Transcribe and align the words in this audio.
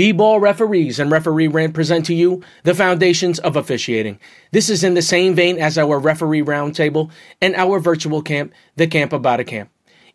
B-ball 0.00 0.40
referees 0.40 0.98
and 0.98 1.10
referee 1.10 1.48
rant 1.48 1.74
present 1.74 2.06
to 2.06 2.14
you 2.14 2.42
the 2.62 2.74
foundations 2.74 3.38
of 3.40 3.54
officiating. 3.54 4.18
This 4.50 4.70
is 4.70 4.82
in 4.82 4.94
the 4.94 5.02
same 5.02 5.34
vein 5.34 5.58
as 5.58 5.76
our 5.76 5.98
referee 5.98 6.40
roundtable 6.40 7.10
and 7.42 7.54
our 7.54 7.78
virtual 7.78 8.22
camp, 8.22 8.54
the 8.76 8.86
Camp 8.86 9.12
About 9.12 9.40
a 9.40 9.44
Camp. 9.44 9.68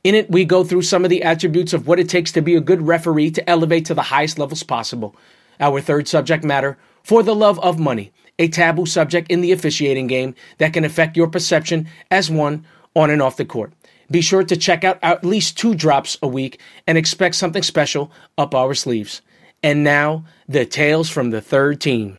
In 0.04 0.16
it, 0.16 0.32
we 0.32 0.44
go 0.44 0.64
through 0.64 0.82
some 0.82 1.04
of 1.04 1.12
the 1.12 1.22
attributes 1.22 1.72
of 1.72 1.86
what 1.86 2.00
it 2.00 2.10
takes 2.10 2.32
to 2.32 2.42
be 2.42 2.56
a 2.56 2.62
good 2.62 2.82
referee 2.82 3.30
to 3.30 3.48
elevate 3.48 3.86
to 3.86 3.94
the 3.94 4.02
highest 4.02 4.40
levels 4.40 4.64
possible. 4.64 5.16
Our 5.60 5.82
third 5.82 6.08
subject 6.08 6.44
matter, 6.44 6.80
for 7.04 7.22
the 7.22 7.36
love 7.36 7.60
of 7.60 7.78
money, 7.78 8.12
a 8.40 8.48
taboo 8.48 8.88
subject 8.88 9.30
in 9.30 9.42
the 9.42 9.52
officiating 9.52 10.08
game 10.08 10.34
that 10.58 10.74
can 10.74 10.84
affect 10.84 11.16
your 11.16 11.28
perception 11.28 11.88
as 12.10 12.32
one 12.32 12.66
on 12.96 13.12
and 13.12 13.22
off 13.22 13.38
the 13.38 13.46
court. 13.46 13.72
Be 14.10 14.22
sure 14.22 14.44
to 14.46 14.58
check 14.58 14.84
out 14.84 14.98
at 15.04 15.24
least 15.24 15.60
two 15.60 15.76
drops 15.76 16.18
a 16.24 16.28
week 16.28 16.60
and 16.88 16.98
expect 16.98 17.36
something 17.36 17.62
special 17.62 18.12
up 18.36 18.56
our 18.56 18.74
sleeves. 18.74 19.22
And 19.66 19.84
now, 19.84 20.26
the 20.48 20.64
tales 20.64 21.10
from 21.10 21.32
the 21.32 21.42
third 21.42 21.82
team. 21.82 22.18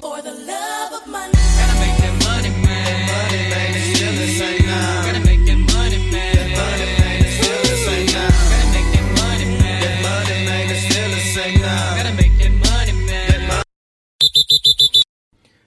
For 0.00 0.22
the 0.22 0.30
love 0.30 0.92
of 0.92 1.08
money. 1.08 1.32
Gotta 1.32 1.74
make 1.82 1.98
that 1.98 2.22
money, 2.22 2.50
man. 2.62 3.06
Money, 3.10 3.50
man, 3.50 3.74
it's 3.74 3.98
still 3.98 4.12
the 4.14 4.28
same 4.38 4.64
now. 4.64 5.02
Gotta 5.02 5.26
make 5.26 5.42
that 5.44 5.58
money, 5.74 5.98
man. 6.12 6.34
That 6.36 6.50
money, 6.54 6.86
man, 6.94 7.24
it's 7.24 7.34
still 7.34 7.62
the 7.66 7.76
same 7.82 8.06
now. 8.06 8.30
Gotta 8.30 8.70
make 8.70 8.94
that 8.94 9.06
money, 9.18 9.44
man. 9.58 9.80
That 9.82 10.02
money, 10.06 10.38
man, 10.46 10.70
it's 10.70 10.84
still 10.86 11.10
the 11.10 11.22
same 11.34 11.60
now. 11.60 11.96
Gotta 11.96 12.14
make 12.14 12.38
that 12.38 12.54
money, 12.70 12.92
man. 13.06 13.64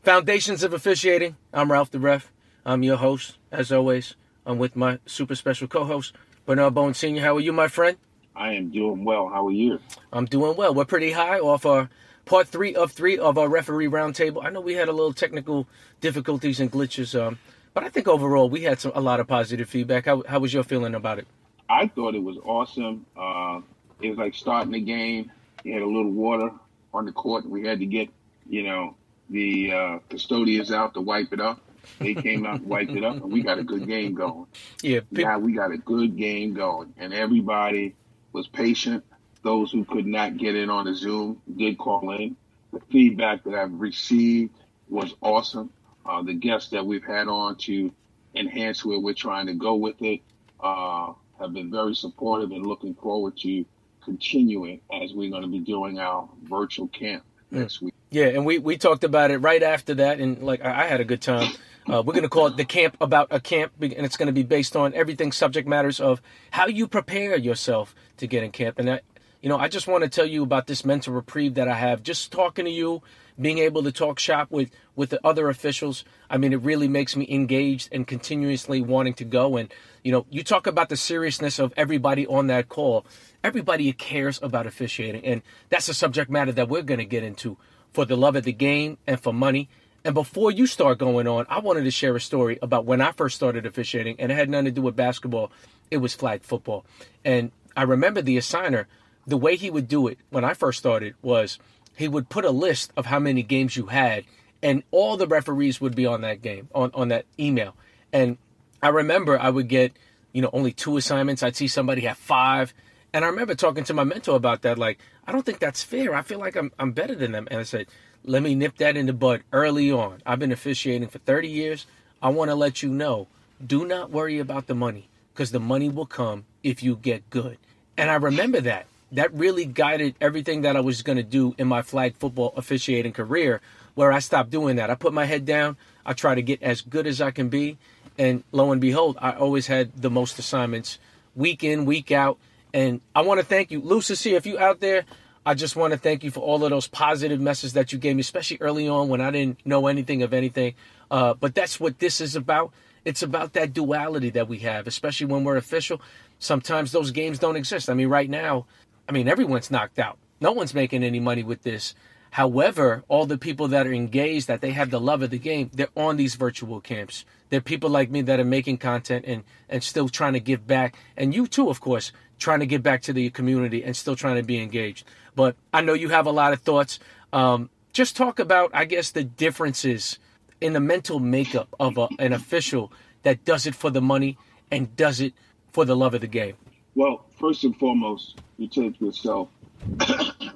Foundations 0.03 0.63
of 0.63 0.71
Officiating. 0.73 1.35
I'm 1.52 1.69
Ralph 1.69 1.91
the 1.91 1.99
Ref. 1.99 2.31
I'm 2.66 2.83
your 2.83 2.95
host, 2.95 3.38
as 3.52 3.69
always. 3.69 4.16
I'm 4.45 4.59
with 4.59 4.77
my 4.77 4.99
super 5.05 5.35
special 5.35 5.67
co-host, 5.67 6.16
Bernard 6.45 6.73
Bowen 6.73 6.94
Sr. 6.94 7.21
How 7.21 7.35
are 7.35 7.41
you, 7.41 7.52
my 7.52 7.67
friend? 7.67 7.97
I 8.37 8.53
am 8.53 8.69
doing 8.69 9.03
well. 9.03 9.27
How 9.27 9.47
are 9.47 9.51
you? 9.51 9.79
I'm 10.13 10.25
doing 10.25 10.55
well. 10.55 10.73
We're 10.73 10.85
pretty 10.85 11.11
high 11.11 11.39
off 11.39 11.65
our 11.65 11.89
part 12.25 12.47
three 12.47 12.75
of 12.75 12.91
three 12.91 13.17
of 13.17 13.37
our 13.37 13.49
referee 13.49 13.87
roundtable. 13.87 14.45
I 14.45 14.51
know 14.51 14.61
we 14.61 14.75
had 14.75 14.87
a 14.87 14.91
little 14.91 15.13
technical 15.13 15.67
difficulties 16.02 16.59
and 16.59 16.71
glitches, 16.71 17.19
um, 17.19 17.39
but 17.73 17.83
I 17.83 17.89
think 17.89 18.07
overall 18.07 18.49
we 18.49 18.61
had 18.61 18.79
some 18.79 18.91
a 18.94 19.02
lot 19.02 19.19
of 19.19 19.27
positive 19.27 19.67
feedback. 19.67 20.05
How, 20.05 20.23
how 20.27 20.39
was 20.39 20.53
your 20.53 20.63
feeling 20.63 20.94
about 20.94 21.17
it? 21.17 21.27
I 21.67 21.88
thought 21.88 22.13
it 22.13 22.23
was 22.23 22.38
awesome. 22.45 23.05
Uh, 23.17 23.61
it 24.02 24.09
was 24.09 24.19
like 24.19 24.35
starting 24.35 24.72
the 24.72 24.81
game. 24.81 25.31
You 25.63 25.73
had 25.73 25.81
a 25.81 25.88
little 25.88 26.11
water 26.11 26.51
on 26.94 27.05
the 27.05 27.11
court. 27.11 27.49
We 27.49 27.66
had 27.66 27.79
to 27.79 27.85
get, 27.85 28.09
you 28.47 28.63
know, 28.63 28.95
the 29.29 29.73
uh, 29.73 29.99
custodians 30.09 30.72
out 30.72 30.94
to 30.94 31.01
wipe 31.01 31.33
it 31.33 31.41
up. 31.41 31.59
They 31.99 32.13
came 32.13 32.45
out 32.45 32.59
and 32.59 32.67
wiped 32.67 32.91
it 32.91 33.03
up, 33.03 33.16
and 33.16 33.31
we 33.31 33.41
got 33.41 33.57
a 33.57 33.63
good 33.63 33.88
game 33.88 34.13
going. 34.13 34.45
Yeah, 34.83 34.99
Now 35.09 35.39
we 35.39 35.53
got 35.53 35.72
a 35.72 35.77
good 35.77 36.17
game 36.17 36.53
going, 36.53 36.94
and 36.97 37.13
everybody 37.13 37.95
was 38.38 38.47
patient. 38.47 39.03
Those 39.43 39.71
who 39.71 39.83
could 39.83 40.05
not 40.05 40.38
get 40.38 40.55
in 40.55 40.69
on 40.69 40.85
the 40.85 40.93
Zoom 40.93 41.41
did 41.57 41.77
call 41.77 42.11
in. 42.11 42.35
The 42.71 42.79
feedback 42.91 43.44
that 43.44 43.55
I've 43.55 43.73
received 43.73 44.53
was 44.89 45.13
awesome. 45.21 45.71
Uh, 46.05 46.21
the 46.21 46.33
guests 46.33 46.69
that 46.69 46.85
we've 46.85 47.03
had 47.03 47.27
on 47.27 47.55
to 47.57 47.91
enhance 48.35 48.85
where 48.85 48.99
we're 48.99 49.13
trying 49.13 49.47
to 49.47 49.55
go 49.55 49.75
with 49.75 50.02
it 50.02 50.21
uh, 50.59 51.13
have 51.39 51.53
been 51.53 51.71
very 51.71 51.95
supportive 51.95 52.52
and 52.52 52.66
looking 52.66 52.94
forward 52.94 53.35
to 53.38 53.66
continuing 54.03 54.79
as 54.94 55.13
we're 55.13 55.31
going 55.31 55.41
to 55.41 55.49
be 55.49 55.59
doing 55.59 55.99
our 55.99 56.29
virtual 56.44 56.88
camp 56.88 57.23
next 57.51 57.81
week. 57.81 57.94
yeah, 58.11 58.27
and 58.27 58.45
we 58.45 58.59
we 58.59 58.77
talked 58.77 59.03
about 59.03 59.31
it 59.31 59.39
right 59.39 59.63
after 59.63 59.95
that, 59.95 60.19
and 60.19 60.44
like 60.44 60.61
I 60.61 60.88
had 60.88 61.01
a 61.01 61.05
good 61.05 61.22
time. 61.22 61.51
Uh, 61.89 62.03
we're 62.05 62.13
gonna 62.13 62.27
call 62.27 62.47
it 62.47 62.57
the 62.57 62.66
camp 62.66 62.97
about 62.99 63.27
a 63.31 63.39
camp, 63.39 63.71
and 63.81 63.93
it's 63.93 64.17
gonna 64.17 64.33
be 64.33 64.43
based 64.43 64.75
on 64.75 64.93
everything 64.93 65.31
subject 65.31 65.67
matters 65.67 66.02
of 66.02 66.21
how 66.52 66.67
you 66.67 66.85
prepare 66.85 67.38
yourself 67.38 67.95
to 68.17 68.27
get 68.27 68.44
in 68.44 68.52
camp. 68.52 68.77
And 68.77 68.89
that, 68.89 69.03
you 69.41 69.47
know, 69.47 69.57
I 69.57 69.69
just 69.69 69.88
want 69.88 70.03
to 70.03 70.09
tell 70.09 70.25
you 70.25 70.44
about 70.44 70.67
this 70.67 70.83
mental 70.83 71.13
reprieve 71.13 71.53
that 71.53 71.69
I 71.69 71.75
have. 71.75 72.03
Just 72.03 72.29
talking 72.29 72.66
to 72.66 72.71
you, 72.71 73.03
being 73.39 73.59
able 73.59 73.83
to 73.83 73.94
talk 73.94 74.19
shop 74.19 74.52
with 74.52 74.69
with 74.97 75.11
the 75.11 75.25
other 75.25 75.47
officials. 75.47 76.03
I 76.29 76.38
mean, 76.38 76.52
it 76.52 76.61
really 76.61 76.89
makes 76.89 77.16
me 77.16 77.25
engaged 77.29 77.88
and 77.94 78.05
continuously 78.05 78.81
wanting 78.81 79.13
to 79.13 79.23
go. 79.23 79.56
And 79.56 79.73
you 80.03 80.12
know, 80.12 80.25
you 80.29 80.44
talk 80.44 80.67
about 80.67 80.89
the 80.89 80.97
seriousness 80.97 81.57
of 81.57 81.73
everybody 81.78 82.28
on 82.28 82.47
that 82.47 82.67
call. 82.67 83.06
Everybody 83.45 83.94
cares 83.94 84.41
about 84.44 84.67
officiating, 84.67 85.23
and 85.23 85.41
that's 85.69 85.88
a 85.88 85.94
subject 85.94 86.29
matter 86.29 86.51
that 86.51 86.67
we're 86.67 86.81
gonna 86.81 87.06
get 87.06 87.23
into 87.23 87.57
for 87.94 88.03
the 88.03 88.17
love 88.17 88.35
of 88.35 88.44
the 88.44 88.51
game 88.51 88.97
and 89.07 89.22
for 89.22 89.33
money. 89.33 89.69
And 90.03 90.13
before 90.13 90.52
you 90.52 90.68
start 90.68 91.00
going 91.00 91.28
on, 91.28 91.46
I 91.50 91.59
wanted 91.59 91.84
to 91.84 91.91
share 91.91 92.16
a 92.16 92.22
story 92.22 92.59
about 92.62 92.85
when 92.85 93.02
I 93.02 93.12
first 93.12 93.35
started 93.35 93.66
officiating, 93.66 94.16
and 94.19 94.31
it 94.31 94.35
had 94.35 94.50
nothing 94.50 94.66
to 94.66 94.72
do 94.72 94.81
with 94.81 94.96
basketball. 94.96 95.52
It 95.91 95.97
was 95.97 96.13
flag 96.13 96.44
football. 96.44 96.85
And 97.25 97.52
I 97.75 97.84
remember 97.84 98.22
the 98.22 98.38
assigner, 98.38 98.86
the 99.25 99.38
way 99.38 99.56
he 99.56 99.69
would 99.69 99.88
do 99.88 100.07
it 100.07 100.18
when 100.30 100.46
I 100.46 100.53
first 100.53 100.80
started 100.80 101.16
was 101.22 101.59
he 101.96 102.07
would 102.07 102.30
put 102.30 102.46
a 102.46 102.52
list 102.52 102.91
of 102.96 103.07
how 103.07 103.19
many 103.19 103.44
games 103.44 103.75
you 103.75 103.88
had, 103.88 104.24
and 104.63 104.84
all 104.91 105.18
the 105.18 105.28
referees 105.28 105.81
would 105.81 105.96
be 105.96 106.06
on 106.06 106.22
that 106.22 106.41
game, 106.41 106.69
on, 106.74 106.91
on 106.94 107.09
that 107.09 107.25
email. 107.38 107.75
And 108.13 108.38
I 108.81 108.90
remember 108.90 109.38
I 109.40 109.50
would 109.50 109.68
get, 109.68 109.94
you 110.31 110.41
know, 110.41 110.50
only 110.53 110.72
two 110.72 110.97
assignments. 110.97 111.44
I'd 111.44 111.56
see 111.56 111.68
somebody 111.68 112.02
have 112.02 112.18
five. 112.18 112.74
And 113.13 113.25
I 113.25 113.30
remember 113.30 113.56
talking 113.56 113.84
to 113.86 113.94
my 113.94 114.03
mentor 114.03 114.36
about 114.36 114.62
that. 114.62 114.78
Like, 114.78 115.00
I 115.25 115.31
don't 115.31 115.46
think 115.46 115.59
that's 115.59 115.84
fair. 115.84 116.13
I 116.13 116.22
feel 116.22 116.40
like 116.40 116.56
I'm, 116.56 116.72
I'm 116.78 116.91
better 116.91 117.16
than 117.16 117.31
them. 117.31 117.47
And 117.50 117.59
I 117.59 117.63
said, 117.63 117.88
let 118.27 118.43
me 118.43 118.55
nip 118.55 118.77
that 118.77 118.97
in 118.97 119.05
the 119.05 119.13
bud 119.13 119.41
early 119.53 119.91
on. 119.91 120.21
I've 120.25 120.39
been 120.39 120.51
officiating 120.51 121.07
for 121.07 121.17
30 121.19 121.47
years. 121.47 121.85
I 122.21 122.29
want 122.29 122.51
to 122.51 122.55
let 122.55 122.83
you 122.83 122.89
know 122.89 123.27
do 123.65 123.88
not 123.88 124.11
worry 124.11 124.38
about 124.38 124.67
the 124.67 124.75
money 124.75 125.09
because 125.33 125.51
the 125.51 125.59
money 125.59 125.89
will 125.89 126.05
come 126.05 126.45
if 126.61 126.83
you 126.83 126.95
get 126.95 127.27
good. 127.29 127.57
And 127.97 128.11
I 128.11 128.15
remember 128.15 128.61
that. 128.61 128.85
That 129.13 129.33
really 129.33 129.65
guided 129.65 130.15
everything 130.19 130.61
that 130.61 130.75
I 130.75 130.81
was 130.81 131.01
going 131.01 131.15
to 131.15 131.23
do 131.23 131.55
in 131.57 131.67
my 131.67 131.81
flag 131.81 132.15
football 132.17 132.53
officiating 132.57 133.13
career, 133.13 133.61
where 133.95 134.11
I 134.11 134.19
stopped 134.19 134.49
doing 134.49 134.75
that. 134.75 134.89
I 134.89 134.95
put 134.95 135.13
my 135.13 135.25
head 135.25 135.45
down. 135.45 135.77
I 136.05 136.11
try 136.11 136.35
to 136.35 136.41
get 136.41 136.61
as 136.61 136.81
good 136.81 137.07
as 137.07 137.21
I 137.21 137.31
can 137.31 137.47
be. 137.47 137.77
And 138.17 138.44
lo 138.51 138.71
and 138.71 138.81
behold, 138.81 139.17
I 139.21 139.31
always 139.31 139.67
had 139.67 140.01
the 140.01 140.09
most 140.09 140.38
assignments 140.38 140.99
week 141.35 141.63
in, 141.63 141.85
week 141.85 142.11
out. 142.11 142.38
And 142.73 142.99
I 143.15 143.21
want 143.21 143.39
to 143.39 143.45
thank 143.45 143.71
you. 143.71 143.79
Lucis 143.79 144.21
here, 144.23 144.35
if 144.35 144.45
you 144.45 144.59
out 144.59 144.81
there, 144.81 145.05
I 145.47 145.53
just 145.53 145.78
want 145.78 145.94
to 145.94 145.97
thank 145.97 146.25
you 146.25 146.30
for 146.30 146.41
all 146.41 146.62
of 146.66 146.72
those 146.72 146.88
positive 146.88 147.40
messages 147.40 147.72
that 147.72 147.94
you 147.94 147.97
gave 147.97 148.18
me, 148.18 148.19
especially 148.19 148.58
early 148.59 148.90
on 148.90 149.08
when 149.08 149.22
I 149.22 149.31
didn't 149.31 149.66
know 149.66 149.88
anything 149.88 150.22
of 150.22 150.34
anything. 150.34 150.74
Uh, 151.09 151.35
but 151.35 151.56
that's 151.56 151.80
what 151.80 152.00
this 152.00 152.19
is 152.19 152.35
about. 152.35 152.74
It's 153.06 153.24
about 153.24 153.53
that 153.53 153.72
duality 153.72 154.30
that 154.31 154.50
we 154.50 154.59
have, 154.59 154.88
especially 154.88 155.28
when 155.28 155.46
we're 155.46 155.56
official. 155.56 156.02
Sometimes 156.40 156.91
those 156.91 157.12
games 157.12 157.40
don't 157.40 157.56
exist. 157.56 157.90
I 157.90 157.94
mean, 157.94 158.09
right 158.09 158.30
now, 158.30 158.66
I 159.07 159.13
mean, 159.13 159.30
everyone's 159.30 159.72
knocked 159.72 160.00
out. 160.00 160.18
No 160.41 160.52
one's 160.52 160.74
making 160.74 161.02
any 161.02 161.22
money 161.22 161.44
with 161.44 161.63
this. 161.63 161.96
However, 162.31 163.06
all 163.07 163.25
the 163.25 163.38
people 163.38 163.69
that 163.69 163.88
are 163.88 163.94
engaged, 163.94 164.47
that 164.47 164.59
they 164.59 164.72
have 164.72 164.91
the 164.91 165.00
love 165.00 165.22
of 165.22 165.30
the 165.30 165.40
game, 165.40 165.72
they're 165.74 165.88
on 165.96 166.18
these 166.18 166.36
virtual 166.36 166.81
camps. 166.81 167.24
They're 167.50 167.62
people 167.62 167.90
like 167.90 168.12
me 168.12 168.22
that 168.24 168.41
are 168.41 168.44
making 168.44 168.80
content 168.80 169.24
and, 169.25 169.46
and 169.69 169.81
still 169.81 170.09
trying 170.09 170.34
to 170.34 170.41
give 170.41 170.68
back. 170.68 170.97
And 171.16 171.34
you 171.34 171.47
too, 171.47 171.69
of 171.69 171.80
course, 171.80 172.12
trying 172.40 172.59
to 172.59 172.66
get 172.66 172.84
back 172.84 173.02
to 173.03 173.14
the 173.14 173.30
community 173.30 173.84
and 173.84 173.96
still 173.96 174.16
trying 174.16 174.36
to 174.36 174.44
be 174.44 174.62
engaged. 174.62 175.06
But 175.36 175.56
I 175.74 175.81
know 175.81 175.94
you 175.94 176.09
have 176.09 176.25
a 176.25 176.31
lot 176.31 176.53
of 176.53 176.62
thoughts. 176.62 177.00
Um, 177.34 177.70
just 177.94 178.16
talk 178.16 178.40
about, 178.40 178.72
I 178.74 178.86
guess, 178.86 179.12
the 179.12 179.24
differences 179.24 180.20
in 180.62 180.74
the 180.74 180.80
mental 180.80 181.20
makeup 181.20 181.68
of 181.80 181.98
a, 181.98 182.08
an 182.20 182.34
official 182.34 182.92
that 183.24 183.44
does 183.46 183.66
it 183.66 183.75
for 183.75 183.90
the 183.90 184.02
money 184.02 184.38
and 184.72 184.96
does 184.96 185.20
it 185.20 185.34
for 185.72 185.86
the 185.86 185.96
love 185.96 186.14
of 186.14 186.22
the 186.22 186.28
game. 186.28 186.56
Well, 186.96 187.25
first 187.40 187.64
and 187.64 187.78
foremost, 187.78 188.40
you 188.58 188.68
take 188.68 189.00
yourself, 189.00 189.50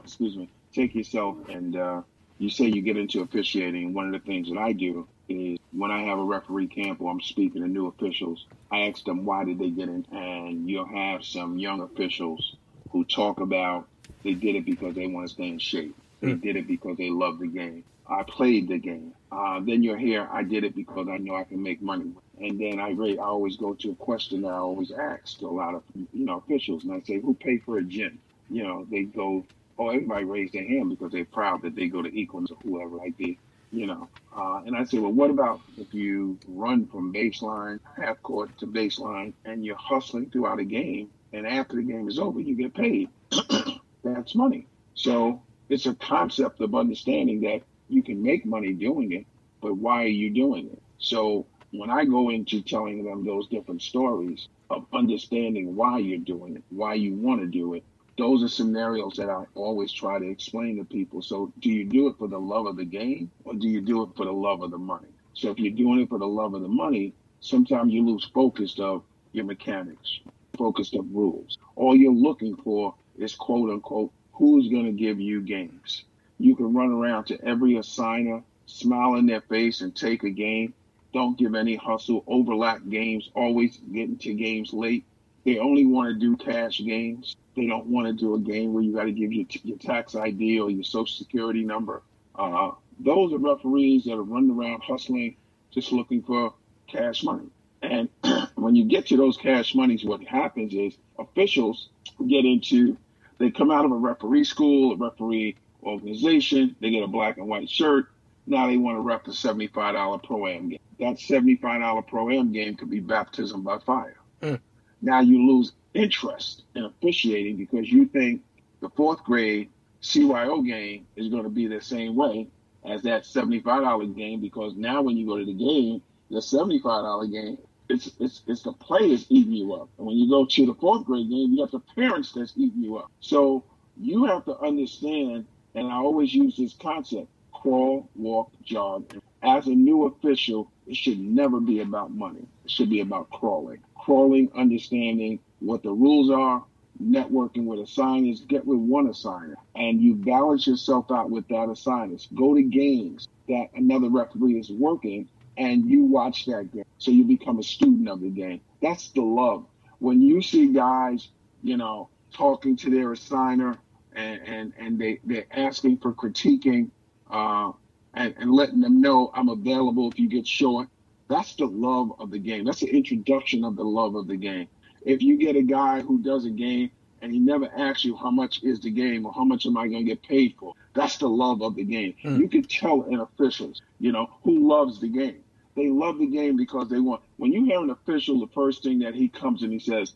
excuse 0.03 0.35
me, 0.35 0.49
take 0.73 0.95
yourself 0.95 1.37
and 1.49 1.75
uh, 1.75 2.01
you 2.39 2.49
say 2.49 2.65
you 2.65 2.81
get 2.81 2.97
into 2.97 3.21
officiating. 3.21 3.93
One 3.93 4.07
of 4.07 4.13
the 4.13 4.25
things 4.25 4.49
that 4.49 4.57
I 4.57 4.73
do 4.73 5.07
is 5.29 5.59
when 5.71 5.91
I 5.91 6.03
have 6.03 6.19
a 6.19 6.23
referee 6.23 6.67
camp 6.67 7.01
or 7.01 7.11
I'm 7.11 7.21
speaking 7.21 7.61
to 7.61 7.67
new 7.67 7.87
officials, 7.87 8.45
I 8.71 8.87
ask 8.87 9.03
them 9.05 9.25
why 9.25 9.45
did 9.45 9.59
they 9.59 9.69
get 9.69 9.89
in, 9.89 10.05
and 10.11 10.69
you'll 10.69 10.85
have 10.85 11.23
some 11.23 11.57
young 11.57 11.81
officials 11.81 12.55
who 12.91 13.05
talk 13.05 13.39
about 13.39 13.87
they 14.23 14.33
did 14.33 14.55
it 14.55 14.65
because 14.65 14.95
they 14.95 15.07
want 15.07 15.27
to 15.27 15.33
stay 15.33 15.47
in 15.47 15.59
shape. 15.59 15.95
They 16.21 16.33
did 16.33 16.55
it 16.55 16.67
because 16.67 16.97
they 16.97 17.09
love 17.09 17.39
the 17.39 17.47
game. 17.47 17.83
I 18.07 18.23
played 18.23 18.67
the 18.67 18.77
game. 18.77 19.13
Uh, 19.31 19.61
then 19.61 19.81
you're 19.83 19.97
here. 19.97 20.27
I 20.31 20.43
did 20.43 20.63
it 20.63 20.75
because 20.75 21.07
I 21.09 21.17
know 21.17 21.35
I 21.35 21.45
can 21.45 21.63
make 21.63 21.81
money. 21.81 22.11
And 22.39 22.59
then 22.59 22.79
I 22.79 22.91
rate, 22.91 23.19
I 23.19 23.23
always 23.23 23.55
go 23.57 23.73
to 23.73 23.91
a 23.91 23.95
question 23.95 24.41
that 24.41 24.49
I 24.49 24.57
always 24.57 24.91
ask 24.91 25.39
to 25.39 25.47
a 25.47 25.49
lot 25.49 25.75
of 25.75 25.83
you 26.13 26.25
know 26.25 26.37
officials, 26.37 26.83
and 26.83 26.93
I 26.93 27.01
say, 27.01 27.19
who 27.19 27.33
paid 27.33 27.63
for 27.63 27.77
a 27.77 27.83
gym? 27.83 28.19
You 28.49 28.63
know, 28.63 28.85
they 28.89 29.03
go, 29.03 29.45
oh, 29.79 29.89
everybody 29.89 30.25
raised 30.25 30.53
their 30.53 30.67
hand 30.67 30.89
because 30.89 31.11
they're 31.11 31.25
proud 31.25 31.61
that 31.61 31.75
they 31.75 31.87
go 31.87 32.01
to 32.01 32.09
Equinox 32.13 32.51
or 32.51 32.57
whoever 32.63 32.97
like 32.97 33.17
they, 33.17 33.37
you 33.71 33.87
know. 33.87 34.09
Uh, 34.35 34.61
and 34.65 34.75
I 34.75 34.83
say, 34.83 34.99
well, 34.99 35.11
what 35.11 35.29
about 35.29 35.61
if 35.77 35.93
you 35.93 36.39
run 36.47 36.87
from 36.87 37.13
baseline, 37.13 37.79
half 37.97 38.21
court 38.21 38.57
to 38.59 38.67
baseline, 38.67 39.33
and 39.45 39.65
you're 39.65 39.77
hustling 39.77 40.29
throughout 40.29 40.59
a 40.59 40.63
game, 40.65 41.09
and 41.33 41.47
after 41.47 41.77
the 41.77 41.83
game 41.83 42.07
is 42.07 42.19
over, 42.19 42.39
you 42.39 42.55
get 42.55 42.73
paid. 42.73 43.09
That's 44.03 44.35
money. 44.35 44.67
So 44.93 45.43
it's 45.69 45.85
a 45.85 45.95
concept 45.95 46.61
of 46.61 46.75
understanding 46.75 47.41
that 47.41 47.61
you 47.87 48.03
can 48.03 48.21
make 48.21 48.45
money 48.45 48.73
doing 48.73 49.11
it, 49.11 49.25
but 49.61 49.75
why 49.75 50.03
are 50.03 50.07
you 50.07 50.29
doing 50.29 50.67
it? 50.71 50.81
So 50.97 51.47
when 51.71 51.89
I 51.89 52.05
go 52.05 52.29
into 52.29 52.61
telling 52.61 53.03
them 53.03 53.25
those 53.25 53.47
different 53.47 53.81
stories 53.81 54.47
of 54.69 54.85
understanding 54.93 55.75
why 55.75 55.99
you're 55.99 56.19
doing 56.19 56.57
it, 56.57 56.63
why 56.69 56.95
you 56.95 57.15
want 57.15 57.41
to 57.41 57.47
do 57.47 57.73
it, 57.73 57.83
those 58.21 58.43
are 58.43 58.47
scenarios 58.47 59.15
that 59.17 59.29
I 59.31 59.45
always 59.55 59.91
try 59.91 60.19
to 60.19 60.29
explain 60.29 60.77
to 60.77 60.85
people. 60.85 61.23
So, 61.23 61.51
do 61.59 61.69
you 61.69 61.85
do 61.85 62.07
it 62.07 62.17
for 62.19 62.27
the 62.27 62.39
love 62.39 62.67
of 62.67 62.77
the 62.77 62.85
game 62.85 63.31
or 63.45 63.55
do 63.55 63.67
you 63.67 63.81
do 63.81 64.03
it 64.03 64.09
for 64.15 64.25
the 64.25 64.31
love 64.31 64.61
of 64.61 64.69
the 64.69 64.77
money? 64.77 65.07
So, 65.33 65.49
if 65.49 65.57
you're 65.57 65.73
doing 65.73 66.01
it 66.01 66.09
for 66.09 66.19
the 66.19 66.27
love 66.27 66.53
of 66.53 66.61
the 66.61 66.67
money, 66.67 67.13
sometimes 67.39 67.91
you 67.91 68.05
lose 68.05 68.29
focus 68.31 68.79
of 68.79 69.03
your 69.31 69.45
mechanics, 69.45 70.19
focus 70.55 70.93
of 70.93 71.11
rules. 71.11 71.57
All 71.75 71.95
you're 71.95 72.13
looking 72.13 72.55
for 72.57 72.93
is 73.17 73.33
quote 73.33 73.71
unquote, 73.71 74.11
who's 74.33 74.67
going 74.69 74.85
to 74.85 74.91
give 74.91 75.19
you 75.19 75.41
games. 75.41 76.03
You 76.37 76.55
can 76.55 76.73
run 76.75 76.91
around 76.91 77.25
to 77.25 77.43
every 77.43 77.73
assigner, 77.73 78.43
smile 78.67 79.15
in 79.15 79.25
their 79.25 79.41
face, 79.41 79.81
and 79.81 79.95
take 79.95 80.23
a 80.23 80.29
game. 80.29 80.75
Don't 81.11 81.39
give 81.39 81.55
any 81.55 81.75
hustle, 81.75 82.23
overlap 82.27 82.81
games, 82.87 83.31
always 83.33 83.77
get 83.91 84.09
into 84.09 84.35
games 84.35 84.73
late. 84.73 85.05
They 85.43 85.57
only 85.57 85.87
want 85.87 86.13
to 86.13 86.19
do 86.19 86.37
cash 86.37 86.79
games. 86.79 87.35
They 87.55 87.67
don't 87.67 87.87
want 87.87 88.07
to 88.07 88.13
do 88.13 88.35
a 88.35 88.39
game 88.39 88.73
where 88.73 88.83
you 88.83 88.93
got 88.93 89.03
to 89.03 89.11
give 89.11 89.33
your, 89.33 89.45
your 89.63 89.77
tax 89.77 90.15
ID 90.15 90.59
or 90.59 90.69
your 90.69 90.83
social 90.83 91.17
security 91.17 91.63
number. 91.63 92.01
Uh, 92.35 92.71
those 92.99 93.33
are 93.33 93.37
referees 93.37 94.05
that 94.05 94.13
are 94.13 94.23
running 94.23 94.51
around 94.51 94.81
hustling, 94.83 95.35
just 95.71 95.91
looking 95.91 96.21
for 96.21 96.53
cash 96.87 97.23
money. 97.23 97.49
And 97.81 98.09
when 98.55 98.75
you 98.75 98.85
get 98.85 99.07
to 99.07 99.17
those 99.17 99.37
cash 99.37 99.75
monies, 99.75 100.05
what 100.05 100.23
happens 100.23 100.73
is 100.73 100.97
officials 101.17 101.89
get 102.27 102.45
into, 102.45 102.97
they 103.37 103.49
come 103.49 103.71
out 103.71 103.85
of 103.85 103.91
a 103.91 103.95
referee 103.95 104.43
school, 104.43 104.93
a 104.93 104.95
referee 104.95 105.57
organization, 105.83 106.75
they 106.79 106.91
get 106.91 107.03
a 107.03 107.07
black 107.07 107.37
and 107.37 107.47
white 107.47 107.69
shirt. 107.69 108.07
Now 108.45 108.67
they 108.67 108.77
want 108.77 108.97
to 108.97 109.01
rep 109.01 109.25
the 109.25 109.31
$75 109.31 110.23
pro 110.23 110.47
am 110.47 110.69
game. 110.69 110.79
That 110.99 111.15
$75 111.15 112.07
pro 112.07 112.29
am 112.29 112.51
game 112.51 112.75
could 112.75 112.89
be 112.89 112.99
baptism 112.99 113.61
by 113.61 113.79
fire. 113.79 114.17
Mm. 114.41 114.59
Now 115.01 115.21
you 115.21 115.47
lose 115.47 115.73
interest 115.93 116.63
in 116.75 116.85
officiating 116.85 117.57
because 117.57 117.89
you 117.89 118.05
think 118.05 118.41
the 118.81 118.89
fourth 118.89 119.23
grade 119.23 119.69
CYO 120.01 120.65
game 120.65 121.05
is 121.15 121.29
going 121.29 121.43
to 121.43 121.49
be 121.49 121.67
the 121.67 121.81
same 121.81 122.15
way 122.15 122.47
as 122.85 123.03
that 123.03 123.23
$75 123.23 124.15
game 124.15 124.41
because 124.41 124.75
now 124.75 125.01
when 125.01 125.17
you 125.17 125.27
go 125.27 125.37
to 125.37 125.45
the 125.45 125.53
game, 125.53 126.01
the 126.29 126.39
$75 126.39 127.31
game, 127.31 127.57
it's, 127.89 128.09
it's, 128.19 128.41
it's 128.47 128.63
the 128.63 128.73
players 128.73 129.25
eating 129.29 129.53
you 129.53 129.73
up. 129.73 129.89
And 129.97 130.07
when 130.07 130.15
you 130.15 130.29
go 130.29 130.45
to 130.45 130.65
the 130.65 130.73
fourth 130.75 131.05
grade 131.05 131.29
game, 131.29 131.51
you 131.51 131.57
got 131.57 131.71
the 131.71 131.81
parents 131.95 132.31
that's 132.31 132.53
eating 132.55 132.81
you 132.81 132.97
up. 132.97 133.11
So 133.19 133.63
you 133.97 134.25
have 134.25 134.45
to 134.45 134.57
understand, 134.59 135.45
and 135.75 135.87
I 135.87 135.95
always 135.95 136.33
use 136.33 136.55
this 136.57 136.73
concept, 136.73 137.27
crawl, 137.53 138.09
walk, 138.15 138.51
jog. 138.63 139.13
As 139.43 139.67
a 139.67 139.71
new 139.71 140.05
official, 140.05 140.71
it 140.87 140.95
should 140.95 141.19
never 141.19 141.59
be 141.59 141.81
about 141.81 142.11
money. 142.11 142.47
It 142.63 142.71
should 142.71 142.89
be 142.89 143.01
about 143.01 143.29
crawling. 143.29 143.79
Crawling, 143.95 144.49
understanding 144.55 145.39
what 145.61 145.83
the 145.83 145.91
rules 145.91 146.29
are, 146.29 146.63
networking 147.01 147.65
with 147.65 147.79
assigners, 147.79 148.41
get 148.41 148.65
with 148.65 148.79
one 148.79 149.07
assigner, 149.07 149.55
and 149.75 150.01
you 150.01 150.15
balance 150.15 150.67
yourself 150.67 151.11
out 151.11 151.29
with 151.29 151.47
that 151.47 151.69
assigners. 151.69 152.27
Go 152.35 152.53
to 152.53 152.61
games 152.61 153.27
that 153.47 153.67
another 153.75 154.09
referee 154.09 154.59
is 154.59 154.69
working 154.69 155.27
and 155.57 155.85
you 155.85 156.05
watch 156.05 156.45
that 156.45 156.71
game. 156.71 156.85
So 156.97 157.11
you 157.11 157.23
become 157.23 157.59
a 157.59 157.63
student 157.63 158.07
of 158.09 158.21
the 158.21 158.29
game. 158.29 158.61
That's 158.81 159.09
the 159.11 159.21
love. 159.21 159.65
When 159.99 160.21
you 160.21 160.41
see 160.41 160.67
guys, 160.67 161.29
you 161.63 161.77
know, 161.77 162.09
talking 162.33 162.75
to 162.77 162.89
their 162.89 163.09
assigner 163.09 163.77
and, 164.13 164.41
and, 164.47 164.73
and 164.77 164.99
they, 164.99 165.19
they're 165.23 165.45
asking 165.51 165.97
for 165.97 166.13
critiquing 166.13 166.89
uh, 167.29 167.71
and, 168.13 168.33
and 168.37 168.51
letting 168.51 168.81
them 168.81 169.01
know 169.01 169.31
I'm 169.33 169.49
available 169.49 170.09
if 170.09 170.19
you 170.19 170.27
get 170.27 170.47
short, 170.47 170.87
that's 171.29 171.55
the 171.55 171.65
love 171.65 172.13
of 172.19 172.31
the 172.31 172.39
game. 172.39 172.65
That's 172.65 172.81
the 172.81 172.89
introduction 172.89 173.63
of 173.63 173.75
the 173.75 173.83
love 173.83 174.15
of 174.15 174.27
the 174.27 174.35
game. 174.35 174.67
If 175.03 175.21
you 175.21 175.37
get 175.37 175.55
a 175.55 175.61
guy 175.61 176.01
who 176.01 176.19
does 176.19 176.45
a 176.45 176.49
game 176.49 176.91
and 177.21 177.31
he 177.31 177.39
never 177.39 177.69
asks 177.75 178.05
you 178.05 178.15
how 178.15 178.31
much 178.31 178.63
is 178.63 178.79
the 178.79 178.89
game 178.89 179.25
or 179.25 179.33
how 179.33 179.43
much 179.43 179.65
am 179.65 179.77
I 179.77 179.87
going 179.87 180.05
to 180.05 180.09
get 180.09 180.23
paid 180.23 180.55
for, 180.59 180.73
that's 180.93 181.17
the 181.17 181.29
love 181.29 181.61
of 181.61 181.75
the 181.75 181.83
game. 181.83 182.15
Hmm. 182.21 182.39
You 182.39 182.47
can 182.47 182.63
tell 182.63 183.03
in 183.03 183.19
officials, 183.19 183.81
you 183.99 184.11
know, 184.11 184.29
who 184.43 184.67
loves 184.67 184.99
the 184.99 185.07
game. 185.07 185.43
They 185.75 185.89
love 185.89 186.19
the 186.19 186.27
game 186.27 186.57
because 186.57 186.89
they 186.89 186.99
want. 186.99 187.21
When 187.37 187.53
you 187.53 187.63
hear 187.65 187.79
an 187.79 187.89
official, 187.89 188.39
the 188.39 188.51
first 188.53 188.83
thing 188.83 188.99
that 188.99 189.15
he 189.15 189.29
comes 189.29 189.63
and 189.63 189.71
he 189.71 189.79
says, 189.79 190.13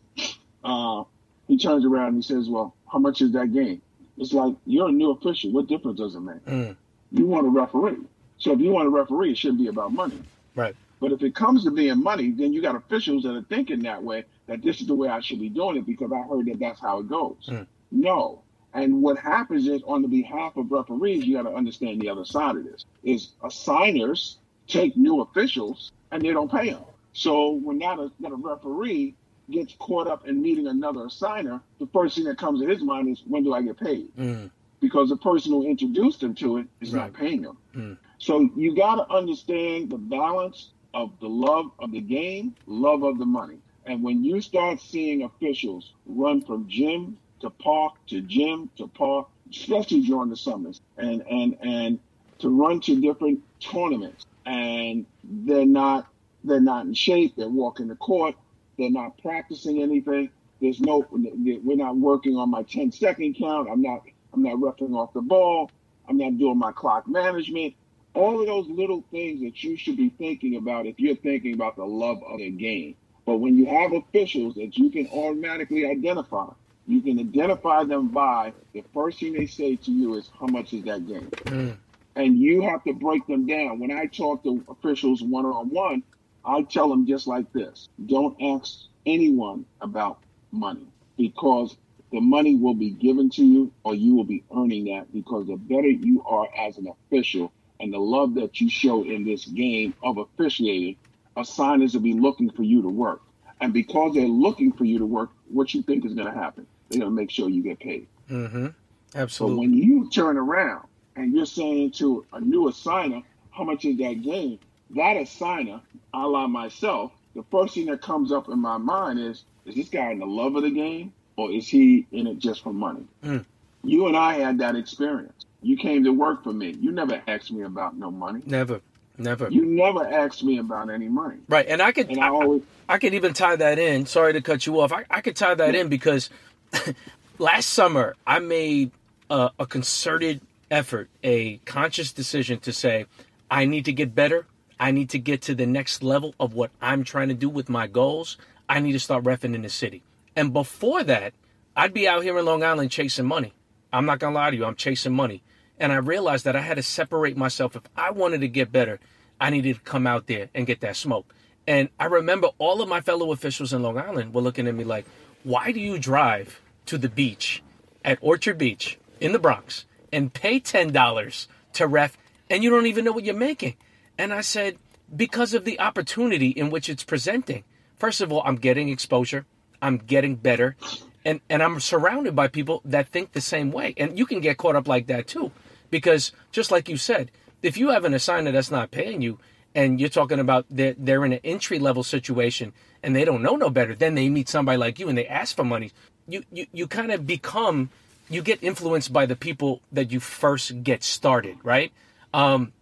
uh, 0.64 1.04
he 1.48 1.58
turns 1.58 1.86
around 1.86 2.08
and 2.08 2.16
he 2.18 2.22
says, 2.22 2.50
"Well, 2.50 2.76
how 2.92 3.00
much 3.00 3.22
is 3.22 3.32
that 3.34 3.54
game?" 3.54 3.82
It's 4.18 4.34
like 4.34 4.56
you're 4.66 4.90
a 4.90 4.92
new 4.92 5.12
official. 5.12 5.52
What 5.52 5.68
difference 5.68 6.00
does 6.00 6.16
it 6.16 6.20
make? 6.20 6.46
Mm. 6.46 6.76
You 7.12 7.26
want 7.26 7.48
a 7.48 7.50
referee. 7.50 8.06
So 8.38 8.52
if 8.52 8.60
you 8.60 8.72
want 8.72 8.88
a 8.88 8.92
referee, 8.92 9.32
it 9.32 9.38
shouldn't 9.38 9.60
be 9.60 9.68
about 9.68 9.94
money. 9.94 10.22
Right. 10.56 10.76
But 11.00 11.12
if 11.12 11.24
it 11.24 11.36
comes 11.36 11.64
to 11.64 11.72
being 11.72 12.02
money, 12.02 12.32
then 12.32 12.54
you 12.54 12.62
got 12.62 12.76
officials 12.76 13.24
that 13.24 13.36
are 13.36 13.44
thinking 13.44 13.84
that 13.84 14.04
way, 14.04 14.26
that 14.48 14.62
this 14.62 14.82
is 14.82 14.88
the 14.88 14.96
way 14.96 15.08
I 15.10 15.20
should 15.22 15.40
be 15.40 15.50
doing 15.50 15.78
it 15.78 15.86
because 15.86 16.12
I 16.12 16.22
heard 16.28 16.46
that 16.48 16.60
that's 16.60 16.80
how 16.80 17.00
it 17.00 17.10
goes. 17.10 17.48
Mm. 17.50 17.68
No. 17.92 18.42
And 18.74 19.02
what 19.02 19.18
happens 19.18 19.68
is, 19.68 19.82
on 19.88 20.02
the 20.02 20.08
behalf 20.08 20.58
of 20.58 20.70
referees, 20.72 21.24
you 21.26 21.36
got 21.38 21.50
to 21.50 21.56
understand 21.56 22.02
the 22.02 22.10
other 22.10 22.26
side 22.26 22.58
of 22.58 22.66
this: 22.66 22.86
is 23.04 23.32
assigners 23.44 24.38
take 24.68 24.98
new 24.98 25.22
officials 25.22 25.92
and 26.12 26.22
they 26.22 26.32
don't 26.32 26.52
pay 26.52 26.72
them. 26.72 26.84
So 27.14 27.52
when 27.52 27.80
that 27.80 27.98
a, 28.00 28.12
that 28.20 28.32
a 28.32 28.36
referee 28.36 29.16
gets 29.50 29.76
caught 29.80 30.08
up 30.08 30.28
in 30.28 30.42
meeting 30.42 30.68
another 30.68 31.02
assigner, 31.02 31.62
the 31.80 31.88
first 31.94 32.16
thing 32.16 32.26
that 32.26 32.38
comes 32.38 32.60
to 32.62 32.68
his 32.68 32.82
mind 32.82 33.08
is, 33.10 33.22
when 33.28 33.44
do 33.44 33.54
I 33.54 33.62
get 33.62 33.80
paid? 33.80 34.14
Mm. 34.18 34.50
Because 34.82 35.10
the 35.10 35.18
person 35.18 35.52
who 35.54 35.66
introduced 35.66 36.22
him 36.22 36.36
to 36.36 36.58
it 36.58 36.68
is 36.82 36.92
Right. 36.94 37.04
not 37.04 37.14
paying 37.14 37.42
them. 37.44 37.58
Mm. 37.76 37.98
So 38.18 38.50
you 38.56 38.76
got 38.76 38.96
to 38.96 39.14
understand 39.14 39.90
the 39.90 39.98
balance 39.98 40.72
of 40.94 41.12
the 41.20 41.30
love 41.30 41.72
of 41.80 41.92
the 41.92 42.02
game, 42.02 42.56
love 42.66 43.04
of 43.04 43.18
the 43.20 43.26
money. 43.26 43.60
And 43.86 44.04
when 44.04 44.24
you 44.24 44.42
start 44.42 44.82
seeing 44.82 45.24
officials 45.24 45.94
run 46.06 46.42
from 46.42 46.68
gym 46.68 47.18
to 47.42 47.50
park 47.50 47.94
to 48.08 48.22
gym 48.22 48.70
to 48.78 48.88
park, 48.88 49.28
especially 49.52 50.02
during 50.02 50.30
the 50.30 50.38
summers, 50.38 50.82
and 50.98 51.24
and 51.30 51.58
and 51.62 52.00
to 52.40 52.50
run 52.50 52.82
to 52.82 53.00
different 53.00 53.42
tournaments, 53.60 54.26
and 54.46 55.06
they're 55.24 55.66
not 55.66 56.08
they're 56.44 56.60
not 56.60 56.86
in 56.86 56.94
shape. 56.94 57.36
They're 57.36 57.48
walking 57.48 57.88
the 57.88 57.96
court. 57.96 58.36
They're 58.78 58.90
not 58.90 59.18
practicing 59.20 59.82
anything. 59.82 60.30
There's 60.62 60.80
no 60.80 61.06
we're 61.12 61.78
not 61.78 61.98
working 61.98 62.38
on 62.38 62.50
my 62.50 62.64
10 62.64 62.92
second 62.92 63.36
count. 63.36 63.70
I'm 63.70 63.82
not 63.82 64.02
I'm 64.34 64.42
not 64.42 64.60
roughing 64.60 64.96
off 64.96 65.14
the 65.14 65.22
ball. 65.22 65.70
I'm 66.08 66.18
not 66.18 66.38
doing 66.38 66.58
my 66.58 66.72
clock 66.72 67.08
management 67.08 67.76
all 68.16 68.40
of 68.40 68.48
those 68.48 68.68
little 68.70 69.04
things 69.12 69.42
that 69.42 69.62
you 69.64 69.78
should 69.78 69.98
be 69.98 70.10
thinking 70.10 70.56
about 70.56 70.86
if 70.86 71.00
you're 71.00 71.18
thinking 71.18 71.54
about 71.54 71.76
the 71.76 71.86
love 71.86 72.24
of 72.24 72.40
the 72.40 72.50
game. 72.50 72.96
But 73.25 73.38
when 73.38 73.57
you 73.57 73.66
have 73.66 73.94
officials 73.94 74.56
that 74.56 74.77
you 74.77 74.89
can 74.89 75.07
automatically 75.07 75.86
identify, 75.86 76.48
you 76.88 77.01
can 77.01 77.19
identify 77.19 77.83
them 77.83 78.10
by 78.10 78.54
the 78.74 78.83
first 78.94 79.19
thing 79.19 79.33
they 79.33 79.48
say 79.48 79.75
to 79.75 79.92
you 79.92 80.16
is, 80.16 80.30
How 80.39 80.45
much 80.45 80.74
is 80.74 80.83
that 80.83 81.07
game? 81.07 81.30
Mm. 81.45 81.77
And 82.16 82.38
you 82.38 82.62
have 82.62 82.84
to 82.84 82.94
break 82.94 83.25
them 83.27 83.46
down. 83.46 83.79
When 83.79 83.91
I 83.91 84.05
talk 84.05 84.44
to 84.44 84.63
officials 84.70 85.22
one 85.22 85.46
on 85.46 85.70
one, 85.70 86.03
I 86.46 86.62
tell 86.62 86.89
them 86.89 87.08
just 87.08 87.27
like 87.27 87.51
this 87.53 87.89
don't 88.05 88.39
ask 88.41 88.86
anyone 89.05 89.65
about 89.82 90.20
money 90.51 90.86
because 91.17 91.75
the 92.12 92.22
money 92.22 92.55
will 92.55 92.75
be 92.75 92.91
given 92.91 93.29
to 93.32 93.44
you 93.44 93.72
or 93.84 93.96
you 93.96 94.15
will 94.15 94.25
be 94.25 94.44
earning 94.55 94.86
that 94.86 95.12
because 95.12 95.48
the 95.48 95.55
better 95.55 95.89
you 95.89 96.24
are 96.24 96.48
as 96.58 96.77
an 96.77 96.88
official 96.88 97.51
and 97.79 97.91
the 97.91 98.00
love 98.00 98.36
that 98.36 98.62
you 98.62 98.70
show 98.70 99.03
in 99.03 99.25
this 99.25 99.46
game 99.46 99.94
of 100.03 100.17
officiating, 100.17 100.96
assigners 101.38 101.94
will 101.94 102.01
be 102.01 102.13
looking 102.13 102.50
for 102.50 102.63
you 102.63 102.82
to 102.82 102.89
work. 102.89 103.22
And 103.62 103.74
because 103.74 104.13
they're 104.13 104.27
looking 104.27 104.72
for 104.72 104.86
you 104.86 105.00
to 105.00 105.06
work, 105.06 105.30
what 105.50 105.74
you 105.74 105.82
think 105.82 106.06
is 106.06 106.13
going 106.13 106.32
to 106.32 106.38
happen? 106.38 106.68
They're 106.89 107.00
going 107.00 107.12
to 107.12 107.15
make 107.15 107.32
sure 107.32 107.50
you 107.50 107.63
get 107.63 107.80
paid. 107.80 108.08
Mm-hmm. 108.30 108.68
Absolutely. 109.15 109.60
when 109.60 109.74
you 109.74 110.10
turn 110.10 110.38
around 110.38 110.88
and 111.15 111.34
you're 111.34 111.46
saying 111.46 111.92
to 111.92 112.25
a 112.34 112.42
new 112.42 112.70
assigner, 112.70 113.24
how 113.51 113.63
much 113.63 113.86
is 113.86 113.98
that 113.98 114.22
game? 114.22 114.60
That 114.92 115.15
assigner, 115.15 115.82
a 116.13 116.27
la 116.27 116.48
myself, 116.48 117.12
the 117.34 117.44
first 117.50 117.75
thing 117.75 117.86
that 117.88 118.01
comes 118.01 118.32
up 118.32 118.50
in 118.50 118.60
my 118.60 118.77
mind 118.77 119.20
is, 119.20 119.46
is 119.65 119.75
this 119.75 119.89
guy 119.89 120.12
in 120.12 120.20
the 120.20 120.25
love 120.25 120.56
of 120.56 120.63
the 120.63 120.70
game 120.70 121.13
or 121.38 121.51
is 121.51 121.68
he 121.68 122.06
in 122.12 122.27
it 122.27 122.39
just 122.39 122.62
for 122.63 122.74
money? 122.74 123.06
Mm. 123.24 123.46
You 123.84 124.08
and 124.08 124.18
I 124.18 124.34
had 124.34 124.58
that 124.60 124.75
experience. 124.75 125.46
You 125.62 125.77
came 125.77 126.04
to 126.04 126.12
work 126.12 126.44
for 126.44 126.54
me. 126.54 126.75
You 126.80 126.92
never 126.92 127.22
asked 127.27 127.51
me 127.51 127.63
about 127.63 127.98
no 127.98 128.12
money. 128.12 128.42
Never, 128.46 128.82
never. 129.17 129.50
You 129.50 129.65
never 129.65 130.07
asked 130.07 130.43
me 130.43 130.57
about 130.60 130.89
any 130.89 131.07
money. 131.10 131.38
Right, 131.48 131.65
and 131.67 131.81
I 131.81 131.91
could, 131.91 132.10
And 132.10 132.19
I 132.19 132.27
I, 132.27 132.29
always, 132.29 132.62
I 132.88 132.98
could 132.98 133.13
even 133.13 133.34
tie 133.34 133.55
that 133.55 133.79
in. 133.79 134.05
Sorry 134.05 134.34
to 134.34 134.41
cut 134.41 134.65
you 134.65 134.79
off. 134.81 134.91
I, 134.91 135.05
I 135.10 135.22
could 135.22 135.36
tie 135.36 135.55
that 135.55 135.75
in 135.75 135.88
because 135.89 136.29
last 137.38 137.69
summer 137.69 138.15
I 138.25 138.39
made 138.39 138.91
a, 139.29 139.51
a 139.60 139.65
concerted 139.65 140.41
effort, 140.72 141.10
a 141.24 141.57
conscious 141.65 142.12
decision 142.12 142.60
to 142.60 142.74
say, 142.74 143.05
I 143.50 143.65
need 143.65 143.86
to 143.86 143.93
get 143.93 144.15
better. 144.15 144.45
I 144.79 144.91
need 144.91 145.10
to 145.12 145.19
get 145.19 145.41
to 145.43 145.55
the 145.55 145.65
next 145.65 146.03
level 146.03 146.36
of 146.39 146.53
what 146.53 146.72
I'm 146.81 147.03
trying 147.03 147.29
to 147.29 147.34
do 147.34 147.50
with 147.50 147.69
my 147.69 147.88
goals. 147.88 148.38
I 148.67 148.79
need 148.79 148.93
to 148.93 149.00
start 149.00 149.24
refing 149.24 149.55
in 149.55 149.62
the 149.62 149.69
city. 149.69 150.01
And 150.36 150.51
before 150.51 151.03
that, 151.03 151.34
I'd 151.75 151.93
be 151.93 152.07
out 152.07 152.24
here 152.24 152.38
in 152.38 152.45
Long 152.45 152.63
Island 152.63 152.91
chasing 152.91 153.25
money. 153.25 153.53
I'm 153.93 154.05
not 154.05 154.19
gonna 154.19 154.36
lie 154.36 154.50
to 154.50 154.55
you, 154.57 154.65
I'm 154.65 154.75
chasing 154.75 155.13
money. 155.13 155.41
And 155.79 155.91
I 155.91 155.98
realized 155.98 156.46
that 156.46 156.55
I 156.55 156.62
had 156.62 156.75
to 156.75 156.84
separate 156.84 157.38
myself. 157.38 157.75
If 157.75 157.84
I 157.96 158.12
wanted 158.12 158.41
to 158.41 158.48
get 158.48 158.72
better, 158.72 159.00
I 159.39 159.50
needed 159.50 159.75
to 159.75 159.82
come 159.82 160.08
out 160.08 160.27
there 160.27 160.50
and 160.53 160.65
get 160.65 160.82
that 160.82 160.96
smoke. 160.96 161.34
And 161.67 161.89
I 162.00 162.05
remember 162.05 162.50
all 162.58 162.82
of 162.82 162.89
my 162.89 163.01
fellow 163.01 163.32
officials 163.32 163.74
in 163.74 163.82
Long 163.82 163.98
Island 163.98 164.34
were 164.34 164.41
looking 164.41 164.67
at 164.67 164.75
me 164.75 164.84
like, 164.84 165.05
why 165.44 165.72
do 165.72 165.79
you 165.79 165.98
drive 165.98 166.62
to 166.86 166.98
the 166.98 167.10
beach 167.10 167.63
at 168.03 168.20
Orchard 168.22 168.58
Beach 168.58 168.98
in 169.20 169.32
the 169.32 169.39
Bronx 169.39 169.86
and 170.12 170.34
pay 170.34 170.60
$10 170.60 171.48
to 171.74 171.88
ref 171.88 172.17
and 172.50 172.63
you 172.63 172.70
don't 172.70 172.86
even 172.86 173.03
know 173.03 173.12
what 173.12 173.25
you're 173.25 173.36
making? 173.36 173.75
And 174.17 174.34
I 174.34 174.41
said, 174.41 174.77
because 175.13 175.53
of 175.53 175.65
the 175.65 175.79
opportunity 175.79 176.50
in 176.50 176.70
which 176.70 176.89
it's 176.89 177.03
presenting. 177.03 177.63
First 177.98 178.22
of 178.22 178.32
all, 178.32 178.41
I'm 178.46 178.55
getting 178.55 178.89
exposure, 178.89 179.46
I'm 179.82 179.98
getting 179.98 180.36
better, 180.36 180.75
and, 181.24 181.41
and 181.50 181.63
I'm 181.63 181.79
surrounded 181.79 182.36
by 182.36 182.48
people 182.48 182.82
that 182.86 183.10
think 183.10 183.32
the 183.32 183.41
same 183.41 183.72
way. 183.72 183.94
And 183.98 184.17
you 184.17 184.25
can 184.25 184.39
get 184.39 184.58
caught 184.58 184.75
up 184.75 184.88
like 184.88 185.08
that 185.08 185.27
too. 185.27 185.51
Because 185.96 186.34
just 186.52 186.72
like 186.72 186.90
you 186.90 186.98
said, 186.98 187.32
if 187.64 187.78
you 187.78 187.92
have 187.92 188.04
an 188.04 188.12
assigner 188.12 188.52
that's 188.52 188.70
not 188.70 188.92
paying 188.92 189.22
you, 189.22 189.40
and 189.74 189.98
you're 189.98 190.10
talking 190.10 190.40
about 190.40 190.66
they're, 190.70 190.94
they're 190.98 191.24
in 191.24 191.32
an 191.32 191.40
entry 191.46 191.80
level 191.80 192.04
situation 192.04 192.74
and 193.02 193.16
they 193.16 193.24
don't 193.24 193.42
know 193.42 193.56
no 193.56 193.70
better, 193.70 193.96
then 193.96 194.14
they 194.14 194.28
meet 194.28 194.50
somebody 194.50 194.78
like 194.78 195.00
you 195.00 195.08
and 195.08 195.18
they 195.18 195.25
ask 195.25 195.56
for 195.56 195.64
money. 195.64 195.94
You 196.28 196.44
you, 196.52 196.66
you 196.74 196.86
kind 196.88 197.14
of 197.14 197.25
become 197.25 197.92
you 198.30 198.42
get 198.42 198.62
influenced 198.62 199.14
by 199.14 199.25
the 199.25 199.38
people 199.38 199.80
that 199.94 200.12
you 200.12 200.20
first 200.20 200.84
get 200.84 201.02
started, 201.02 201.56
right? 201.64 201.94
Um, 202.34 202.74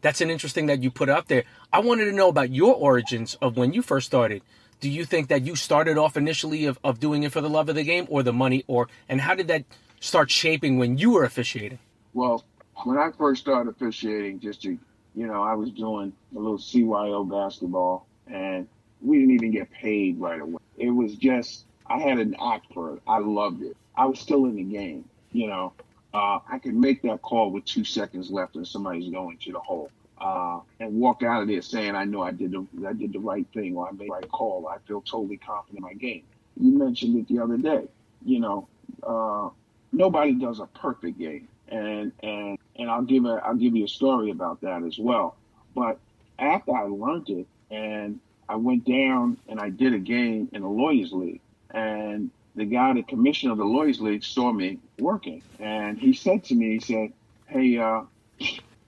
that's 0.00 0.20
an 0.20 0.30
interesting 0.30 0.66
that 0.66 0.80
you 0.80 0.92
put 0.92 1.08
out 1.08 1.26
there. 1.26 1.42
I 1.72 1.80
wanted 1.80 2.04
to 2.04 2.12
know 2.12 2.28
about 2.28 2.50
your 2.50 2.76
origins 2.76 3.36
of 3.42 3.56
when 3.56 3.72
you 3.72 3.82
first 3.82 4.06
started. 4.06 4.42
Do 4.78 4.88
you 4.88 5.04
think 5.04 5.26
that 5.26 5.42
you 5.42 5.56
started 5.56 5.98
off 5.98 6.16
initially 6.16 6.66
of, 6.66 6.78
of 6.84 7.00
doing 7.00 7.24
it 7.24 7.32
for 7.32 7.40
the 7.40 7.50
love 7.50 7.68
of 7.68 7.74
the 7.74 7.82
game 7.82 8.06
or 8.08 8.22
the 8.22 8.32
money 8.32 8.62
or 8.68 8.86
and 9.08 9.22
how 9.22 9.34
did 9.34 9.48
that 9.48 9.64
start 9.98 10.30
shaping 10.30 10.78
when 10.78 10.98
you 10.98 11.10
were 11.10 11.24
officiating? 11.24 11.80
Well, 12.14 12.44
when 12.84 12.96
I 12.96 13.10
first 13.10 13.42
started 13.42 13.70
officiating, 13.70 14.40
just 14.40 14.62
to 14.62 14.78
you 15.16 15.26
know, 15.28 15.42
I 15.42 15.54
was 15.54 15.70
doing 15.70 16.12
a 16.34 16.38
little 16.38 16.58
CYO 16.58 17.28
basketball, 17.28 18.06
and 18.26 18.66
we 19.00 19.18
didn't 19.18 19.34
even 19.34 19.50
get 19.52 19.70
paid 19.70 20.18
right 20.18 20.40
away. 20.40 20.58
It 20.76 20.90
was 20.90 21.14
just 21.14 21.66
I 21.86 21.98
had 21.98 22.18
an 22.18 22.34
act 22.40 22.72
for 22.72 22.96
it. 22.96 23.02
I 23.06 23.18
loved 23.18 23.62
it. 23.62 23.76
I 23.96 24.06
was 24.06 24.18
still 24.18 24.46
in 24.46 24.56
the 24.56 24.64
game. 24.64 25.08
You 25.32 25.48
know, 25.48 25.72
uh, 26.12 26.38
I 26.50 26.58
could 26.58 26.74
make 26.74 27.02
that 27.02 27.22
call 27.22 27.50
with 27.50 27.64
two 27.64 27.84
seconds 27.84 28.30
left 28.30 28.56
and 28.56 28.66
somebody's 28.66 29.12
going 29.12 29.38
to 29.38 29.52
the 29.52 29.60
hole, 29.60 29.90
uh, 30.18 30.60
and 30.80 30.94
walk 30.94 31.22
out 31.22 31.42
of 31.42 31.48
there 31.48 31.62
saying 31.62 31.94
I 31.94 32.04
know 32.04 32.22
I 32.22 32.32
did 32.32 32.52
the 32.52 32.66
I 32.86 32.92
did 32.92 33.12
the 33.12 33.20
right 33.20 33.46
thing 33.54 33.76
or 33.76 33.88
I 33.88 33.92
made 33.92 34.08
the 34.08 34.12
right 34.12 34.28
call. 34.30 34.68
I 34.68 34.78
feel 34.86 35.00
totally 35.00 35.36
confident 35.36 35.78
in 35.78 35.82
my 35.82 35.94
game. 35.94 36.22
You 36.60 36.76
mentioned 36.76 37.16
it 37.18 37.28
the 37.28 37.42
other 37.42 37.56
day. 37.56 37.86
You 38.24 38.40
know, 38.40 38.68
uh, 39.02 39.50
nobody 39.92 40.32
does 40.32 40.60
a 40.60 40.66
perfect 40.66 41.18
game 41.18 41.48
and 41.74 42.12
and 42.22 42.58
and 42.76 42.90
I'll 42.90 43.02
give 43.02 43.24
a 43.24 43.40
I'll 43.44 43.56
give 43.56 43.76
you 43.76 43.84
a 43.84 43.88
story 43.88 44.30
about 44.30 44.60
that 44.62 44.82
as 44.82 44.98
well. 44.98 45.36
But 45.74 45.98
after 46.38 46.72
I 46.72 46.84
learned 46.84 47.28
it, 47.30 47.46
and 47.70 48.20
I 48.48 48.56
went 48.56 48.84
down 48.84 49.38
and 49.48 49.60
I 49.60 49.70
did 49.70 49.94
a 49.94 49.98
game 49.98 50.48
in 50.52 50.62
the 50.62 50.68
Lawyers 50.68 51.12
League, 51.12 51.40
and 51.70 52.30
the 52.54 52.64
guy, 52.64 52.94
the 52.94 53.02
commissioner 53.02 53.52
of 53.52 53.58
the 53.58 53.64
Lawyers 53.64 54.00
League, 54.00 54.24
saw 54.24 54.52
me 54.52 54.78
working, 54.98 55.42
and 55.58 55.98
he 55.98 56.12
said 56.12 56.44
to 56.44 56.54
me, 56.54 56.74
he 56.74 56.80
said, 56.80 57.12
"Hey, 57.46 57.78
uh, 57.78 58.02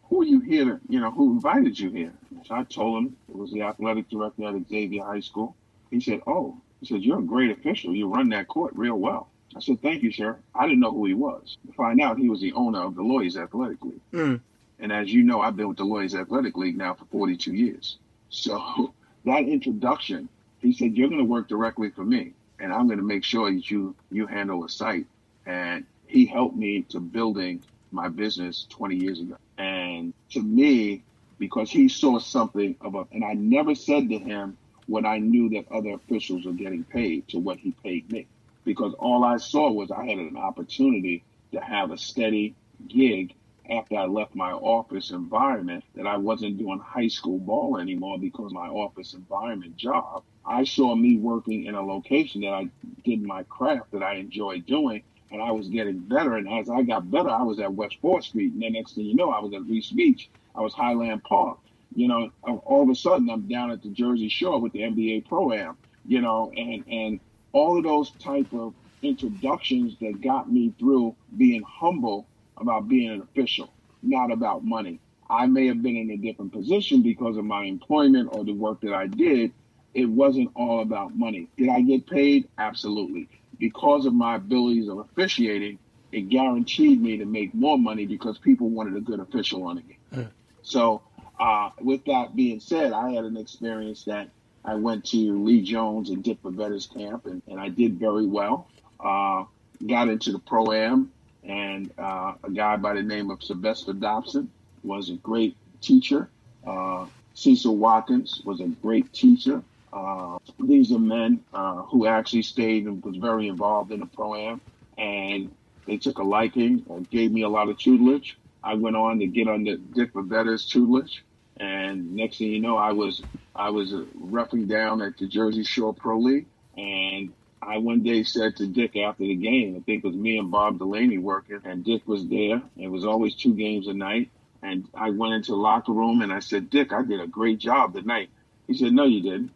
who 0.04 0.22
are 0.22 0.24
you 0.24 0.40
here? 0.40 0.64
To, 0.64 0.80
you 0.88 1.00
know, 1.00 1.10
who 1.10 1.32
invited 1.32 1.78
you 1.78 1.90
here?" 1.90 2.12
So 2.46 2.54
I 2.54 2.62
told 2.64 2.98
him 2.98 3.16
it 3.28 3.36
was 3.36 3.50
the 3.50 3.62
athletic 3.62 4.08
director 4.08 4.46
at 4.46 4.68
Xavier 4.68 5.04
High 5.04 5.20
School. 5.20 5.56
He 5.90 6.00
said, 6.00 6.20
"Oh," 6.26 6.56
he 6.80 6.86
said, 6.86 7.02
"You're 7.02 7.18
a 7.18 7.22
great 7.22 7.50
official. 7.50 7.94
You 7.94 8.08
run 8.08 8.28
that 8.28 8.46
court 8.46 8.74
real 8.76 8.96
well." 8.96 9.28
I 9.56 9.60
said, 9.60 9.80
thank 9.80 10.02
you, 10.02 10.12
sir. 10.12 10.36
I 10.54 10.66
didn't 10.66 10.80
know 10.80 10.92
who 10.92 11.06
he 11.06 11.14
was. 11.14 11.56
To 11.66 11.72
find 11.72 12.00
out 12.00 12.18
he 12.18 12.28
was 12.28 12.40
the 12.40 12.52
owner 12.52 12.82
of 12.82 12.94
the 12.94 13.02
Lawyers 13.02 13.38
Athletic 13.38 13.82
League. 13.82 14.00
Mm. 14.12 14.40
And 14.78 14.92
as 14.92 15.10
you 15.10 15.22
know, 15.22 15.40
I've 15.40 15.56
been 15.56 15.68
with 15.68 15.78
the 15.78 15.84
Lawyers 15.84 16.14
Athletic 16.14 16.58
League 16.58 16.76
now 16.76 16.92
for 16.92 17.06
42 17.06 17.54
years. 17.54 17.96
So 18.28 18.92
that 19.24 19.44
introduction, 19.44 20.28
he 20.60 20.74
said, 20.74 20.94
you're 20.94 21.08
going 21.08 21.20
to 21.20 21.24
work 21.24 21.48
directly 21.48 21.90
for 21.90 22.04
me 22.04 22.34
and 22.58 22.70
I'm 22.72 22.86
going 22.86 22.98
to 22.98 23.04
make 23.04 23.24
sure 23.24 23.50
that 23.50 23.70
you, 23.70 23.94
you 24.10 24.26
handle 24.26 24.62
the 24.62 24.68
site. 24.68 25.06
And 25.46 25.86
he 26.06 26.26
helped 26.26 26.56
me 26.56 26.82
to 26.90 27.00
building 27.00 27.62
my 27.92 28.08
business 28.08 28.66
20 28.68 28.96
years 28.96 29.20
ago. 29.20 29.36
And 29.56 30.12
to 30.32 30.42
me, 30.42 31.02
because 31.38 31.70
he 31.70 31.88
saw 31.88 32.18
something 32.18 32.76
of 32.82 32.94
a, 32.94 33.06
and 33.12 33.24
I 33.24 33.32
never 33.32 33.74
said 33.74 34.10
to 34.10 34.18
him 34.18 34.58
when 34.86 35.06
I 35.06 35.18
knew 35.18 35.48
that 35.50 35.70
other 35.72 35.90
officials 35.90 36.44
were 36.44 36.52
getting 36.52 36.84
paid 36.84 37.28
to 37.28 37.38
what 37.38 37.58
he 37.58 37.72
paid 37.82 38.10
me 38.12 38.26
because 38.66 38.92
all 38.98 39.24
I 39.24 39.38
saw 39.38 39.70
was 39.70 39.90
I 39.90 40.04
had 40.04 40.18
an 40.18 40.36
opportunity 40.36 41.24
to 41.52 41.60
have 41.60 41.92
a 41.92 41.96
steady 41.96 42.54
gig 42.88 43.34
after 43.70 43.96
I 43.96 44.04
left 44.06 44.34
my 44.34 44.52
office 44.52 45.10
environment 45.10 45.84
that 45.94 46.06
I 46.06 46.16
wasn't 46.18 46.58
doing 46.58 46.80
high 46.80 47.08
school 47.08 47.38
ball 47.38 47.78
anymore 47.78 48.18
because 48.18 48.52
my 48.52 48.68
office 48.68 49.14
environment 49.14 49.76
job. 49.76 50.24
I 50.44 50.64
saw 50.64 50.94
me 50.94 51.16
working 51.16 51.64
in 51.64 51.74
a 51.74 51.80
location 51.80 52.42
that 52.42 52.52
I 52.52 52.68
did 53.04 53.22
my 53.22 53.44
craft 53.44 53.92
that 53.92 54.02
I 54.02 54.14
enjoyed 54.14 54.66
doing 54.66 55.02
and 55.30 55.42
I 55.42 55.52
was 55.52 55.68
getting 55.68 55.98
better. 55.98 56.36
And 56.36 56.48
as 56.48 56.68
I 56.68 56.82
got 56.82 57.10
better, 57.10 57.30
I 57.30 57.42
was 57.42 57.58
at 57.58 57.72
West 57.72 57.96
4th 58.02 58.24
Street. 58.24 58.52
And 58.52 58.62
then 58.62 58.74
next 58.74 58.94
thing 58.94 59.06
you 59.06 59.14
know, 59.14 59.30
I 59.30 59.40
was 59.40 59.52
at 59.54 59.62
Riis 59.62 59.94
Beach. 59.94 60.28
I 60.54 60.60
was 60.60 60.74
Highland 60.74 61.24
Park. 61.24 61.58
You 61.94 62.08
know, 62.08 62.30
all 62.42 62.82
of 62.82 62.90
a 62.90 62.94
sudden 62.94 63.30
I'm 63.30 63.48
down 63.48 63.70
at 63.70 63.82
the 63.82 63.88
Jersey 63.88 64.28
Shore 64.28 64.60
with 64.60 64.72
the 64.72 64.80
NBA 64.80 65.28
Pro 65.28 65.52
Am, 65.52 65.76
you 66.04 66.20
know, 66.20 66.52
and, 66.56 66.84
and 66.86 67.20
all 67.56 67.78
of 67.78 67.84
those 67.84 68.10
type 68.10 68.52
of 68.52 68.74
introductions 69.00 69.96
that 69.98 70.20
got 70.20 70.52
me 70.52 70.74
through 70.78 71.16
being 71.38 71.62
humble 71.62 72.26
about 72.58 72.86
being 72.86 73.10
an 73.10 73.22
official, 73.22 73.72
not 74.02 74.30
about 74.30 74.62
money. 74.62 75.00
I 75.30 75.46
may 75.46 75.66
have 75.68 75.82
been 75.82 75.96
in 75.96 76.10
a 76.10 76.18
different 76.18 76.52
position 76.52 77.00
because 77.00 77.38
of 77.38 77.46
my 77.46 77.64
employment 77.64 78.28
or 78.32 78.44
the 78.44 78.52
work 78.52 78.82
that 78.82 78.92
I 78.92 79.06
did. 79.06 79.52
It 79.94 80.04
wasn't 80.04 80.50
all 80.54 80.82
about 80.82 81.16
money. 81.16 81.48
Did 81.56 81.70
I 81.70 81.80
get 81.80 82.06
paid? 82.06 82.46
Absolutely. 82.58 83.26
Because 83.58 84.04
of 84.04 84.12
my 84.12 84.36
abilities 84.36 84.88
of 84.88 84.98
officiating, 84.98 85.78
it 86.12 86.28
guaranteed 86.28 87.00
me 87.00 87.16
to 87.16 87.24
make 87.24 87.54
more 87.54 87.78
money 87.78 88.04
because 88.04 88.36
people 88.36 88.68
wanted 88.68 88.96
a 88.96 89.00
good 89.00 89.18
official 89.18 89.64
on 89.64 89.76
the 89.76 89.82
game. 89.82 89.98
Mm. 90.12 90.28
So, 90.60 91.00
uh, 91.40 91.70
with 91.80 92.04
that 92.04 92.36
being 92.36 92.60
said, 92.60 92.92
I 92.92 93.12
had 93.12 93.24
an 93.24 93.38
experience 93.38 94.04
that 94.04 94.28
I 94.66 94.74
went 94.74 95.04
to 95.06 95.44
Lee 95.44 95.62
Jones 95.62 96.10
and 96.10 96.24
Dick 96.24 96.42
Bavetta's 96.42 96.86
camp, 96.86 97.26
and, 97.26 97.40
and 97.46 97.60
I 97.60 97.68
did 97.68 98.00
very 98.00 98.26
well. 98.26 98.68
Uh, 98.98 99.44
got 99.86 100.08
into 100.08 100.32
the 100.32 100.40
pro 100.40 100.72
am, 100.72 101.12
and 101.44 101.92
uh, 101.96 102.34
a 102.42 102.50
guy 102.50 102.76
by 102.76 102.94
the 102.94 103.02
name 103.02 103.30
of 103.30 103.42
Sylvester 103.42 103.92
Dobson 103.92 104.50
was 104.82 105.08
a 105.10 105.14
great 105.14 105.56
teacher. 105.80 106.28
Uh, 106.66 107.06
Cecil 107.34 107.76
Watkins 107.76 108.42
was 108.44 108.60
a 108.60 108.66
great 108.66 109.12
teacher. 109.12 109.62
Uh, 109.92 110.38
these 110.58 110.90
are 110.90 110.98
men 110.98 111.44
uh, 111.54 111.82
who 111.82 112.06
actually 112.06 112.42
stayed 112.42 112.86
and 112.86 113.02
was 113.04 113.16
very 113.16 113.46
involved 113.46 113.92
in 113.92 114.00
the 114.00 114.06
pro 114.06 114.34
am, 114.34 114.60
and 114.98 115.54
they 115.86 115.96
took 115.96 116.18
a 116.18 116.24
liking 116.24 116.84
and 116.90 117.08
gave 117.08 117.30
me 117.30 117.42
a 117.42 117.48
lot 117.48 117.68
of 117.68 117.78
tutelage. 117.78 118.36
I 118.64 118.74
went 118.74 118.96
on 118.96 119.20
to 119.20 119.26
get 119.26 119.46
under 119.46 119.76
Dick 119.76 120.12
Bavetta's 120.12 120.66
tutelage, 120.66 121.22
and 121.58 122.14
next 122.16 122.38
thing 122.38 122.48
you 122.48 122.60
know, 122.60 122.76
I 122.76 122.92
was 122.92 123.22
I 123.54 123.70
was 123.70 123.94
roughing 124.14 124.66
down 124.66 125.02
at 125.02 125.18
the 125.18 125.26
Jersey 125.26 125.64
Shore 125.64 125.94
Pro 125.94 126.18
League, 126.18 126.46
and 126.76 127.32
I 127.62 127.78
one 127.78 128.02
day 128.02 128.22
said 128.22 128.56
to 128.56 128.66
Dick 128.66 128.96
after 128.96 129.24
the 129.24 129.34
game, 129.34 129.76
I 129.76 129.80
think 129.80 130.04
it 130.04 130.06
was 130.06 130.16
me 130.16 130.38
and 130.38 130.50
Bob 130.50 130.78
Delaney 130.78 131.18
working, 131.18 131.60
and 131.64 131.84
Dick 131.84 132.06
was 132.06 132.26
there. 132.28 132.62
It 132.76 132.88
was 132.88 133.04
always 133.04 133.34
two 133.34 133.54
games 133.54 133.88
a 133.88 133.94
night, 133.94 134.30
and 134.62 134.86
I 134.94 135.10
went 135.10 135.34
into 135.34 135.52
the 135.52 135.56
locker 135.56 135.92
room 135.92 136.22
and 136.22 136.32
I 136.32 136.40
said, 136.40 136.70
Dick, 136.70 136.92
I 136.92 137.02
did 137.02 137.20
a 137.20 137.26
great 137.26 137.58
job 137.58 137.94
tonight. 137.94 138.30
He 138.66 138.74
said, 138.74 138.92
No, 138.92 139.04
you 139.04 139.22
didn't. 139.22 139.50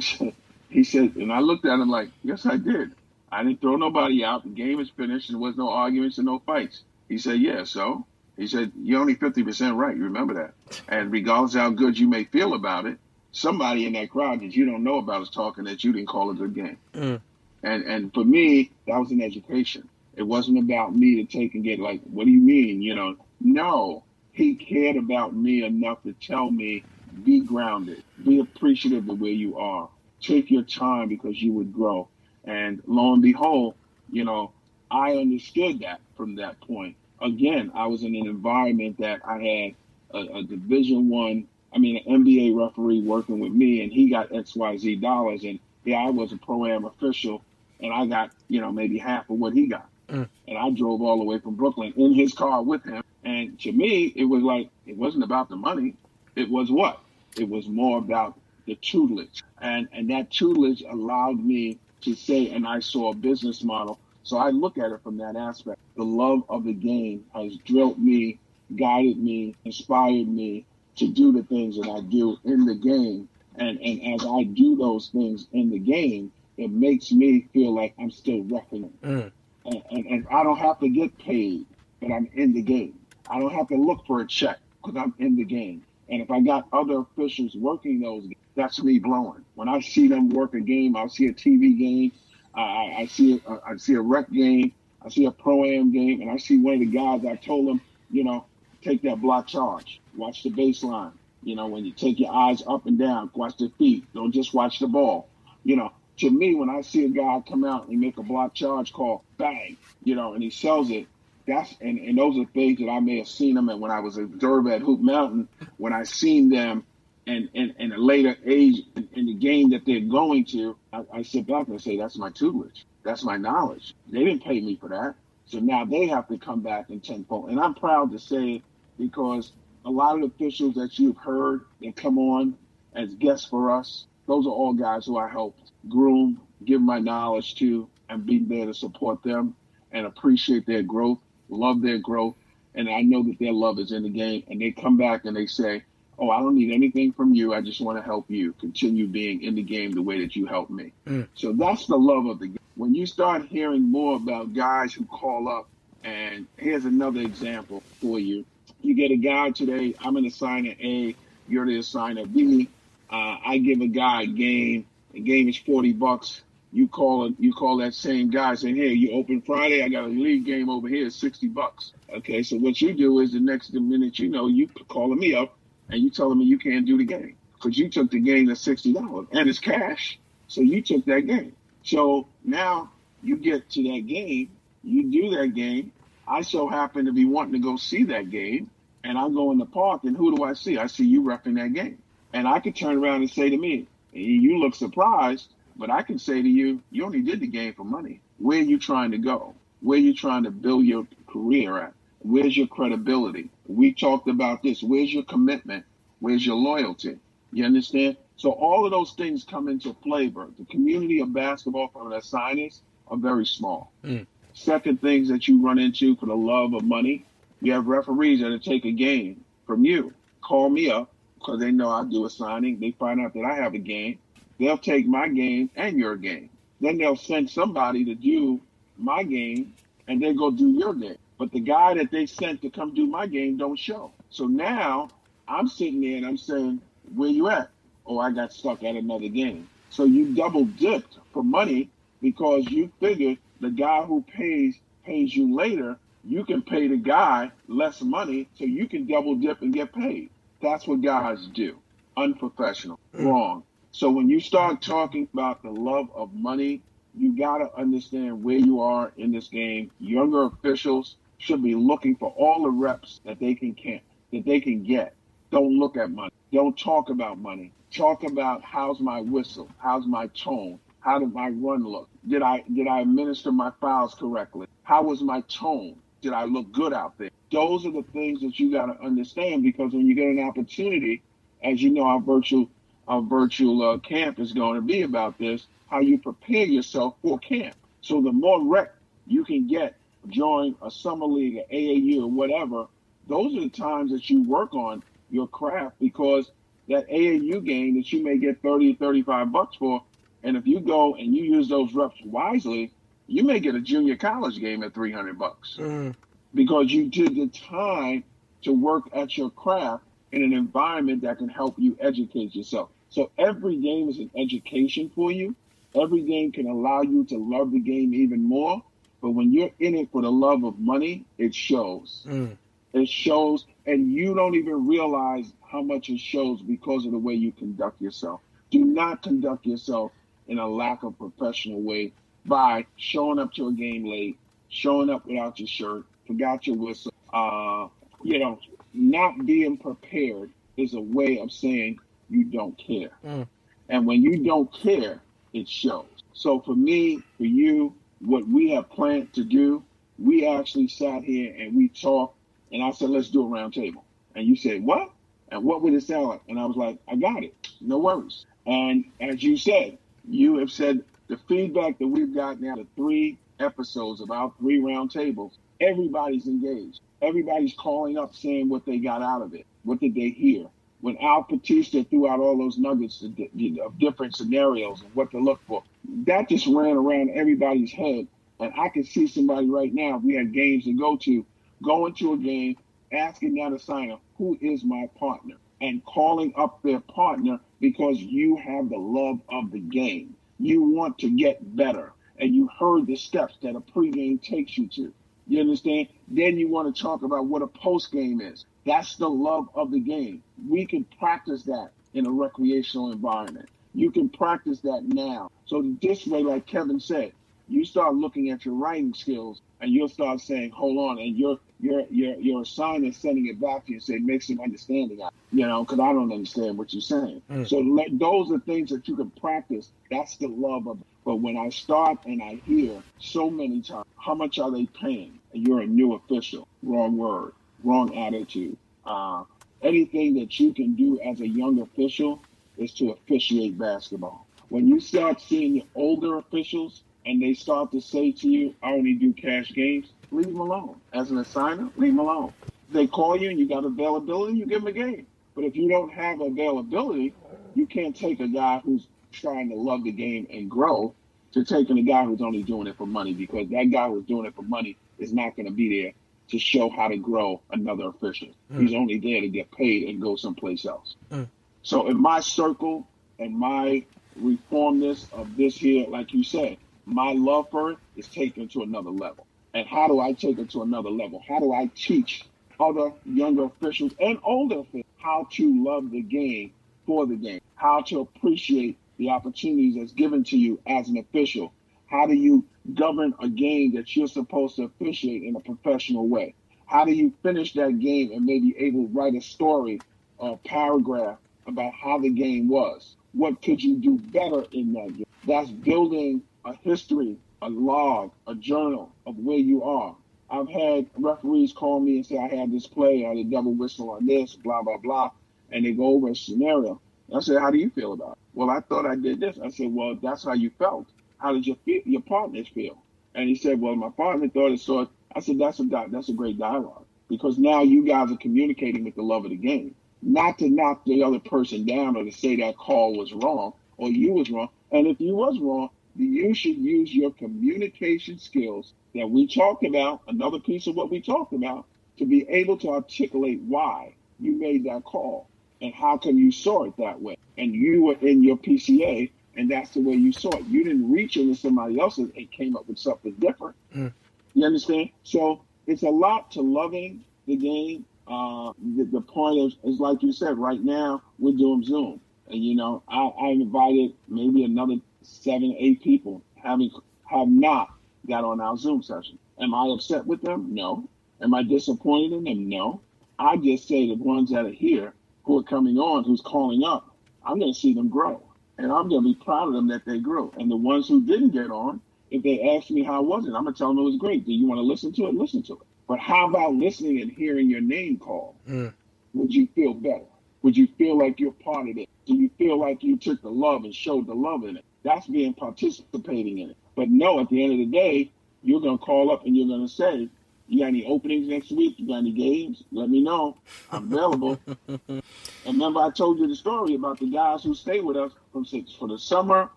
he, 0.70 0.84
said, 0.84 1.16
and 1.16 1.32
I 1.32 1.40
looked 1.40 1.64
at 1.64 1.78
him 1.78 1.90
like, 1.90 2.10
Yes, 2.22 2.46
I 2.46 2.56
did. 2.56 2.92
I 3.30 3.42
didn't 3.42 3.60
throw 3.60 3.76
nobody 3.76 4.24
out. 4.24 4.44
The 4.44 4.50
game 4.50 4.80
is 4.80 4.88
finished, 4.90 5.28
and 5.28 5.36
there 5.36 5.46
was 5.46 5.56
no 5.56 5.70
arguments 5.70 6.18
and 6.18 6.26
no 6.26 6.38
fights. 6.40 6.82
He 7.08 7.18
said, 7.18 7.40
Yeah, 7.40 7.64
so 7.64 8.06
he 8.38 8.46
said, 8.46 8.72
You're 8.80 9.00
only 9.00 9.16
50% 9.16 9.76
right. 9.76 9.96
You 9.96 10.04
remember 10.04 10.34
that. 10.34 10.80
And 10.88 11.10
regardless 11.10 11.54
of 11.54 11.60
how 11.60 11.70
good 11.70 11.98
you 11.98 12.08
may 12.08 12.24
feel 12.24 12.54
about 12.54 12.86
it, 12.86 12.98
somebody 13.32 13.84
in 13.84 13.92
that 13.94 14.10
crowd 14.10 14.40
that 14.40 14.54
you 14.54 14.64
don't 14.64 14.84
know 14.84 14.98
about 14.98 15.22
is 15.22 15.30
talking 15.30 15.64
that 15.64 15.82
you 15.82 15.92
didn't 15.92 16.08
call 16.08 16.30
a 16.30 16.34
good 16.34 16.54
game. 16.54 16.78
Mm. 16.94 17.20
And 17.64 17.84
and 17.84 18.14
for 18.14 18.24
me, 18.24 18.70
that 18.86 18.96
was 18.96 19.10
an 19.10 19.20
education. 19.20 19.88
It 20.14 20.22
wasn't 20.22 20.58
about 20.58 20.94
me 20.94 21.16
to 21.16 21.24
take 21.24 21.54
and 21.54 21.64
get 21.64 21.80
like, 21.80 22.00
what 22.04 22.24
do 22.24 22.30
you 22.30 22.40
mean? 22.40 22.80
You 22.80 22.94
know, 22.94 23.16
no. 23.40 24.04
He 24.32 24.54
cared 24.54 24.96
about 24.96 25.34
me 25.34 25.64
enough 25.64 26.00
to 26.04 26.12
tell 26.12 26.48
me, 26.48 26.84
be 27.24 27.40
grounded, 27.40 28.04
be 28.24 28.38
appreciative 28.38 29.08
of 29.08 29.20
where 29.20 29.32
you 29.32 29.58
are. 29.58 29.88
Take 30.20 30.52
your 30.52 30.62
time 30.62 31.08
because 31.08 31.42
you 31.42 31.52
would 31.54 31.72
grow. 31.72 32.08
And 32.44 32.80
lo 32.86 33.14
and 33.14 33.22
behold, 33.22 33.74
you 34.12 34.24
know, 34.24 34.52
I 34.92 35.16
understood 35.16 35.80
that 35.80 36.00
from 36.16 36.36
that 36.36 36.60
point 36.60 36.94
again, 37.20 37.72
I 37.74 37.86
was 37.86 38.02
in 38.02 38.14
an 38.14 38.26
environment 38.26 38.98
that 38.98 39.20
I 39.24 39.38
had 39.38 39.74
a, 40.14 40.38
a 40.38 40.42
Division 40.42 41.08
One, 41.08 41.46
I, 41.72 41.76
I 41.76 41.78
mean, 41.78 42.02
an 42.06 42.24
NBA 42.24 42.56
referee 42.56 43.02
working 43.02 43.38
with 43.40 43.52
me, 43.52 43.82
and 43.82 43.92
he 43.92 44.08
got 44.10 44.34
X 44.34 44.56
Y 44.56 44.76
Z 44.78 44.96
dollars, 44.96 45.44
and 45.44 45.58
yeah, 45.84 45.98
I 45.98 46.10
was 46.10 46.32
a 46.32 46.36
pro 46.36 46.66
am 46.66 46.84
official, 46.84 47.42
and 47.80 47.92
I 47.92 48.06
got 48.06 48.30
you 48.48 48.60
know 48.60 48.72
maybe 48.72 48.98
half 48.98 49.28
of 49.30 49.38
what 49.38 49.52
he 49.52 49.66
got, 49.66 49.88
Mm. 50.08 50.26
and 50.48 50.56
I 50.56 50.70
drove 50.70 51.02
all 51.02 51.18
the 51.18 51.24
way 51.24 51.38
from 51.38 51.54
Brooklyn 51.56 51.92
in 51.96 52.14
his 52.14 52.32
car 52.32 52.62
with 52.62 52.82
him, 52.84 53.02
and 53.24 53.60
to 53.60 53.72
me, 53.72 54.06
it 54.16 54.24
was 54.24 54.42
like 54.42 54.70
it 54.86 54.96
wasn't 54.96 55.24
about 55.24 55.50
the 55.50 55.56
money, 55.56 55.94
it 56.34 56.48
was 56.48 56.70
what? 56.70 57.00
It 57.36 57.48
was 57.48 57.68
more 57.68 57.98
about 57.98 58.38
the 58.66 58.74
tutelage, 58.76 59.42
and 59.60 59.88
and 59.92 60.10
that 60.10 60.30
tutelage 60.30 60.82
allowed 60.82 61.38
me 61.44 61.78
to 62.02 62.14
say, 62.14 62.50
and 62.50 62.66
I 62.66 62.80
saw 62.80 63.10
a 63.12 63.14
business 63.14 63.62
model. 63.62 63.98
So 64.28 64.36
I 64.36 64.50
look 64.50 64.76
at 64.76 64.92
it 64.92 65.02
from 65.02 65.16
that 65.16 65.36
aspect. 65.36 65.78
The 65.96 66.04
love 66.04 66.42
of 66.50 66.64
the 66.64 66.74
game 66.74 67.24
has 67.34 67.56
drilled 67.64 67.98
me, 67.98 68.38
guided 68.76 69.16
me, 69.16 69.54
inspired 69.64 70.28
me 70.28 70.66
to 70.96 71.08
do 71.08 71.32
the 71.32 71.44
things 71.44 71.76
that 71.78 71.88
I 71.88 72.02
do 72.02 72.36
in 72.44 72.66
the 72.66 72.74
game. 72.74 73.26
And, 73.56 73.80
and 73.80 74.14
as 74.14 74.26
I 74.26 74.42
do 74.42 74.76
those 74.76 75.08
things 75.08 75.46
in 75.54 75.70
the 75.70 75.78
game, 75.78 76.30
it 76.58 76.70
makes 76.70 77.10
me 77.10 77.48
feel 77.54 77.74
like 77.74 77.94
I'm 77.98 78.10
still 78.10 78.42
roughing 78.42 78.84
it. 78.84 79.02
Mm. 79.02 79.32
And, 79.64 79.82
and, 79.90 80.06
and 80.06 80.26
I 80.30 80.42
don't 80.42 80.58
have 80.58 80.78
to 80.80 80.90
get 80.90 81.16
paid, 81.16 81.64
but 81.98 82.12
I'm 82.12 82.28
in 82.34 82.52
the 82.52 82.60
game. 82.60 82.98
I 83.30 83.40
don't 83.40 83.54
have 83.54 83.68
to 83.68 83.76
look 83.76 84.06
for 84.06 84.20
a 84.20 84.26
check 84.26 84.58
because 84.84 85.00
I'm 85.00 85.14
in 85.18 85.36
the 85.36 85.44
game. 85.44 85.84
And 86.10 86.20
if 86.20 86.30
I 86.30 86.40
got 86.40 86.68
other 86.70 86.98
officials 86.98 87.56
working 87.56 88.00
those, 88.00 88.28
that's 88.54 88.82
me 88.82 88.98
blowing. 88.98 89.46
When 89.54 89.70
I 89.70 89.80
see 89.80 90.06
them 90.06 90.28
work 90.28 90.52
a 90.52 90.60
game, 90.60 90.96
I'll 90.96 91.08
see 91.08 91.28
a 91.28 91.32
TV 91.32 91.78
game, 91.78 92.12
I, 92.54 92.94
I, 92.98 93.06
see 93.06 93.40
a, 93.46 93.60
I 93.66 93.76
see 93.76 93.94
a 93.94 94.00
rec 94.00 94.30
game, 94.30 94.72
I 95.04 95.08
see 95.10 95.26
a 95.26 95.30
pro 95.30 95.64
am 95.64 95.92
game, 95.92 96.20
and 96.22 96.30
I 96.30 96.36
see 96.38 96.58
one 96.58 96.74
of 96.74 96.80
the 96.80 96.86
guys. 96.86 97.24
I 97.24 97.36
told 97.36 97.68
him, 97.68 97.80
you 98.10 98.24
know, 98.24 98.46
take 98.82 99.02
that 99.02 99.20
block 99.20 99.46
charge, 99.46 100.00
watch 100.16 100.42
the 100.42 100.50
baseline. 100.50 101.12
You 101.42 101.54
know, 101.54 101.68
when 101.68 101.84
you 101.84 101.92
take 101.92 102.18
your 102.18 102.32
eyes 102.32 102.62
up 102.66 102.86
and 102.86 102.98
down, 102.98 103.30
watch 103.34 103.56
the 103.58 103.70
feet. 103.78 104.04
Don't 104.12 104.32
just 104.32 104.52
watch 104.52 104.80
the 104.80 104.88
ball. 104.88 105.28
You 105.64 105.76
know, 105.76 105.92
to 106.18 106.30
me, 106.30 106.54
when 106.54 106.68
I 106.68 106.80
see 106.80 107.04
a 107.04 107.08
guy 107.08 107.42
come 107.48 107.64
out 107.64 107.88
and 107.88 108.00
make 108.00 108.18
a 108.18 108.22
block 108.22 108.54
charge 108.54 108.92
call, 108.92 109.22
bang, 109.36 109.76
you 110.02 110.16
know, 110.16 110.34
and 110.34 110.42
he 110.42 110.50
sells 110.50 110.90
it, 110.90 111.06
that's 111.46 111.74
and, 111.80 111.98
and 111.98 112.18
those 112.18 112.36
are 112.36 112.44
things 112.52 112.78
that 112.78 112.88
I 112.88 113.00
may 113.00 113.18
have 113.18 113.28
seen 113.28 113.54
them 113.54 113.68
and 113.68 113.80
when 113.80 113.90
I 113.90 114.00
was 114.00 114.18
a 114.18 114.22
observer 114.22 114.70
at 114.70 114.82
Hoop 114.82 115.00
Mountain, 115.00 115.48
when 115.78 115.92
I 115.92 116.02
seen 116.02 116.50
them 116.50 116.84
and 117.28 117.50
in, 117.52 117.74
in 117.78 117.92
a 117.92 117.98
later 117.98 118.36
age 118.46 118.80
in, 118.96 119.08
in 119.12 119.26
the 119.26 119.34
game 119.34 119.70
that 119.70 119.84
they're 119.84 120.00
going 120.00 120.46
to, 120.46 120.76
I, 120.92 121.04
I 121.12 121.22
sit 121.22 121.46
back 121.46 121.68
and 121.68 121.80
say, 121.80 121.98
that's 121.98 122.16
my 122.16 122.30
tutelage. 122.30 122.86
That's 123.04 123.22
my 123.22 123.36
knowledge. 123.36 123.94
They 124.10 124.24
didn't 124.24 124.42
pay 124.42 124.60
me 124.60 124.76
for 124.76 124.88
that. 124.88 125.14
So 125.44 125.58
now 125.58 125.84
they 125.84 126.06
have 126.06 126.26
to 126.28 126.38
come 126.38 126.62
back 126.62 126.88
in 126.88 127.00
tenfold. 127.00 127.50
And 127.50 127.60
I'm 127.60 127.74
proud 127.74 128.12
to 128.12 128.18
say 128.18 128.62
because 128.98 129.52
a 129.84 129.90
lot 129.90 130.14
of 130.14 130.22
the 130.22 130.26
officials 130.28 130.74
that 130.76 130.98
you've 130.98 131.18
heard 131.18 131.66
that 131.82 131.96
come 131.96 132.18
on 132.18 132.56
as 132.94 133.14
guests 133.14 133.46
for 133.46 133.70
us, 133.70 134.06
those 134.26 134.46
are 134.46 134.50
all 134.50 134.72
guys 134.72 135.04
who 135.04 135.18
I 135.18 135.28
helped 135.28 135.72
groom, 135.88 136.40
give 136.64 136.80
my 136.80 136.98
knowledge 136.98 137.56
to, 137.56 137.88
and 138.08 138.24
be 138.24 138.38
there 138.38 138.66
to 138.66 138.74
support 138.74 139.22
them 139.22 139.54
and 139.92 140.06
appreciate 140.06 140.66
their 140.66 140.82
growth, 140.82 141.18
love 141.50 141.82
their 141.82 141.98
growth. 141.98 142.36
And 142.74 142.88
I 142.88 143.02
know 143.02 143.22
that 143.24 143.38
their 143.38 143.52
love 143.52 143.78
is 143.78 143.92
in 143.92 144.02
the 144.02 144.10
game. 144.10 144.44
And 144.48 144.60
they 144.60 144.70
come 144.70 144.96
back 144.96 145.24
and 145.26 145.36
they 145.36 145.46
say, 145.46 145.82
Oh, 146.18 146.30
I 146.30 146.40
don't 146.40 146.56
need 146.56 146.72
anything 146.72 147.12
from 147.12 147.32
you. 147.34 147.54
I 147.54 147.60
just 147.60 147.80
want 147.80 147.96
to 147.98 148.02
help 148.02 148.28
you 148.28 148.52
continue 148.54 149.06
being 149.06 149.42
in 149.42 149.54
the 149.54 149.62
game 149.62 149.92
the 149.92 150.02
way 150.02 150.20
that 150.20 150.34
you 150.34 150.46
helped 150.46 150.70
me. 150.70 150.92
Mm. 151.06 151.28
So 151.34 151.52
that's 151.52 151.86
the 151.86 151.96
love 151.96 152.26
of 152.26 152.40
the 152.40 152.48
game. 152.48 152.58
When 152.74 152.94
you 152.94 153.06
start 153.06 153.46
hearing 153.46 153.82
more 153.82 154.16
about 154.16 154.52
guys 154.52 154.92
who 154.92 155.04
call 155.04 155.48
up, 155.48 155.68
and 156.02 156.46
here's 156.56 156.84
another 156.84 157.20
example 157.20 157.82
for 158.00 158.18
you. 158.18 158.44
You 158.80 158.94
get 158.94 159.10
a 159.10 159.16
guy 159.16 159.50
today, 159.50 159.94
I'm 160.00 160.16
an 160.16 160.24
assigner 160.24 160.76
A, 160.80 161.14
you're 161.48 161.66
the 161.66 161.78
assigner 161.78 162.32
B. 162.32 162.68
Uh, 163.10 163.36
I 163.44 163.58
give 163.58 163.80
a 163.80 163.86
guy 163.86 164.22
a 164.22 164.26
game. 164.26 164.86
The 165.12 165.20
game 165.20 165.48
is 165.48 165.56
40 165.56 165.92
bucks. 165.94 166.42
You 166.70 166.86
call 166.86 167.26
it, 167.26 167.34
you 167.38 167.52
call 167.52 167.78
that 167.78 167.94
same 167.94 168.30
guy 168.30 168.54
saying, 168.54 168.76
Hey, 168.76 168.92
you 168.92 169.12
open 169.12 169.40
Friday, 169.40 169.82
I 169.82 169.88
got 169.88 170.04
a 170.04 170.08
league 170.08 170.44
game 170.44 170.68
over 170.68 170.86
here, 170.86 171.08
60 171.08 171.48
bucks. 171.48 171.92
Okay, 172.12 172.42
so 172.42 172.56
what 172.56 172.80
you 172.80 172.92
do 172.92 173.20
is 173.20 173.32
the 173.32 173.40
next 173.40 173.72
minute 173.72 174.18
you 174.18 174.28
know, 174.28 174.48
you 174.48 174.68
calling 174.88 175.18
me 175.18 175.34
up 175.34 175.57
and 175.90 176.00
you 176.02 176.10
telling 176.10 176.38
me 176.38 176.44
you 176.44 176.58
can't 176.58 176.86
do 176.86 176.98
the 176.98 177.04
game 177.04 177.36
because 177.54 177.76
you 177.78 177.88
took 177.88 178.10
the 178.10 178.20
game 178.20 178.50
at 178.50 178.58
sixty 178.58 178.92
dollars 178.92 179.26
and 179.32 179.48
it's 179.48 179.58
cash. 179.58 180.18
So 180.46 180.60
you 180.60 180.82
took 180.82 181.04
that 181.06 181.26
game. 181.26 181.54
So 181.82 182.28
now 182.44 182.90
you 183.22 183.36
get 183.36 183.68
to 183.70 183.82
that 183.84 184.06
game, 184.06 184.50
you 184.82 185.10
do 185.10 185.36
that 185.36 185.54
game. 185.54 185.92
I 186.26 186.42
so 186.42 186.68
happen 186.68 187.06
to 187.06 187.12
be 187.12 187.24
wanting 187.24 187.54
to 187.54 187.58
go 187.58 187.76
see 187.76 188.04
that 188.04 188.30
game, 188.30 188.70
and 189.02 189.16
I 189.16 189.28
go 189.30 189.50
in 189.50 189.58
the 189.58 189.66
park, 189.66 190.04
and 190.04 190.16
who 190.16 190.36
do 190.36 190.44
I 190.44 190.52
see? 190.52 190.76
I 190.76 190.86
see 190.86 191.06
you 191.06 191.22
repping 191.22 191.54
that 191.56 191.72
game, 191.72 191.98
and 192.32 192.46
I 192.46 192.60
could 192.60 192.76
turn 192.76 192.96
around 192.98 193.22
and 193.22 193.30
say 193.30 193.48
to 193.48 193.56
me, 193.56 193.86
"You 194.12 194.58
look 194.58 194.74
surprised," 194.74 195.48
but 195.76 195.90
I 195.90 196.02
can 196.02 196.18
say 196.18 196.42
to 196.42 196.48
you, 196.48 196.82
"You 196.90 197.04
only 197.04 197.22
did 197.22 197.40
the 197.40 197.46
game 197.46 197.72
for 197.72 197.84
money. 197.84 198.20
Where 198.38 198.58
are 198.60 198.62
you 198.62 198.78
trying 198.78 199.12
to 199.12 199.18
go? 199.18 199.54
Where 199.80 199.98
are 199.98 200.02
you 200.02 200.12
trying 200.14 200.44
to 200.44 200.50
build 200.50 200.84
your 200.84 201.06
career 201.26 201.78
at? 201.78 201.94
Where's 202.20 202.56
your 202.56 202.66
credibility? 202.66 203.48
We 203.66 203.92
talked 203.92 204.28
about 204.28 204.62
this. 204.62 204.82
Where's 204.82 205.12
your 205.12 205.22
commitment? 205.22 205.84
Where's 206.20 206.44
your 206.44 206.56
loyalty? 206.56 207.18
You 207.52 207.64
understand? 207.64 208.16
So 208.36 208.50
all 208.52 208.84
of 208.84 208.92
those 208.92 209.12
things 209.12 209.44
come 209.44 209.68
into 209.68 209.94
flavor. 210.02 210.48
The 210.58 210.64
community 210.66 211.20
of 211.20 211.32
basketball 211.32 211.88
from 211.88 212.10
the 212.10 212.20
signers 212.20 212.80
are 213.08 213.16
very 213.16 213.46
small. 213.46 213.92
Mm. 214.04 214.26
Second 214.54 215.00
things 215.00 215.28
that 215.28 215.48
you 215.48 215.60
run 215.60 215.78
into 215.78 216.16
for 216.16 216.26
the 216.26 216.36
love 216.36 216.74
of 216.74 216.84
money, 216.84 217.24
you 217.60 217.72
have 217.72 217.86
referees 217.86 218.40
that 218.40 218.62
take 218.62 218.84
a 218.84 218.92
game 218.92 219.44
from 219.66 219.84
you. 219.84 220.12
Call 220.42 220.68
me 220.68 220.90
up 220.90 221.10
because 221.34 221.60
they 221.60 221.70
know 221.72 221.90
I 221.90 222.04
do 222.04 222.24
a 222.26 222.30
signing. 222.30 222.78
They 222.80 222.92
find 222.92 223.20
out 223.20 223.34
that 223.34 223.44
I 223.44 223.54
have 223.54 223.74
a 223.74 223.78
game. 223.78 224.18
They'll 224.58 224.78
take 224.78 225.06
my 225.06 225.28
game 225.28 225.70
and 225.76 225.96
your 225.96 226.16
game. 226.16 226.50
Then 226.80 226.98
they'll 226.98 227.16
send 227.16 227.50
somebody 227.50 228.04
to 228.06 228.14
do 228.14 228.60
my 228.96 229.22
game 229.22 229.74
and 230.06 230.22
they 230.22 230.32
go 230.32 230.50
do 230.50 230.70
your 230.70 230.94
game. 230.94 231.18
But 231.38 231.52
the 231.52 231.60
guy 231.60 231.94
that 231.94 232.10
they 232.10 232.26
sent 232.26 232.62
to 232.62 232.70
come 232.70 232.94
do 232.94 233.06
my 233.06 233.26
game 233.26 233.56
don't 233.56 233.78
show. 233.78 234.12
So 234.30 234.46
now 234.46 235.10
I'm 235.48 235.68
sitting 235.68 236.00
there 236.00 236.16
and 236.16 236.26
I'm 236.26 236.36
saying, 236.36 236.80
where 237.14 237.30
you 237.30 237.48
at? 237.48 237.70
Oh, 238.06 238.18
I 238.18 238.30
got 238.32 238.52
stuck 238.52 238.82
at 238.84 238.94
another 238.94 239.28
game. 239.28 239.68
So 239.90 240.04
you 240.04 240.34
double 240.34 240.64
dipped 240.64 241.18
for 241.32 241.42
money 241.42 241.90
because 242.20 242.70
you 242.70 242.90
figured 243.00 243.38
the 243.60 243.70
guy 243.70 244.02
who 244.02 244.22
pays 244.22 244.78
pays 245.04 245.34
you 245.34 245.54
later, 245.54 245.96
you 246.24 246.44
can 246.44 246.60
pay 246.60 246.86
the 246.86 246.96
guy 246.96 247.50
less 247.66 248.02
money 248.02 248.46
so 248.54 248.64
you 248.64 248.86
can 248.86 249.06
double 249.06 249.34
dip 249.36 249.62
and 249.62 249.72
get 249.72 249.92
paid. 249.92 250.30
That's 250.60 250.86
what 250.86 251.00
guys 251.00 251.46
do. 251.54 251.78
Unprofessional. 252.16 252.98
Mm-hmm. 253.14 253.26
Wrong. 253.26 253.62
So 253.92 254.10
when 254.10 254.28
you 254.28 254.40
start 254.40 254.82
talking 254.82 255.28
about 255.32 255.62
the 255.62 255.70
love 255.70 256.08
of 256.14 256.34
money, 256.34 256.82
you 257.16 257.36
got 257.36 257.58
to 257.58 257.74
understand 257.74 258.44
where 258.44 258.58
you 258.58 258.80
are 258.82 259.12
in 259.16 259.32
this 259.32 259.48
game. 259.48 259.90
Younger 259.98 260.44
officials 260.44 261.16
should 261.38 261.62
be 261.62 261.74
looking 261.74 262.16
for 262.16 262.30
all 262.36 262.64
the 262.64 262.70
reps 262.70 263.20
that 263.24 263.40
they 263.40 263.54
can 263.54 263.74
can 263.74 264.00
that 264.32 264.44
they 264.44 264.60
can 264.60 264.82
get. 264.82 265.14
Don't 265.50 265.78
look 265.78 265.96
at 265.96 266.10
money. 266.10 266.32
Don't 266.52 266.78
talk 266.78 267.08
about 267.08 267.38
money. 267.38 267.72
Talk 267.90 268.22
about 268.22 268.62
how's 268.62 269.00
my 269.00 269.20
whistle? 269.22 269.70
How's 269.78 270.06
my 270.06 270.26
tone? 270.28 270.78
How 271.00 271.18
did 271.18 271.32
my 271.32 271.48
run 271.48 271.84
look? 271.84 272.08
Did 272.28 272.42
I 272.42 272.64
did 272.74 272.86
I 272.86 273.00
administer 273.00 273.50
my 273.50 273.72
files 273.80 274.14
correctly? 274.14 274.66
How 274.82 275.02
was 275.02 275.22
my 275.22 275.40
tone? 275.42 275.96
Did 276.20 276.34
I 276.34 276.44
look 276.44 276.70
good 276.72 276.92
out 276.92 277.16
there? 277.16 277.30
Those 277.50 277.86
are 277.86 277.92
the 277.92 278.04
things 278.12 278.40
that 278.42 278.58
you 278.58 278.70
got 278.70 278.86
to 278.86 279.02
understand 279.02 279.62
because 279.62 279.92
when 279.92 280.06
you 280.06 280.14
get 280.14 280.26
an 280.26 280.40
opportunity, 280.40 281.22
as 281.62 281.82
you 281.82 281.90
know, 281.90 282.02
our 282.02 282.20
virtual 282.20 282.68
our 283.06 283.22
virtual 283.22 283.82
uh, 283.82 283.98
camp 283.98 284.38
is 284.38 284.52
going 284.52 284.74
to 284.74 284.82
be 284.82 285.00
about 285.02 285.38
this. 285.38 285.66
How 285.86 286.00
you 286.00 286.18
prepare 286.18 286.66
yourself 286.66 287.14
for 287.22 287.38
camp. 287.38 287.74
So 288.02 288.20
the 288.20 288.32
more 288.32 288.62
rec 288.66 288.92
you 289.26 289.44
can 289.44 289.66
get, 289.66 289.96
join 290.28 290.74
a 290.82 290.90
summer 290.90 291.24
league, 291.24 291.56
an 291.56 291.64
AAU, 291.72 292.22
or 292.24 292.30
whatever. 292.30 292.86
Those 293.28 293.56
are 293.56 293.60
the 293.60 293.70
times 293.70 294.10
that 294.10 294.28
you 294.28 294.42
work 294.42 294.74
on 294.74 295.02
your 295.30 295.46
craft 295.48 295.96
because 296.00 296.50
that 296.88 297.08
AAU 297.08 297.64
game 297.64 297.96
that 297.96 298.12
you 298.12 298.22
may 298.24 298.38
get 298.38 298.62
30 298.62 298.94
35 298.94 299.52
bucks 299.52 299.76
for, 299.76 300.02
and 300.42 300.56
if 300.56 300.66
you 300.66 300.80
go 300.80 301.14
and 301.14 301.34
you 301.34 301.44
use 301.44 301.68
those 301.68 301.92
reps 301.94 302.16
wisely, 302.24 302.92
you 303.26 303.42
may 303.44 303.60
get 303.60 303.74
a 303.74 303.80
junior 303.80 304.16
college 304.16 304.58
game 304.58 304.82
at 304.82 304.94
300 304.94 305.38
bucks 305.38 305.76
Mm. 305.78 306.14
because 306.54 306.90
you 306.92 307.08
did 307.10 307.34
the 307.36 307.48
time 307.48 308.24
to 308.62 308.72
work 308.72 309.04
at 309.14 309.36
your 309.36 309.50
craft 309.50 310.04
in 310.32 310.42
an 310.42 310.52
environment 310.52 311.22
that 311.22 311.38
can 311.38 311.48
help 311.48 311.78
you 311.78 311.96
educate 312.00 312.54
yourself. 312.54 312.90
So 313.10 313.30
every 313.38 313.76
game 313.76 314.08
is 314.08 314.18
an 314.18 314.30
education 314.36 315.10
for 315.14 315.30
you. 315.30 315.54
Every 315.94 316.22
game 316.22 316.52
can 316.52 316.66
allow 316.68 317.02
you 317.02 317.24
to 317.26 317.38
love 317.38 317.70
the 317.72 317.80
game 317.80 318.14
even 318.14 318.42
more. 318.42 318.82
But 319.22 319.30
when 319.30 319.52
you're 319.52 319.70
in 319.78 319.94
it 319.94 320.10
for 320.12 320.22
the 320.22 320.30
love 320.30 320.64
of 320.64 320.78
money, 320.78 321.24
it 321.38 321.54
shows. 321.54 322.24
Mm. 322.28 322.56
It 322.92 323.08
shows, 323.08 323.66
and 323.86 324.12
you 324.12 324.34
don't 324.34 324.54
even 324.54 324.86
realize 324.86 325.52
how 325.60 325.82
much 325.82 326.08
it 326.08 326.20
shows 326.20 326.62
because 326.62 327.04
of 327.04 327.12
the 327.12 327.18
way 327.18 327.34
you 327.34 327.52
conduct 327.52 328.00
yourself. 328.00 328.40
Do 328.70 328.84
not 328.84 329.22
conduct 329.22 329.66
yourself 329.66 330.12
in 330.46 330.58
a 330.58 330.66
lack 330.66 331.02
of 331.02 331.18
professional 331.18 331.82
way 331.82 332.12
by 332.46 332.86
showing 332.96 333.38
up 333.38 333.52
to 333.54 333.68
a 333.68 333.72
game 333.72 334.04
late, 334.04 334.38
showing 334.68 335.10
up 335.10 335.26
without 335.26 335.58
your 335.58 335.68
shirt, 335.68 336.04
forgot 336.26 336.66
your 336.66 336.76
whistle. 336.76 337.12
Uh, 337.32 337.88
you 338.22 338.38
know, 338.38 338.58
not 338.94 339.44
being 339.44 339.76
prepared 339.76 340.50
is 340.76 340.94
a 340.94 341.00
way 341.00 341.38
of 341.38 341.52
saying 341.52 341.98
you 342.30 342.44
don't 342.44 342.76
care. 342.78 343.10
Mm. 343.24 343.46
And 343.88 344.06
when 344.06 344.22
you 344.22 344.44
don't 344.44 344.72
care, 344.72 345.20
it 345.52 345.68
shows. 345.68 346.06
So 346.32 346.60
for 346.60 346.74
me, 346.74 347.22
for 347.36 347.44
you, 347.44 347.94
what 348.20 348.46
we 348.46 348.70
have 348.70 348.90
planned 348.90 349.32
to 349.34 349.44
do, 349.44 349.82
we 350.18 350.46
actually 350.46 350.88
sat 350.88 351.22
here 351.22 351.54
and 351.58 351.76
we 351.76 351.88
talked, 351.88 352.36
and 352.72 352.82
I 352.82 352.90
said, 352.90 353.10
let's 353.10 353.30
do 353.30 353.44
a 353.44 353.48
round 353.48 353.74
table. 353.74 354.04
And 354.34 354.46
you 354.46 354.56
said, 354.56 354.82
what? 354.82 355.10
And 355.50 355.64
what 355.64 355.82
would 355.82 355.94
it 355.94 356.02
sound 356.02 356.28
like? 356.28 356.42
And 356.48 356.58
I 356.58 356.66
was 356.66 356.76
like, 356.76 356.98
I 357.08 357.16
got 357.16 357.42
it. 357.42 357.54
No 357.80 357.98
worries. 357.98 358.44
And 358.66 359.06
as 359.20 359.42
you 359.42 359.56
said, 359.56 359.98
you 360.28 360.58
have 360.58 360.70
said 360.70 361.02
the 361.28 361.38
feedback 361.48 361.98
that 361.98 362.06
we've 362.06 362.34
gotten 362.34 362.66
out 362.66 362.78
of 362.78 362.86
three 362.96 363.38
episodes 363.58 364.20
of 364.20 364.30
our 364.30 364.52
three 364.58 364.78
round 364.78 365.10
tables, 365.10 365.58
everybody's 365.80 366.46
engaged. 366.46 367.00
Everybody's 367.22 367.74
calling 367.74 368.18
up 368.18 368.34
saying 368.34 368.68
what 368.68 368.84
they 368.86 368.98
got 368.98 369.22
out 369.22 369.42
of 369.42 369.54
it. 369.54 369.66
What 369.84 370.00
did 370.00 370.14
they 370.14 370.28
hear? 370.28 370.66
When 371.00 371.16
Al 371.18 371.46
Batista 371.48 372.02
threw 372.04 372.28
out 372.28 372.40
all 372.40 372.58
those 372.58 372.76
nuggets 372.76 373.22
of 373.22 373.98
different 373.98 374.36
scenarios 374.36 375.00
and 375.00 375.14
what 375.14 375.30
to 375.30 375.38
look 375.38 375.60
for, 375.66 375.82
that 376.26 376.48
just 376.48 376.66
ran 376.66 376.96
around 376.96 377.30
everybody's 377.30 377.92
head. 377.92 378.26
And 378.60 378.72
I 378.76 378.88
could 378.88 379.06
see 379.06 379.28
somebody 379.28 379.68
right 379.68 379.94
now, 379.94 380.16
if 380.16 380.22
we 380.22 380.34
had 380.34 380.52
games 380.52 380.84
to 380.84 380.92
go 380.92 381.16
to, 381.18 381.46
going 381.82 382.14
to 382.14 382.34
a 382.34 382.36
game, 382.36 382.76
asking 383.12 383.54
that 383.54 383.72
assigner, 383.72 384.18
who 384.36 384.58
is 384.60 384.84
my 384.84 385.08
partner? 385.18 385.56
And 385.80 386.04
calling 386.04 386.52
up 386.56 386.80
their 386.82 387.00
partner 387.00 387.60
because 387.80 388.18
you 388.18 388.56
have 388.56 388.88
the 388.88 388.98
love 388.98 389.40
of 389.48 389.70
the 389.70 389.78
game. 389.78 390.34
You 390.58 390.82
want 390.82 391.18
to 391.18 391.30
get 391.30 391.76
better. 391.76 392.12
And 392.38 392.54
you 392.54 392.68
heard 392.78 393.06
the 393.06 393.16
steps 393.16 393.56
that 393.62 393.76
a 393.76 393.80
pregame 393.80 394.42
takes 394.42 394.76
you 394.76 394.88
to. 394.88 395.12
You 395.46 395.60
understand? 395.60 396.08
Then 396.28 396.58
you 396.58 396.68
want 396.68 396.94
to 396.94 397.02
talk 397.02 397.22
about 397.22 397.46
what 397.46 397.62
a 397.62 397.66
post 397.66 398.12
game 398.12 398.40
is. 398.40 398.66
That's 398.84 399.16
the 399.16 399.28
love 399.28 399.68
of 399.74 399.90
the 399.90 400.00
game. 400.00 400.42
We 400.68 400.86
can 400.86 401.04
practice 401.18 401.62
that 401.64 401.90
in 402.14 402.26
a 402.26 402.30
recreational 402.30 403.12
environment. 403.12 403.68
You 403.94 404.10
can 404.10 404.28
practice 404.28 404.80
that 404.80 405.02
now. 405.04 405.50
So 405.66 405.96
this 406.02 406.26
way, 406.26 406.42
like 406.42 406.66
Kevin 406.66 407.00
said, 407.00 407.32
you 407.68 407.84
start 407.84 408.14
looking 408.14 408.50
at 408.50 408.64
your 408.64 408.74
writing 408.74 409.14
skills 409.14 409.60
and 409.80 409.90
you'll 409.90 410.08
start 410.08 410.40
saying, 410.40 410.70
hold 410.70 410.98
on, 410.98 411.18
and 411.18 411.36
your 411.36 411.58
your 411.80 412.04
your 412.10 412.34
your 412.40 412.62
assigner 412.62 413.14
sending 413.14 413.46
it 413.46 413.60
back 413.60 413.86
to 413.86 413.92
you 413.92 413.96
and 413.96 414.02
say, 414.02 414.18
make 414.18 414.42
some 414.42 414.60
understanding 414.60 415.22
out, 415.22 415.32
you 415.52 415.66
know, 415.66 415.84
because 415.84 416.00
I 416.00 416.12
don't 416.12 416.32
understand 416.32 416.76
what 416.76 416.92
you're 416.92 417.00
saying. 417.00 417.42
Mm. 417.50 417.68
So 417.68 417.78
let, 417.78 418.18
those 418.18 418.50
are 418.50 418.58
things 418.60 418.90
that 418.90 419.06
you 419.08 419.16
can 419.16 419.30
practice. 419.30 419.90
That's 420.10 420.36
the 420.36 420.48
love 420.48 420.86
of 420.86 421.00
it. 421.00 421.06
But 421.24 421.36
when 421.36 421.56
I 421.56 421.68
start 421.68 422.18
and 422.24 422.42
I 422.42 422.60
hear 422.64 423.02
so 423.18 423.50
many 423.50 423.82
times, 423.82 424.06
how 424.16 424.34
much 424.34 424.58
are 424.58 424.70
they 424.70 424.86
paying? 424.86 425.38
And 425.52 425.66
you're 425.66 425.80
a 425.82 425.86
new 425.86 426.14
official. 426.14 426.66
Wrong 426.82 427.16
word, 427.16 427.52
wrong 427.84 428.16
attitude. 428.16 428.76
Uh, 429.04 429.44
anything 429.82 430.34
that 430.34 430.58
you 430.58 430.72
can 430.72 430.94
do 430.94 431.20
as 431.20 431.40
a 431.40 431.48
young 431.48 431.80
official 431.80 432.42
is 432.76 432.92
to 432.94 433.10
officiate 433.10 433.78
basketball. 433.78 434.46
When 434.68 434.88
you 434.88 435.00
start 435.00 435.40
seeing 435.40 435.74
the 435.74 435.86
older 435.94 436.38
officials 436.38 437.02
and 437.24 437.42
they 437.42 437.54
start 437.54 437.92
to 437.92 438.00
say 438.00 438.32
to 438.32 438.48
you, 438.48 438.74
I 438.82 438.92
only 438.92 439.14
do 439.14 439.32
cash 439.32 439.72
games, 439.72 440.10
leave 440.30 440.46
them 440.46 440.60
alone. 440.60 441.00
As 441.12 441.30
an 441.30 441.38
assigner, 441.38 441.90
leave 441.96 442.12
them 442.12 442.20
alone. 442.20 442.52
They 442.90 443.06
call 443.06 443.36
you 443.36 443.50
and 443.50 443.58
you 443.58 443.68
got 443.68 443.84
availability, 443.84 444.58
you 444.58 444.66
give 444.66 444.80
them 444.80 444.88
a 444.88 444.92
game. 444.92 445.26
But 445.54 445.64
if 445.64 445.76
you 445.76 445.88
don't 445.88 446.12
have 446.12 446.40
availability, 446.40 447.34
you 447.74 447.86
can't 447.86 448.14
take 448.14 448.40
a 448.40 448.48
guy 448.48 448.80
who's 448.84 449.06
trying 449.32 449.68
to 449.70 449.76
love 449.76 450.04
the 450.04 450.12
game 450.12 450.46
and 450.50 450.70
grow 450.70 451.14
to 451.52 451.64
taking 451.64 451.98
a 451.98 452.02
guy 452.02 452.24
who's 452.24 452.40
only 452.40 452.62
doing 452.62 452.86
it 452.86 452.96
for 452.96 453.06
money 453.06 453.32
because 453.32 453.68
that 453.70 453.84
guy 453.84 454.08
who's 454.08 454.24
doing 454.24 454.46
it 454.46 454.54
for 454.54 454.62
money 454.62 454.96
is 455.18 455.32
not 455.32 455.56
going 455.56 455.66
to 455.66 455.72
be 455.72 456.02
there 456.02 456.12
to 456.50 456.58
show 456.58 456.88
how 456.88 457.08
to 457.08 457.16
grow 457.16 457.60
another 457.72 458.08
official. 458.08 458.48
He's 458.72 458.94
only 458.94 459.18
there 459.18 459.40
to 459.40 459.48
get 459.48 459.70
paid 459.70 460.08
and 460.08 460.20
go 460.20 460.36
someplace 460.36 460.86
else. 460.86 461.16
Mm. 461.30 461.48
So 461.82 462.08
in 462.08 462.20
my 462.20 462.40
circle 462.40 463.06
and 463.38 463.54
my 463.54 464.04
reformness 464.40 465.30
of 465.32 465.56
this 465.56 465.76
here, 465.76 466.06
like 466.08 466.32
you 466.32 466.44
said, 466.44 466.78
my 467.04 467.32
love 467.32 467.70
for 467.70 467.92
it 467.92 467.98
is 468.16 468.28
taken 468.28 468.68
to 468.68 468.82
another 468.82 469.10
level. 469.10 469.46
And 469.78 469.86
how 469.86 470.08
do 470.08 470.18
I 470.18 470.32
take 470.32 470.58
it 470.58 470.70
to 470.70 470.82
another 470.82 471.08
level? 471.08 471.40
How 471.46 471.60
do 471.60 471.72
I 471.72 471.88
teach 471.94 472.44
other 472.80 473.12
younger 473.24 473.66
officials 473.66 474.12
and 474.18 474.36
older 474.42 474.80
officials 474.80 475.04
how 475.18 475.46
to 475.52 475.84
love 475.84 476.10
the 476.10 476.20
game 476.20 476.72
for 477.06 477.28
the 477.28 477.36
game, 477.36 477.60
how 477.76 478.00
to 478.02 478.18
appreciate 478.18 478.98
the 479.18 479.30
opportunities 479.30 479.94
that's 479.94 480.10
given 480.10 480.42
to 480.44 480.58
you 480.58 480.80
as 480.84 481.08
an 481.08 481.16
official? 481.16 481.72
How 482.06 482.26
do 482.26 482.34
you 482.34 482.64
govern 482.92 483.34
a 483.40 483.48
game 483.48 483.94
that 483.94 484.16
you're 484.16 484.26
supposed 484.26 484.74
to 484.76 484.82
officiate 484.82 485.44
in 485.44 485.54
a 485.54 485.60
professional 485.60 486.26
way? 486.26 486.54
How 486.86 487.04
do 487.04 487.12
you 487.12 487.32
finish 487.44 487.74
that 487.74 488.00
game 488.00 488.32
and 488.32 488.44
maybe 488.44 488.74
able 488.78 489.06
to 489.06 489.12
write 489.12 489.36
a 489.36 489.40
story 489.40 490.00
or 490.38 490.54
a 490.54 490.68
paragraph 490.68 491.38
about 491.68 491.92
how 491.94 492.18
the 492.18 492.30
game 492.30 492.68
was? 492.68 493.14
What 493.32 493.62
could 493.62 493.80
you 493.80 493.98
do 493.98 494.18
better 494.18 494.64
in 494.72 494.92
that 494.94 495.16
game? 495.16 495.26
That's 495.46 495.70
building 495.70 496.42
a 496.64 496.74
history, 496.74 497.36
a 497.62 497.68
log, 497.68 498.30
a 498.46 498.54
journal 498.54 499.12
of 499.26 499.36
where 499.38 499.58
you 499.58 499.82
are. 499.82 500.16
I've 500.50 500.68
had 500.68 501.06
referees 501.16 501.72
call 501.72 502.00
me 502.00 502.16
and 502.16 502.26
say, 502.26 502.38
I 502.38 502.48
had 502.48 502.72
this 502.72 502.86
play, 502.86 503.24
I 503.24 503.30
had 503.30 503.38
a 503.38 503.44
double 503.44 503.74
whistle 503.74 504.10
on 504.10 504.26
this, 504.26 504.54
blah, 504.54 504.82
blah, 504.82 504.96
blah. 504.96 505.30
And 505.70 505.84
they 505.84 505.92
go 505.92 506.06
over 506.06 506.30
a 506.30 506.36
scenario. 506.36 507.00
I 507.34 507.40
said, 507.40 507.60
How 507.60 507.70
do 507.70 507.78
you 507.78 507.90
feel 507.90 508.14
about 508.14 508.32
it? 508.32 508.38
Well, 508.54 508.70
I 508.70 508.80
thought 508.80 509.04
I 509.06 509.16
did 509.16 509.40
this. 509.40 509.58
I 509.62 509.68
said, 509.68 509.92
Well, 509.92 510.16
that's 510.22 510.44
how 510.44 510.54
you 510.54 510.70
felt. 510.78 511.06
How 511.36 511.52
did 511.52 511.66
your 511.66 511.76
your 511.84 512.22
partners 512.22 512.68
feel? 512.68 513.02
And 513.34 513.48
he 513.48 513.54
said, 513.54 513.80
Well, 513.80 513.96
my 513.96 514.08
partner 514.10 514.48
thought 514.48 514.72
it 514.72 514.80
so. 514.80 515.08
I 515.34 515.40
said, 515.40 515.58
That's 515.58 515.80
a 515.80 515.84
that's 516.10 516.30
a 516.30 516.32
great 516.32 516.58
dialogue 516.58 517.04
because 517.28 517.58
now 517.58 517.82
you 517.82 518.06
guys 518.06 518.32
are 518.32 518.36
communicating 518.38 519.04
with 519.04 519.14
the 519.14 519.22
love 519.22 519.44
of 519.44 519.50
the 519.50 519.56
game, 519.56 519.94
not 520.22 520.58
to 520.58 520.68
knock 520.68 521.04
the 521.04 521.22
other 521.22 521.38
person 521.38 521.84
down 521.84 522.16
or 522.16 522.24
to 522.24 522.32
say 522.32 522.56
that 522.56 522.76
call 522.76 523.16
was 523.16 523.32
wrong 523.32 523.74
or 523.98 524.08
you 524.08 524.32
was 524.32 524.50
wrong. 524.50 524.68
And 524.90 525.06
if 525.06 525.20
you 525.20 525.34
was 525.34 525.58
wrong, 525.60 525.90
you 526.18 526.54
should 526.54 526.76
use 526.76 527.14
your 527.14 527.32
communication 527.32 528.38
skills 528.38 528.92
that 529.14 529.28
we 529.28 529.46
talked 529.46 529.84
about, 529.84 530.22
another 530.28 530.58
piece 530.58 530.86
of 530.86 530.94
what 530.94 531.10
we 531.10 531.20
talked 531.20 531.52
about, 531.52 531.86
to 532.18 532.26
be 532.26 532.48
able 532.48 532.76
to 532.78 532.90
articulate 532.90 533.60
why 533.62 534.14
you 534.40 534.52
made 534.52 534.84
that 534.84 535.04
call 535.04 535.48
and 535.80 535.94
how 535.94 536.18
come 536.18 536.36
you 536.36 536.50
saw 536.50 536.84
it 536.84 536.96
that 536.98 537.20
way. 537.20 537.36
And 537.56 537.74
you 537.74 538.02
were 538.02 538.16
in 538.20 538.42
your 538.42 538.56
PCA 538.56 539.30
and 539.58 539.70
that's 539.70 539.90
the 539.90 540.00
way 540.00 540.14
you 540.14 540.32
saw 540.32 540.50
it. 540.50 540.64
You 540.66 540.84
didn't 540.84 541.10
reach 541.10 541.36
into 541.36 541.54
somebody 541.54 542.00
else's 542.00 542.30
and 542.36 542.50
came 542.50 542.76
up 542.76 542.88
with 542.88 542.98
something 542.98 543.32
different. 543.34 543.74
Mm. 543.94 544.12
You 544.54 544.64
understand? 544.64 545.10
So 545.24 545.62
it's 545.86 546.02
a 546.02 546.10
lot 546.10 546.52
to 546.52 546.60
loving 546.60 547.24
the 547.46 547.56
game. 547.56 548.04
Uh, 548.28 548.72
the, 548.96 549.04
the 549.04 549.20
point 549.20 549.58
is, 549.58 549.76
is 549.82 550.00
like 550.00 550.22
you 550.22 550.32
said, 550.32 550.58
right 550.58 550.80
now 550.80 551.22
we're 551.38 551.56
doing 551.56 551.82
Zoom. 551.82 552.20
And 552.48 552.64
you 552.64 552.76
know, 552.76 553.02
I, 553.08 553.26
I 553.26 553.48
invited 553.48 554.14
maybe 554.28 554.64
another 554.64 554.96
seven, 555.28 555.74
eight 555.78 556.02
people 556.02 556.42
having 556.56 556.90
have 557.24 557.48
not 557.48 557.90
got 558.26 558.44
on 558.44 558.60
our 558.60 558.76
Zoom 558.76 559.02
session. 559.02 559.38
Am 559.60 559.74
I 559.74 559.88
upset 559.88 560.26
with 560.26 560.40
them? 560.42 560.74
No. 560.74 561.08
Am 561.40 561.54
I 561.54 561.62
disappointed 561.62 562.32
in 562.32 562.44
them? 562.44 562.68
No. 562.68 563.00
I 563.38 563.56
just 563.56 563.86
say 563.86 564.08
the 564.08 564.14
ones 564.14 564.50
that 564.50 564.64
are 564.64 564.70
here 564.70 565.14
who 565.44 565.58
are 565.58 565.62
coming 565.62 565.98
on, 565.98 566.24
who's 566.24 566.40
calling 566.40 566.82
up, 566.82 567.14
I'm 567.44 567.58
going 567.58 567.72
to 567.72 567.78
see 567.78 567.94
them 567.94 568.08
grow. 568.08 568.42
And 568.78 568.92
I'm 568.92 569.08
going 569.08 569.22
to 569.22 569.34
be 569.34 569.44
proud 569.44 569.68
of 569.68 569.74
them 569.74 569.88
that 569.88 570.04
they 570.04 570.18
grew. 570.18 570.52
And 570.58 570.70
the 570.70 570.76
ones 570.76 571.08
who 571.08 571.22
didn't 571.22 571.50
get 571.50 571.70
on, 571.70 572.00
if 572.30 572.42
they 572.42 572.76
ask 572.76 572.90
me 572.90 573.02
how 573.02 573.22
it 573.22 573.26
was 573.26 573.46
it, 573.46 573.54
I'm 573.54 573.64
going 573.64 573.74
to 573.74 573.78
tell 573.78 573.88
them 573.88 573.98
it 573.98 574.02
was 574.02 574.16
great. 574.16 574.46
Do 574.46 574.52
you 574.52 574.66
want 574.66 574.78
to 574.78 574.82
listen 574.82 575.12
to 575.14 575.26
it? 575.26 575.34
Listen 575.34 575.62
to 575.64 575.74
it. 575.74 575.86
But 576.06 576.18
how 576.18 576.48
about 576.48 576.74
listening 576.74 577.20
and 577.20 577.30
hearing 577.30 577.68
your 577.68 577.80
name 577.80 578.18
called? 578.18 578.54
Mm. 578.68 578.92
Would 579.34 579.54
you 579.54 579.68
feel 579.74 579.94
better? 579.94 580.24
Would 580.62 580.76
you 580.76 580.88
feel 580.98 581.18
like 581.18 581.38
you're 581.38 581.52
part 581.52 581.88
of 581.88 581.98
it? 581.98 582.08
Do 582.26 582.34
you 582.34 582.50
feel 582.58 582.78
like 582.78 583.02
you 583.02 583.16
took 583.16 583.42
the 583.42 583.50
love 583.50 583.84
and 583.84 583.94
showed 583.94 584.26
the 584.26 584.34
love 584.34 584.64
in 584.64 584.76
it? 584.76 584.84
That's 585.08 585.26
being 585.26 585.54
participating 585.54 586.58
in 586.58 586.70
it. 586.70 586.76
But 586.94 587.08
no, 587.08 587.40
at 587.40 587.48
the 587.48 587.64
end 587.64 587.72
of 587.72 587.78
the 587.78 587.86
day, 587.86 588.30
you're 588.62 588.80
going 588.82 588.98
to 588.98 589.04
call 589.04 589.30
up 589.30 589.46
and 589.46 589.56
you're 589.56 589.66
going 589.66 589.86
to 589.86 589.92
say, 589.92 590.28
you 590.66 590.80
got 590.80 590.88
any 590.88 591.06
openings 591.06 591.48
next 591.48 591.70
week? 591.70 591.94
You 591.98 592.08
got 592.08 592.18
any 592.18 592.32
games? 592.32 592.82
Let 592.92 593.08
me 593.08 593.22
know. 593.22 593.56
I'm 593.90 594.12
available. 594.12 594.60
and 594.88 595.22
remember, 595.64 596.00
I 596.00 596.10
told 596.10 596.38
you 596.38 596.46
the 596.46 596.54
story 596.54 596.94
about 596.94 597.20
the 597.20 597.30
guys 597.30 597.64
who 597.64 597.74
stay 597.74 598.00
with 598.00 598.18
us 598.18 598.32
from 598.52 598.66
six 598.66 598.92
for 598.92 599.08
the 599.08 599.18
summer. 599.18 599.70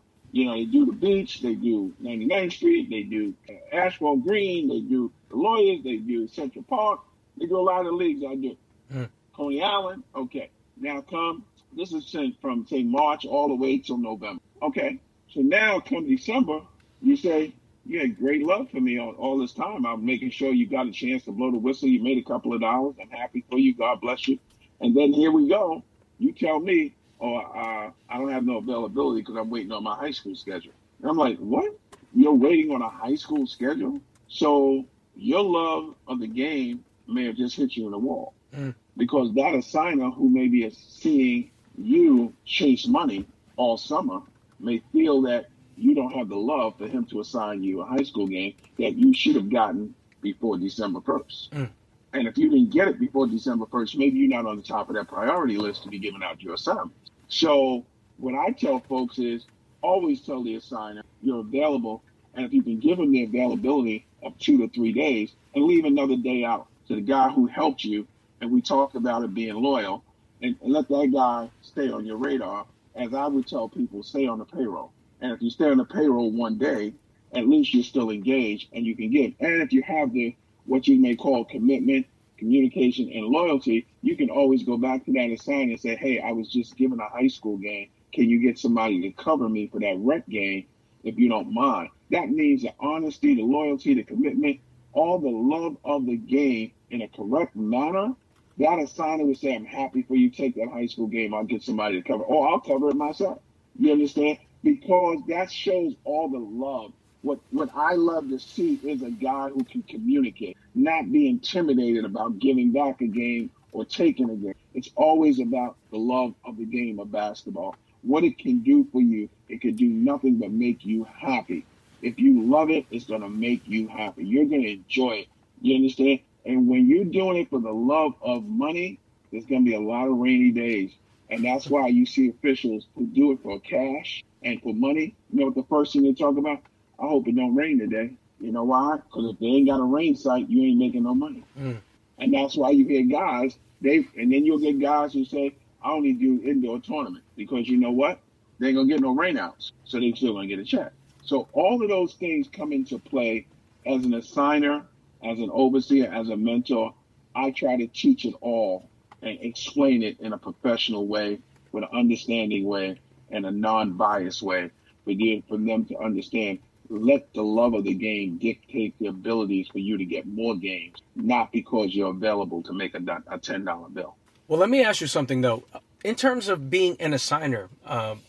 You 0.33 0.45
know, 0.45 0.53
they 0.53 0.65
do 0.65 0.85
the 0.85 0.91
beach, 0.91 1.41
they 1.41 1.55
do 1.55 1.93
99th 2.03 2.51
Street, 2.51 2.89
they 2.89 3.03
do 3.03 3.33
uh, 3.49 3.75
Ashwell 3.75 4.17
Green, 4.17 4.67
they 4.67 4.81
do 4.81 5.11
the 5.29 5.37
Lawyers, 5.37 5.81
they 5.83 5.95
do 5.95 6.27
Central 6.27 6.63
Park, 6.63 7.01
they 7.37 7.45
do 7.45 7.57
a 7.57 7.61
lot 7.61 7.81
of 7.81 7.85
the 7.85 7.91
leagues 7.93 8.23
I 8.27 8.35
do. 8.35 8.57
Mm. 8.93 9.09
Coney 9.33 9.61
Island, 9.61 10.03
okay. 10.15 10.49
Now 10.77 11.01
come, 11.01 11.45
this 11.75 11.93
is 11.93 12.05
since- 12.07 12.35
from 12.41 12.65
say 12.67 12.83
March 12.83 13.25
all 13.25 13.47
the 13.47 13.55
way 13.55 13.77
till 13.77 13.97
November. 13.97 14.41
Okay, 14.61 14.99
so 15.33 15.41
now 15.41 15.79
come 15.79 16.07
December, 16.07 16.61
you 17.01 17.15
say, 17.15 17.53
you 17.85 17.99
had 17.99 18.17
great 18.17 18.43
love 18.43 18.69
for 18.69 18.79
me 18.79 18.99
all, 18.99 19.11
all 19.13 19.37
this 19.39 19.53
time. 19.53 19.85
I'm 19.85 20.05
making 20.05 20.29
sure 20.31 20.53
you 20.53 20.67
got 20.67 20.87
a 20.87 20.91
chance 20.91 21.23
to 21.25 21.31
blow 21.31 21.51
the 21.51 21.57
whistle. 21.57 21.87
You 21.89 22.01
made 22.03 22.17
a 22.19 22.23
couple 22.23 22.53
of 22.53 22.61
dollars. 22.61 22.95
I'm 23.01 23.09
happy 23.09 23.43
for 23.49 23.57
you. 23.57 23.73
God 23.73 24.01
bless 24.01 24.27
you. 24.27 24.37
And 24.81 24.95
then 24.95 25.13
here 25.13 25.31
we 25.31 25.47
go. 25.49 25.83
You 26.19 26.31
tell 26.33 26.59
me, 26.59 26.95
oh, 27.19 27.37
uh, 27.37 27.91
I 28.09 28.17
don't 28.17 28.31
have 28.31 28.45
no 28.45 28.57
availability 28.57 29.21
because 29.21 29.35
I'm 29.37 29.49
waiting 29.49 29.71
on 29.71 29.83
my 29.83 29.95
high 29.95 30.11
school 30.11 30.35
schedule. 30.35 30.73
And 31.01 31.09
I'm 31.09 31.17
like, 31.17 31.37
what? 31.39 31.73
You're 32.13 32.33
waiting 32.33 32.71
on 32.71 32.81
a 32.81 32.89
high 32.89 33.15
school 33.15 33.47
schedule? 33.47 33.99
So 34.27 34.85
your 35.15 35.43
love 35.43 35.95
of 36.07 36.19
the 36.19 36.27
game 36.27 36.83
may 37.07 37.25
have 37.25 37.35
just 37.35 37.55
hit 37.55 37.75
you 37.75 37.85
in 37.85 37.91
the 37.91 37.97
wall 37.99 38.33
Mm. 38.53 38.75
because 38.97 39.33
that 39.35 39.53
assigner 39.53 40.13
who 40.13 40.29
maybe 40.29 40.65
is 40.65 40.77
seeing 40.77 41.51
you 41.77 42.33
chase 42.43 42.85
money 42.85 43.25
all 43.55 43.77
summer 43.77 44.19
may 44.63 44.81
feel 44.91 45.21
that 45.23 45.49
you 45.75 45.95
don't 45.95 46.11
have 46.13 46.29
the 46.29 46.35
love 46.35 46.77
for 46.77 46.87
him 46.87 47.05
to 47.05 47.19
assign 47.19 47.63
you 47.63 47.81
a 47.81 47.85
high 47.85 48.03
school 48.03 48.27
game 48.27 48.53
that 48.77 48.95
you 48.95 49.13
should 49.13 49.35
have 49.35 49.49
gotten 49.49 49.93
before 50.21 50.57
December 50.57 50.99
1st. 50.99 51.49
Mm. 51.49 51.69
And 52.13 52.27
if 52.27 52.37
you 52.37 52.49
didn't 52.49 52.71
get 52.71 52.87
it 52.87 52.99
before 52.99 53.27
December 53.27 53.65
1st, 53.65 53.97
maybe 53.97 54.19
you're 54.19 54.29
not 54.29 54.45
on 54.45 54.57
the 54.57 54.63
top 54.63 54.89
of 54.89 54.95
that 54.95 55.07
priority 55.07 55.57
list 55.57 55.83
to 55.83 55.89
be 55.89 55.97
giving 55.97 56.21
out 56.23 56.41
your 56.41 56.55
assignments. 56.55 57.11
So 57.27 57.85
what 58.17 58.35
I 58.35 58.51
tell 58.51 58.79
folks 58.81 59.17
is 59.17 59.45
always 59.81 60.21
tell 60.21 60.43
the 60.43 60.55
assigner 60.57 61.03
you're 61.21 61.39
available, 61.39 62.03
and 62.35 62.45
if 62.45 62.53
you 62.53 62.61
can 62.61 62.79
give 62.79 62.97
them 62.97 63.11
the 63.11 63.23
availability 63.23 64.05
of 64.23 64.37
two 64.37 64.57
to 64.59 64.69
three 64.69 64.93
days 64.93 65.31
and 65.55 65.63
leave 65.63 65.85
another 65.85 66.17
day 66.17 66.43
out 66.43 66.67
to 66.87 66.95
the 66.95 67.01
guy 67.01 67.29
who 67.29 67.47
helped 67.47 67.83
you, 67.83 68.07
and 68.41 68.51
we 68.51 68.61
talked 68.61 68.95
about 68.95 69.23
it 69.23 69.33
being 69.33 69.55
loyal, 69.55 70.03
and, 70.41 70.55
and 70.61 70.73
let 70.73 70.87
that 70.89 71.11
guy 71.13 71.49
stay 71.61 71.89
on 71.89 72.05
your 72.05 72.17
radar. 72.17 72.65
As 72.95 73.13
I 73.13 73.27
would 73.27 73.47
tell 73.47 73.69
people, 73.69 74.03
stay 74.03 74.27
on 74.27 74.39
the 74.39 74.45
payroll. 74.45 74.91
And 75.21 75.31
if 75.31 75.41
you 75.41 75.49
stay 75.49 75.69
on 75.69 75.77
the 75.77 75.85
payroll 75.85 76.31
one 76.31 76.57
day, 76.57 76.93
at 77.33 77.47
least 77.47 77.73
you're 77.73 77.83
still 77.83 78.09
engaged 78.09 78.69
and 78.73 78.85
you 78.85 78.95
can 78.95 79.11
give. 79.11 79.33
And 79.39 79.61
if 79.61 79.71
you 79.71 79.81
have 79.83 80.11
the 80.11 80.35
what 80.65 80.87
you 80.87 80.99
may 80.99 81.15
call 81.15 81.45
commitment, 81.45 82.05
communication, 82.37 83.09
and 83.11 83.25
loyalty, 83.25 83.87
you 84.01 84.15
can 84.15 84.29
always 84.29 84.63
go 84.63 84.77
back 84.77 85.05
to 85.05 85.13
that 85.13 85.31
assignment 85.31 85.71
and 85.71 85.79
say, 85.79 85.95
Hey, 85.95 86.19
I 86.19 86.31
was 86.31 86.51
just 86.51 86.75
given 86.75 86.99
a 86.99 87.07
high 87.09 87.27
school 87.27 87.57
game. 87.57 87.89
Can 88.13 88.29
you 88.29 88.41
get 88.41 88.59
somebody 88.59 89.01
to 89.01 89.11
cover 89.11 89.47
me 89.47 89.67
for 89.67 89.79
that 89.79 89.97
rec 89.99 90.27
game 90.27 90.65
if 91.03 91.17
you 91.17 91.29
don't 91.29 91.53
mind? 91.53 91.89
That 92.09 92.29
means 92.29 92.63
the 92.63 92.73
honesty, 92.79 93.35
the 93.35 93.43
loyalty, 93.43 93.93
the 93.93 94.03
commitment, 94.03 94.59
all 94.93 95.19
the 95.19 95.29
love 95.29 95.77
of 95.85 96.05
the 96.05 96.17
game 96.17 96.71
in 96.89 97.01
a 97.01 97.07
correct 97.07 97.55
manner. 97.55 98.13
That 98.61 98.79
assigner 98.79 99.25
would 99.25 99.37
say, 99.37 99.55
I'm 99.55 99.65
happy 99.65 100.03
for 100.03 100.15
you. 100.15 100.29
Take 100.29 100.55
that 100.55 100.69
high 100.71 100.87
school 100.87 101.07
game. 101.07 101.33
I'll 101.33 101.43
get 101.43 101.63
somebody 101.63 102.01
to 102.01 102.07
cover. 102.07 102.23
Or 102.23 102.47
I'll 102.49 102.59
cover 102.59 102.89
it 102.89 102.95
myself. 102.95 103.39
You 103.77 103.91
understand? 103.91 104.37
Because 104.63 105.19
that 105.27 105.51
shows 105.51 105.93
all 106.03 106.29
the 106.29 106.37
love 106.37 106.93
what 107.21 107.39
what 107.51 107.69
I 107.75 107.93
love 107.93 108.29
to 108.29 108.39
see 108.39 108.79
is 108.83 109.01
a 109.03 109.11
guy 109.11 109.49
who 109.49 109.63
can 109.63 109.83
communicate, 109.83 110.57
not 110.73 111.11
be 111.11 111.29
intimidated 111.29 112.05
about 112.05 112.39
giving 112.39 112.71
back 112.71 113.01
a 113.01 113.07
game 113.07 113.51
or 113.71 113.85
taking 113.85 114.29
a 114.29 114.35
game. 114.35 114.55
It's 114.73 114.89
always 114.95 115.39
about 115.39 115.77
the 115.91 115.97
love 115.97 116.33
of 116.45 116.57
the 116.57 116.65
game 116.65 116.99
of 116.99 117.11
basketball. 117.11 117.75
What 118.01 118.23
it 118.23 118.39
can 118.39 118.59
do 118.59 118.87
for 118.91 119.01
you, 119.01 119.29
it 119.49 119.61
can 119.61 119.75
do 119.75 119.87
nothing 119.87 120.39
but 120.39 120.51
make 120.51 120.83
you 120.83 121.03
happy. 121.03 121.65
If 122.01 122.17
you 122.17 122.41
love 122.43 122.71
it, 122.71 122.85
it's 122.89 123.05
gonna 123.05 123.29
make 123.29 123.67
you 123.67 123.87
happy. 123.87 124.25
You're 124.25 124.45
gonna 124.45 124.67
enjoy 124.67 125.11
it. 125.11 125.27
You 125.61 125.75
understand? 125.75 126.21
And 126.45 126.67
when 126.67 126.87
you're 126.87 127.05
doing 127.05 127.37
it 127.37 127.49
for 127.49 127.59
the 127.59 127.71
love 127.71 128.13
of 128.21 128.45
money, 128.45 128.99
there's 129.31 129.45
gonna 129.45 129.61
be 129.61 129.75
a 129.75 129.79
lot 129.79 130.07
of 130.07 130.17
rainy 130.17 130.51
days. 130.51 130.91
And 131.29 131.45
that's 131.45 131.67
why 131.67 131.87
you 131.87 132.05
see 132.05 132.29
officials 132.29 132.87
who 132.95 133.05
do 133.05 133.31
it 133.31 133.39
for 133.41 133.59
cash 133.59 134.23
and 134.43 134.61
for 134.61 134.73
money. 134.73 135.15
You 135.31 135.39
know 135.39 135.45
what 135.47 135.55
the 135.55 135.63
first 135.63 135.93
thing 135.93 136.03
they 136.03 136.13
talk 136.13 136.37
about? 136.37 136.61
I 136.99 137.07
hope 137.07 137.27
it 137.27 137.35
don't 137.35 137.55
rain 137.55 137.79
today. 137.79 138.11
You 138.39 138.51
know 138.51 138.63
why? 138.63 138.97
Because 138.97 139.33
if 139.33 139.39
they 139.39 139.45
ain't 139.45 139.67
got 139.67 139.79
a 139.79 139.83
rain 139.83 140.15
site, 140.15 140.49
you 140.49 140.63
ain't 140.63 140.77
making 140.77 141.03
no 141.03 141.15
money. 141.15 141.43
Mm. 141.57 141.79
And 142.19 142.33
that's 142.33 142.55
why 142.55 142.71
you 142.71 142.85
hear 142.85 143.03
guys, 143.03 143.57
they 143.81 144.05
and 144.17 144.31
then 144.31 144.45
you'll 144.45 144.59
get 144.59 144.79
guys 144.79 145.13
who 145.13 145.23
say, 145.25 145.55
I 145.83 145.91
only 145.91 146.13
do 146.13 146.41
indoor 146.43 146.79
tournament 146.79 147.23
because 147.35 147.67
you 147.67 147.77
know 147.77 147.91
what? 147.91 148.19
They 148.59 148.67
ain't 148.67 148.75
gonna 148.75 148.87
get 148.87 148.99
no 148.99 149.15
rainouts. 149.15 149.71
So 149.85 149.99
they 149.99 150.11
still 150.13 150.33
gonna 150.33 150.47
get 150.47 150.59
a 150.59 150.65
check. 150.65 150.91
So 151.23 151.47
all 151.53 151.81
of 151.81 151.89
those 151.89 152.13
things 152.15 152.47
come 152.51 152.73
into 152.73 152.99
play 152.99 153.47
as 153.85 154.03
an 154.03 154.11
assigner, 154.11 154.83
as 155.23 155.39
an 155.39 155.49
overseer, 155.51 156.11
as 156.11 156.29
a 156.29 156.37
mentor. 156.37 156.93
I 157.33 157.51
try 157.51 157.77
to 157.77 157.87
teach 157.87 158.25
it 158.25 158.35
all 158.41 158.89
and 159.21 159.37
explain 159.41 160.03
it 160.03 160.19
in 160.19 160.33
a 160.33 160.37
professional 160.37 161.07
way, 161.07 161.39
with 161.71 161.83
an 161.83 161.89
understanding 161.97 162.65
way, 162.65 162.99
and 163.29 163.45
a 163.45 163.51
non-biased 163.51 164.41
way 164.41 164.71
for 165.05 165.13
for 165.47 165.57
them 165.57 165.85
to 165.85 165.97
understand 165.97 166.59
let 166.91 167.33
the 167.33 167.41
love 167.41 167.73
of 167.73 167.85
the 167.85 167.93
game 167.93 168.37
dictate 168.37 168.93
the 168.99 169.07
abilities 169.07 169.67
for 169.69 169.79
you 169.79 169.97
to 169.97 170.03
get 170.03 170.27
more 170.27 170.55
games, 170.55 170.97
not 171.15 171.51
because 171.51 171.95
you're 171.95 172.09
available 172.09 172.61
to 172.63 172.73
make 172.73 172.93
a, 172.93 173.23
a 173.27 173.37
ten 173.39 173.63
dollar 173.63 173.89
bill. 173.89 174.15
Well, 174.47 174.59
let 174.59 174.69
me 174.69 174.83
ask 174.83 174.99
you 174.99 175.07
something 175.07 175.41
though. 175.41 175.63
In 176.03 176.15
terms 176.15 176.49
of 176.49 176.69
being 176.69 176.97
an 176.99 177.13
assigner, 177.13 177.69
um, 177.85 178.21